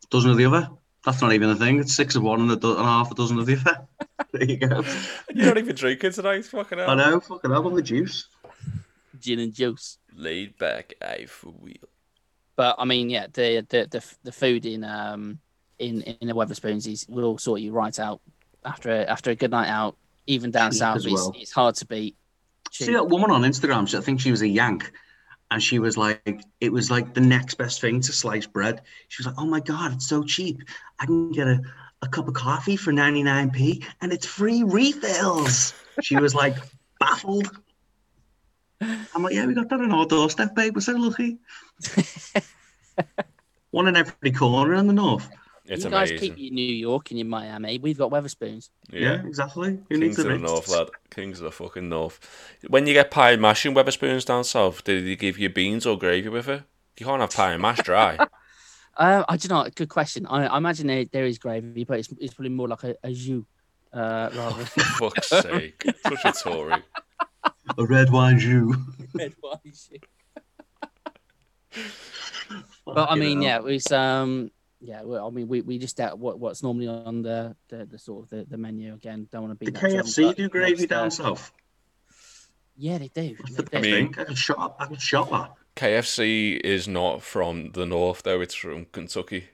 a 0.05 0.07
dozen 0.11 0.31
of 0.31 0.37
the 0.37 0.45
other. 0.47 0.69
That's 1.05 1.21
not 1.21 1.33
even 1.33 1.51
a 1.51 1.57
thing. 1.57 1.79
It's 1.79 1.95
six 1.95 2.17
of 2.17 2.23
one 2.23 2.41
and 2.41 2.51
a, 2.51 2.57
do- 2.57 2.77
and 2.77 2.85
half 2.85 3.11
a 3.11 3.15
dozen 3.15 3.39
of 3.39 3.47
the 3.47 3.57
other. 3.57 3.87
there 4.33 4.45
you 4.45 4.57
go. 4.57 4.83
You're 5.35 5.47
not 5.47 5.59
even 5.59 5.75
drinking 5.75 6.13
tonight, 6.13 6.45
fucking 6.47 6.79
hell. 6.79 6.91
I 6.91 6.95
know. 6.95 7.21
Fucking 7.21 7.51
hell 7.51 7.67
on 7.67 7.75
the 7.75 7.83
juice. 7.83 8.29
Gin 9.21 9.39
and 9.41 9.53
juice. 9.53 9.99
Laid 10.15 10.57
back 10.59 10.95
eye 11.03 11.27
for 11.29 11.49
wheel. 11.49 11.75
but 12.57 12.77
I 12.79 12.85
mean, 12.85 13.11
yeah, 13.11 13.27
the 13.33 13.67
the 13.69 13.87
the, 13.91 14.05
the 14.25 14.33
food 14.33 14.65
in 14.67 14.83
um 14.85 15.39
in 15.79 16.03
in 16.03 16.29
the 16.29 16.35
Wetherspoons 16.35 16.87
is 16.87 17.07
will 17.09 17.39
sort 17.39 17.61
you 17.61 17.73
right 17.73 17.99
out 17.99 18.21
after 18.65 18.91
a, 18.91 19.05
after 19.05 19.31
a 19.31 19.35
good 19.35 19.51
night 19.51 19.69
out. 19.69 19.97
Even 20.29 20.51
down 20.51 20.73
Cheap 20.73 20.79
south, 20.79 20.97
it's, 20.97 21.07
well. 21.07 21.33
it's 21.37 21.53
hard 21.53 21.77
to 21.77 21.87
beat. 21.87 22.17
See 22.73 22.93
that 22.93 23.09
woman 23.09 23.31
on 23.31 23.43
Instagram? 23.43 23.89
she- 23.89 23.97
I 23.97 24.01
think 24.01 24.21
she 24.21 24.33
was 24.33 24.43
a 24.43 24.49
Yank, 24.49 24.91
and 25.51 25.63
she 25.63 25.79
was 25.79 25.97
like, 25.97 26.43
it 26.61 26.73
was 26.73 26.91
like 26.91 27.15
the 27.15 27.21
next 27.21 27.55
best 27.55 27.81
thing 27.81 28.01
to 28.01 28.13
sliced 28.13 28.53
bread. 28.53 28.83
She 29.09 29.21
was 29.21 29.29
like, 29.29 29.37
oh 29.39 29.47
my 29.47 29.61
god, 29.61 29.93
it's 29.93 30.09
so 30.09 30.25
cheap. 30.25 30.63
I 30.99 31.07
can 31.07 31.31
get 31.31 31.47
a, 31.47 31.61
a 32.03 32.09
cup 32.09 32.27
of 32.27 32.35
coffee 32.35 32.77
for 32.77 32.93
99p, 32.93 33.85
and 34.01 34.13
it's 34.13 34.27
free 34.27 34.65
refills. 34.65 35.75
She 36.03 36.17
was 36.17 36.35
like 36.35 36.57
baffled. 36.99 37.49
I'm 38.81 39.23
like, 39.23 39.35
yeah, 39.35 39.47
we 39.47 39.55
got 39.55 39.69
that 39.71 39.81
on 39.81 39.93
our 39.93 40.07
doorstep, 40.07 40.55
babe. 40.55 40.75
We're 40.75 40.81
so 40.81 40.93
lucky. 40.93 41.39
One 43.71 43.89
in 43.89 43.97
every 43.97 44.33
corner 44.33 44.75
in 44.75 44.87
the 44.87 44.93
north. 44.93 45.29
It's 45.69 45.85
you 45.85 45.91
guys 45.91 46.11
amazing. 46.11 46.35
keep 46.35 46.39
your 46.39 46.53
New 46.53 46.75
York 46.75 47.11
and 47.11 47.19
your 47.19 47.27
Miami. 47.27 47.79
We've 47.79 47.99
got 47.99 48.11
Wetherspoons. 48.11 48.71
Yeah, 48.91 49.25
exactly. 49.27 49.79
Who 49.91 49.99
needs 49.99 50.17
Kings 50.17 50.19
of 50.19 50.25
the 50.25 50.31
the? 50.33 50.39
North, 50.39 50.69
lad. 50.69 50.89
Kings 51.11 51.39
of 51.39 51.45
the 51.45 51.51
fucking 51.53 51.89
North. 51.89 52.21
When 52.69 52.87
you 52.87 52.95
get 52.95 53.11
pie 53.11 53.33
and 53.33 53.43
mash 53.43 53.67
in 53.67 53.75
Wetherspoons 53.75 54.25
down 54.25 54.45
south, 54.45 54.85
do 54.85 55.05
they 55.05 55.17
give 55.17 55.39
you 55.39 55.49
beans 55.51 55.87
or 55.87 55.99
gravy 55.99 56.29
with 56.29 56.49
it? 56.49 56.63
You 56.99 57.07
can't 57.07 57.21
have 57.21 57.33
pie 57.33 57.53
and 57.53 57.63
mash 57.63 57.83
dry. 57.83 58.19
Uh, 58.99 59.23
I 59.29 59.37
do 59.37 59.47
not. 59.49 59.75
Good 59.75 59.91
question. 59.91 60.25
I, 60.25 60.47
I 60.47 60.57
imagine 60.57 60.87
there, 60.87 61.05
there 61.05 61.27
is 61.27 61.39
gravy, 61.39 61.85
but 61.85 61.99
it's, 61.99 62.09
it's 62.19 62.33
probably 62.33 62.49
more 62.49 62.67
like 62.67 62.83
a, 62.83 62.95
a 63.05 63.13
jus 63.13 63.45
uh, 63.93 64.31
rather 64.35 64.65
For 64.65 65.11
fuck's 65.11 65.29
sake. 65.29 65.85
Such 66.03 66.25
a 66.25 66.33
Tory. 66.33 66.83
A 67.77 67.85
red 67.85 68.11
wine 68.11 68.39
jus. 68.39 68.75
red 69.15 69.35
wine 69.43 69.59
jus. 69.67 69.91
But 72.87 73.11
I 73.11 73.17
mean, 73.17 73.43
yeah, 73.43 73.57
it 73.57 73.65
was 73.65 73.93
um, 73.93 74.51
yeah. 74.81 75.03
Well, 75.03 75.27
I 75.27 75.31
mean, 75.31 75.49
we, 75.49 75.61
we 75.63 75.79
just 75.79 75.99
out 76.01 76.19
what 76.19 76.39
what's 76.39 76.63
normally 76.63 76.89
on 76.89 77.23
the, 77.23 77.57
the, 77.69 77.87
the 77.87 77.99
sort 77.99 78.25
of 78.25 78.31
the, 78.31 78.45
the 78.49 78.59
menu 78.59 78.95
again. 78.95 79.29
Don't 79.33 79.43
want 79.43 79.59
to 79.59 79.65
be 79.65 79.71
the 79.71 79.79
KFC 79.79 80.27
but 80.29 80.37
do 80.37 80.49
gravy 80.49 80.73
what's 80.83 80.87
down 80.87 81.11
south. 81.11 81.53
Yeah, 82.77 82.99
they 82.99 83.09
do. 83.09 83.35
What's 83.41 83.57
They 83.57 83.63
the 83.63 83.71
do. 83.71 83.79
I 83.79 83.81
mean- 83.81 84.13
thing? 84.13 84.15
I 84.21 84.25
could 84.25 84.39
shop. 84.39 84.77
I 84.79 84.87
could 84.87 85.01
shop 85.01 85.31
that. 85.31 85.53
KFC 85.77 86.59
is 86.61 86.89
not 86.89 87.23
from 87.23 87.73
the 87.73 87.85
north, 87.87 88.23
though. 88.23 88.41
It's 88.41 88.55
from 88.55 88.87
Kentucky. 88.87 89.49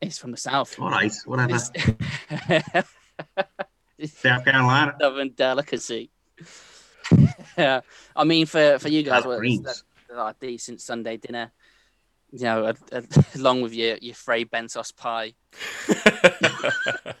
It's 0.00 0.18
from 0.18 0.30
the 0.32 0.36
south. 0.36 0.78
All 0.80 0.90
right, 0.90 1.12
whatever. 1.26 1.58
It's 3.98 4.12
South 4.20 4.44
Carolina. 4.44 4.96
southern 5.00 5.30
delicacy. 5.30 6.10
yeah, 7.56 7.80
I 8.16 8.24
mean, 8.24 8.46
for 8.46 8.78
for 8.80 8.88
you 8.88 9.02
guys, 9.02 9.14
Have 9.22 9.26
well, 9.26 9.38
greens. 9.38 9.66
it's 9.68 9.84
a, 10.10 10.14
a 10.16 10.34
decent 10.40 10.80
Sunday 10.80 11.16
dinner. 11.18 11.52
You 12.32 12.44
know, 12.44 12.64
a, 12.64 12.74
a, 12.96 13.02
along 13.36 13.62
with 13.62 13.74
your 13.74 13.98
your 13.98 14.14
Fray 14.14 14.44
Bentos 14.44 14.94
pie. 14.96 15.34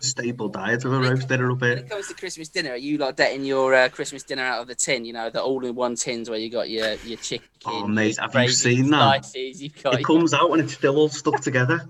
Staple 0.00 0.48
diet 0.48 0.84
of 0.84 0.92
a 0.92 0.98
roast 1.00 1.28
dinner 1.28 1.50
up 1.50 1.60
When 1.62 1.70
here. 1.78 1.86
it 1.86 1.88
comes 1.88 2.08
to 2.08 2.14
Christmas 2.14 2.48
dinner, 2.50 2.72
are 2.72 2.76
you 2.76 2.98
like 2.98 3.16
getting 3.16 3.42
your 3.44 3.74
uh, 3.74 3.88
Christmas 3.88 4.22
dinner 4.22 4.42
out 4.42 4.60
of 4.60 4.68
the 4.68 4.74
tin? 4.74 5.04
You 5.06 5.14
know, 5.14 5.30
the 5.30 5.42
all-in-one 5.42 5.94
tins 5.96 6.28
where 6.28 6.38
you 6.38 6.50
got 6.50 6.68
your 6.68 6.94
your 7.06 7.16
chicken. 7.18 7.46
Oh, 7.64 7.86
mate, 7.86 8.18
have 8.18 8.34
you 8.34 8.48
seen 8.50 8.90
that? 8.90 9.30
You've 9.34 9.82
got. 9.82 10.00
It 10.00 10.04
comes 10.04 10.34
out 10.34 10.50
and 10.52 10.60
it's 10.60 10.74
still 10.74 10.96
all 10.96 11.08
stuck 11.08 11.40
together. 11.40 11.88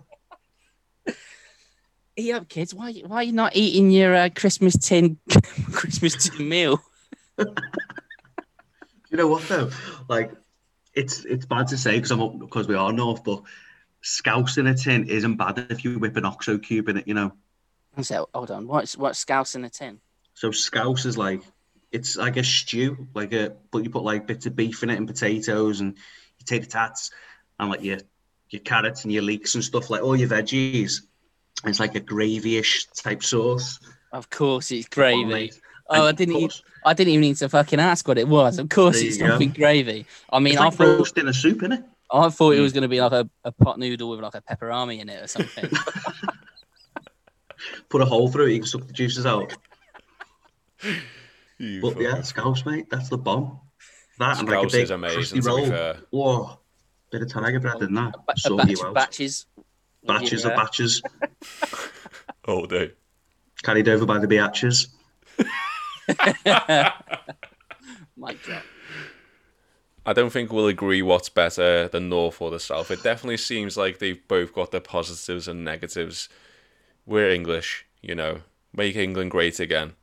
Eat 2.17 2.33
up, 2.35 2.49
kids. 2.49 2.73
Why 2.73 2.93
why 3.07 3.17
are 3.17 3.23
you 3.25 3.33
not 3.33 3.57
eating 3.57 3.91
your 3.91 4.15
uh, 4.15 4.29
Christmas 4.35 4.77
tin 4.77 5.19
Christmas 5.73 6.29
tin 6.29 6.49
meal? 6.49 6.81
You 7.37 7.47
know 9.19 9.27
what 9.27 9.43
though? 9.49 9.71
Like, 10.09 10.33
it's 10.95 11.25
it's 11.25 11.47
bad 11.47 11.69
to 11.69 11.79
say 11.79 11.97
because 11.97 12.11
I'm 12.11 12.39
because 12.39 12.69
we 12.69 12.75
are 12.75 12.93
north, 12.93 13.25
but 13.25 13.43
scouse 14.03 14.59
in 14.59 14.67
a 14.67 14.75
tin 14.75 15.09
isn't 15.09 15.37
bad 15.37 15.67
if 15.71 15.85
you 15.85 15.99
whip 15.99 16.17
an 16.17 16.25
oxo 16.25 16.59
cube 16.59 16.89
in 16.89 16.99
it. 16.99 17.09
You 17.09 17.15
know, 17.15 17.33
said, 18.01 18.25
hold 18.35 18.51
on, 18.51 18.67
what's 18.67 18.97
what's 18.97 19.19
scouse 19.19 19.55
in 19.55 19.65
a 19.65 19.71
tin? 19.71 20.01
so 20.35 20.51
scouse 20.51 21.07
is 21.07 21.17
like 21.17 21.43
it's 21.91 22.17
like 22.17 22.37
a 22.37 22.45
stew, 22.45 23.09
like 23.15 23.33
a 23.33 23.55
but 23.71 23.85
you 23.85 23.91
put 23.91 24.03
like 24.03 24.27
bits 24.27 24.47
of 24.47 24.57
beef 24.57 24.83
in 24.83 24.91
it 24.91 24.97
and 24.97 25.07
potatoes, 25.07 25.81
and 25.81 25.97
you 25.97 26.45
take 26.45 26.63
the 26.63 26.69
tats 26.69 27.11
and 27.59 27.71
like 27.71 27.83
your 27.83 27.99
your 28.51 28.63
carrots 28.63 29.05
and 29.05 29.13
your 29.13 29.23
leeks 29.23 29.55
and 29.55 29.65
stuff 29.65 29.91
like 29.91 30.03
all 30.03 30.17
your 30.17 30.29
veggies. 30.29 31.03
And 31.63 31.71
it's 31.71 31.81
like 31.81 31.95
a 31.95 32.01
gravy-ish 32.01 32.87
type 32.89 33.23
sauce. 33.23 33.79
Of 34.13 34.29
course, 34.29 34.71
it's 34.71 34.89
gravy. 34.89 35.53
Mate. 35.91 35.99
Oh, 35.99 36.07
I 36.07 36.13
didn't. 36.13 36.37
Even, 36.37 36.49
course, 36.49 36.63
I 36.85 36.95
didn't 36.95 37.11
even 37.13 37.21
need 37.23 37.37
to 37.37 37.49
fucking 37.49 37.79
ask 37.81 38.07
what 38.09 38.19
it 38.19 38.27
was. 38.29 38.59
Of 38.59 38.69
course, 38.71 39.01
it's 39.03 39.17
you 39.19 39.23
go. 39.25 39.31
something 39.31 39.51
gravy. 39.51 40.07
I 40.33 40.39
mean, 40.39 40.55
It's 40.55 40.61
I 40.63 40.65
like 40.67 40.75
thought 40.75 40.99
roasting 40.99 41.29
a 41.29 41.33
soup 41.35 41.63
in 41.63 41.73
it. 41.73 41.85
I 42.13 42.29
thought 42.31 42.53
it 42.53 42.59
Mm. 42.59 42.63
was 42.63 42.73
going 42.73 42.83
to 42.83 42.89
be 42.89 43.01
like 43.01 43.13
a, 43.13 43.29
a 43.45 43.53
pot 43.53 43.79
noodle 43.79 44.09
with 44.11 44.21
like 44.21 44.35
a 44.35 44.41
Peperami 44.43 45.01
in 45.01 45.09
it 45.09 45.23
or 45.23 45.27
something. 45.27 45.71
Put 47.89 48.01
a 48.03 48.05
hole 48.05 48.29
through 48.31 48.47
it, 48.47 48.53
you 48.53 48.59
can 48.61 48.67
suck 48.67 48.87
the 48.87 48.93
juices 48.93 49.27
out. 49.27 49.55
You 51.59 51.81
But 51.81 52.01
yeah, 52.01 52.09
fucking- 52.11 52.25
scouse, 52.25 52.65
mate, 52.67 52.87
that's 52.91 53.09
the 53.09 53.19
bomb. 53.19 53.61
That 54.19 54.39
and 54.39 54.49
like 54.49 54.67
a 54.67 54.71
big 54.71 54.83
is 54.85 54.91
amazing, 54.91 55.17
crusty 55.19 55.37
to 55.41 55.43
be 55.43 55.47
roll. 55.49 55.67
fair. 55.67 55.97
Whoa, 56.11 56.61
bit 57.11 57.23
of 57.23 57.29
tiger 57.33 57.59
bread 57.61 57.83
in 57.83 57.95
that. 57.95 58.15
a, 58.15 58.19
ba- 58.19 58.53
a 58.53 58.57
batch 58.57 58.71
you 58.71 58.81
of 58.81 58.87
out. 58.87 58.95
batches. 58.95 59.47
Batches 60.07 60.43
your, 60.45 60.53
of 60.53 60.57
batches, 60.59 61.03
All 62.47 62.67
day. 62.67 62.93
carried 63.63 63.89
over 63.89 64.05
by 64.07 64.19
the 64.19 64.27
biatches. 64.27 64.89
Mic 68.17 68.43
drop. 68.43 68.63
I 70.07 70.13
don't 70.13 70.31
think 70.31 70.53
we'll 70.53 70.67
agree 70.67 71.01
what's 71.03 71.31
better, 71.31 71.89
the 71.89 72.01
north 72.01 72.41
or 72.43 72.51
the 72.51 72.61
south. 72.61 72.91
It 72.91 73.03
definitely 73.03 73.39
seems 73.39 73.77
like 73.77 73.99
they've 73.99 74.27
both 74.29 74.53
got 74.53 74.71
their 74.71 74.81
positives 74.81 75.49
and 75.49 75.65
negatives. 75.65 76.29
We're 77.07 77.31
English, 77.31 77.87
you 78.03 78.15
know. 78.15 78.41
Make 78.75 78.97
England 78.97 79.31
great 79.31 79.61
again. 79.61 79.95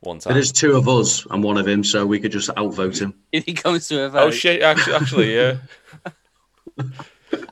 One 0.00 0.18
time. 0.20 0.34
There's 0.34 0.52
two 0.52 0.76
of 0.76 0.88
us 0.88 1.26
and 1.30 1.42
one 1.42 1.56
of 1.56 1.66
him, 1.66 1.82
so 1.82 2.06
we 2.06 2.20
could 2.20 2.30
just 2.30 2.50
outvote 2.56 3.00
him. 3.00 3.14
If 3.32 3.44
he 3.46 3.54
comes 3.54 3.88
to 3.88 4.02
a 4.02 4.04
oh, 4.04 4.10
vote, 4.10 4.22
Oh 4.22 4.30
shit! 4.30 4.62
Actually, 4.62 4.94
actually, 4.94 5.34
yeah. 5.34 5.56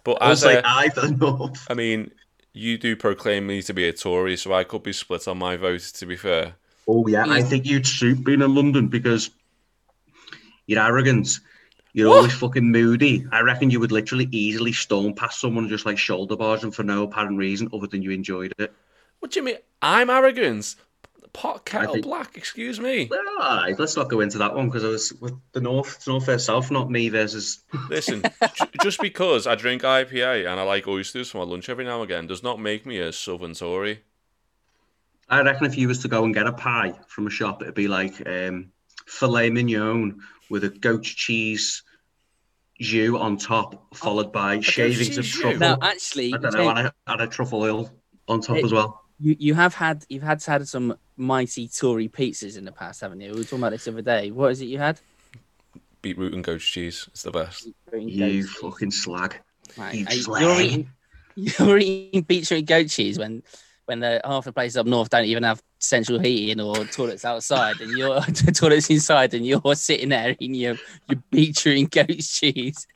But 0.04 0.18
I'll 0.20 0.32
as 0.32 0.42
say 0.42 0.58
a, 0.58 0.62
I 0.64 0.90
for 0.90 1.00
the 1.00 1.12
North. 1.12 1.66
I 1.68 1.74
mean, 1.74 2.10
you 2.52 2.78
do 2.78 2.94
proclaim 2.94 3.46
me 3.46 3.62
to 3.62 3.72
be 3.72 3.88
a 3.88 3.92
Tory, 3.92 4.36
so 4.36 4.52
I 4.52 4.62
could 4.62 4.82
be 4.82 4.92
split 4.92 5.26
on 5.26 5.38
my 5.38 5.56
vote. 5.56 5.80
To 5.80 6.06
be 6.06 6.16
fair, 6.16 6.54
Oh 6.86 7.06
yeah, 7.06 7.24
I 7.28 7.42
think 7.42 7.66
you'd 7.66 7.86
suit 7.86 8.22
being 8.24 8.42
in 8.42 8.54
London 8.54 8.88
because 8.88 9.30
you're 10.66 10.82
arrogant. 10.82 11.40
You're 11.92 12.08
What? 12.08 12.16
always 12.16 12.34
fucking 12.34 12.70
moody. 12.70 13.24
I 13.30 13.40
reckon 13.40 13.70
you 13.70 13.78
would 13.80 13.92
literally 13.92 14.28
easily 14.32 14.72
storm 14.72 15.14
past 15.14 15.40
someone 15.40 15.64
and 15.64 15.70
just 15.70 15.86
like 15.86 15.96
shoulder 15.98 16.36
barge 16.36 16.60
them 16.60 16.72
for 16.72 16.82
no 16.82 17.04
apparent 17.04 17.38
reason 17.38 17.68
other 17.72 17.86
than 17.86 18.02
you 18.02 18.10
enjoyed 18.10 18.52
it. 18.58 18.72
what 19.20 19.30
do 19.30 19.38
you 19.40 19.44
mean? 19.44 19.56
I'm 19.80 20.10
arrogant. 20.10 20.74
Pot 21.32 21.64
kettle 21.64 21.94
think- 21.94 22.04
black. 22.04 22.36
Excuse 22.36 22.78
me. 22.80 23.06
Well, 23.10 23.20
all 23.40 23.56
right, 23.58 23.78
let's 23.78 23.96
not 23.96 24.08
go 24.08 24.20
into 24.20 24.38
that 24.38 24.54
one 24.54 24.66
because 24.66 24.84
I 24.84 24.88
was 24.88 25.12
with 25.14 25.34
the 25.52 25.60
North, 25.60 26.06
North 26.06 26.26
versus 26.26 26.46
South, 26.46 26.70
not 26.70 26.90
me 26.90 27.08
versus. 27.08 27.60
Listen, 27.88 28.22
j- 28.22 28.66
just 28.82 29.00
because 29.00 29.46
I 29.46 29.54
drink 29.54 29.82
IPA 29.82 30.48
and 30.50 30.60
I 30.60 30.62
like 30.64 30.86
oysters 30.88 31.30
for 31.30 31.38
my 31.38 31.44
lunch 31.44 31.68
every 31.68 31.84
now 31.84 32.02
and 32.02 32.10
again 32.10 32.26
does 32.26 32.42
not 32.42 32.60
make 32.60 32.86
me 32.86 32.98
a 32.98 33.12
Southern 33.12 33.54
Tory. 33.54 34.02
I 35.28 35.40
reckon 35.42 35.66
if 35.66 35.76
you 35.76 35.88
was 35.88 36.00
to 36.00 36.08
go 36.08 36.24
and 36.24 36.34
get 36.34 36.46
a 36.46 36.52
pie 36.52 36.94
from 37.08 37.26
a 37.26 37.30
shop, 37.30 37.62
it'd 37.62 37.74
be 37.74 37.88
like 37.88 38.14
um, 38.28 38.70
filet 39.06 39.50
mignon 39.50 40.20
with 40.50 40.64
a 40.64 40.68
goat 40.68 41.02
cheese 41.04 41.82
jus 42.80 43.14
on 43.18 43.36
top, 43.36 43.94
followed 43.96 44.32
by 44.32 44.60
shavings 44.60 45.16
of 45.16 45.26
truffle. 45.26 45.58
now 45.58 45.78
actually, 45.80 46.34
I 46.34 46.38
don't 46.38 46.54
know, 46.54 46.68
and 46.70 46.86
a, 46.88 46.92
and 47.06 47.20
a 47.22 47.26
truffle 47.26 47.60
oil 47.62 47.90
on 48.28 48.40
top 48.40 48.56
It- 48.58 48.64
as 48.64 48.72
well. 48.72 49.02
you, 49.20 49.36
you 49.38 49.54
have 49.54 49.74
had 49.74 50.04
you've 50.08 50.22
had 50.22 50.42
had 50.44 50.66
some 50.68 50.96
mighty 51.16 51.68
Tory 51.68 52.08
pizzas 52.08 52.58
in 52.58 52.64
the 52.64 52.72
past, 52.72 53.00
haven't 53.00 53.20
you? 53.20 53.30
We 53.32 53.38
were 53.38 53.44
talking 53.44 53.58
about 53.58 53.70
this 53.70 53.84
the 53.84 53.92
other 53.92 54.02
day. 54.02 54.30
What 54.30 54.50
is 54.52 54.60
it 54.60 54.66
you 54.66 54.78
had? 54.78 55.00
Beetroot 56.02 56.34
and 56.34 56.44
goat 56.44 56.60
cheese. 56.60 57.08
It's 57.12 57.22
the 57.22 57.30
best. 57.30 57.68
You 57.96 58.46
fucking 58.46 58.90
slag. 58.90 59.40
Right. 59.78 59.94
you 59.94 60.06
Are 60.06 60.10
slag. 60.10 60.42
You're 60.42 60.60
eating, 60.60 60.90
you're 61.36 61.78
eating 61.78 62.22
beetroot 62.22 62.66
goat 62.66 62.88
cheese 62.88 63.18
when 63.18 63.42
when 63.86 64.00
the 64.00 64.20
half 64.24 64.44
the 64.44 64.52
places 64.52 64.76
up 64.76 64.86
north 64.86 65.10
don't 65.10 65.24
even 65.26 65.42
have 65.42 65.62
central 65.78 66.18
heating 66.18 66.60
or 66.60 66.74
toilets 66.86 67.24
outside, 67.24 67.80
and 67.80 67.90
you're 67.96 68.20
toilets 68.54 68.88
inside, 68.90 69.34
and 69.34 69.46
you're 69.46 69.60
sitting 69.74 70.08
there 70.10 70.30
eating 70.40 70.54
your 70.54 70.76
your 71.08 71.22
beetroot 71.30 71.78
and 71.78 71.90
goat 71.90 72.18
cheese. 72.20 72.86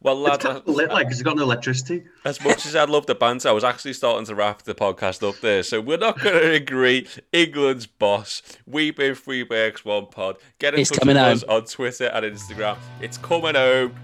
Well, 0.00 0.18
It's 0.26 0.28
lads, 0.30 0.44
kind 0.44 0.58
of 0.58 0.66
lit 0.68 0.90
like 0.90 1.06
'cause 1.06 1.14
it's 1.14 1.22
got 1.22 1.36
no 1.36 1.44
electricity. 1.44 2.04
as 2.26 2.38
much 2.44 2.66
as 2.66 2.76
I 2.76 2.84
love 2.84 3.06
the 3.06 3.14
banter, 3.14 3.48
I 3.48 3.52
was 3.52 3.64
actually 3.64 3.94
starting 3.94 4.26
to 4.26 4.34
wrap 4.34 4.60
the 4.62 4.74
podcast 4.74 5.26
up 5.26 5.36
there. 5.40 5.62
So 5.62 5.80
we're 5.80 5.96
not 5.96 6.20
going 6.20 6.34
to 6.42 6.52
agree. 6.52 7.06
England's 7.32 7.86
boss. 7.86 8.42
We've 8.66 8.94
been 8.94 9.14
Free 9.14 9.44
Breaks 9.44 9.82
One 9.82 10.06
Pod. 10.08 10.36
Get 10.58 10.74
in 10.74 10.80
It's 10.80 10.90
touch 10.90 10.98
coming 10.98 11.14
with 11.14 11.22
home. 11.24 11.32
us 11.32 11.42
on 11.44 11.64
Twitter 11.64 12.06
and 12.12 12.26
Instagram. 12.26 12.76
It's 13.00 13.16
coming 13.16 13.54
home. 13.54 13.94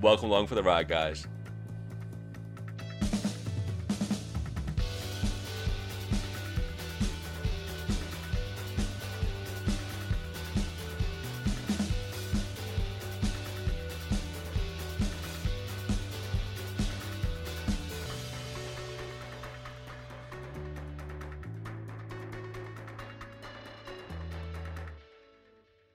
Welcome 0.00 0.30
along 0.30 0.46
for 0.46 0.54
the 0.54 0.62
ride, 0.62 0.88
guys. 0.88 1.26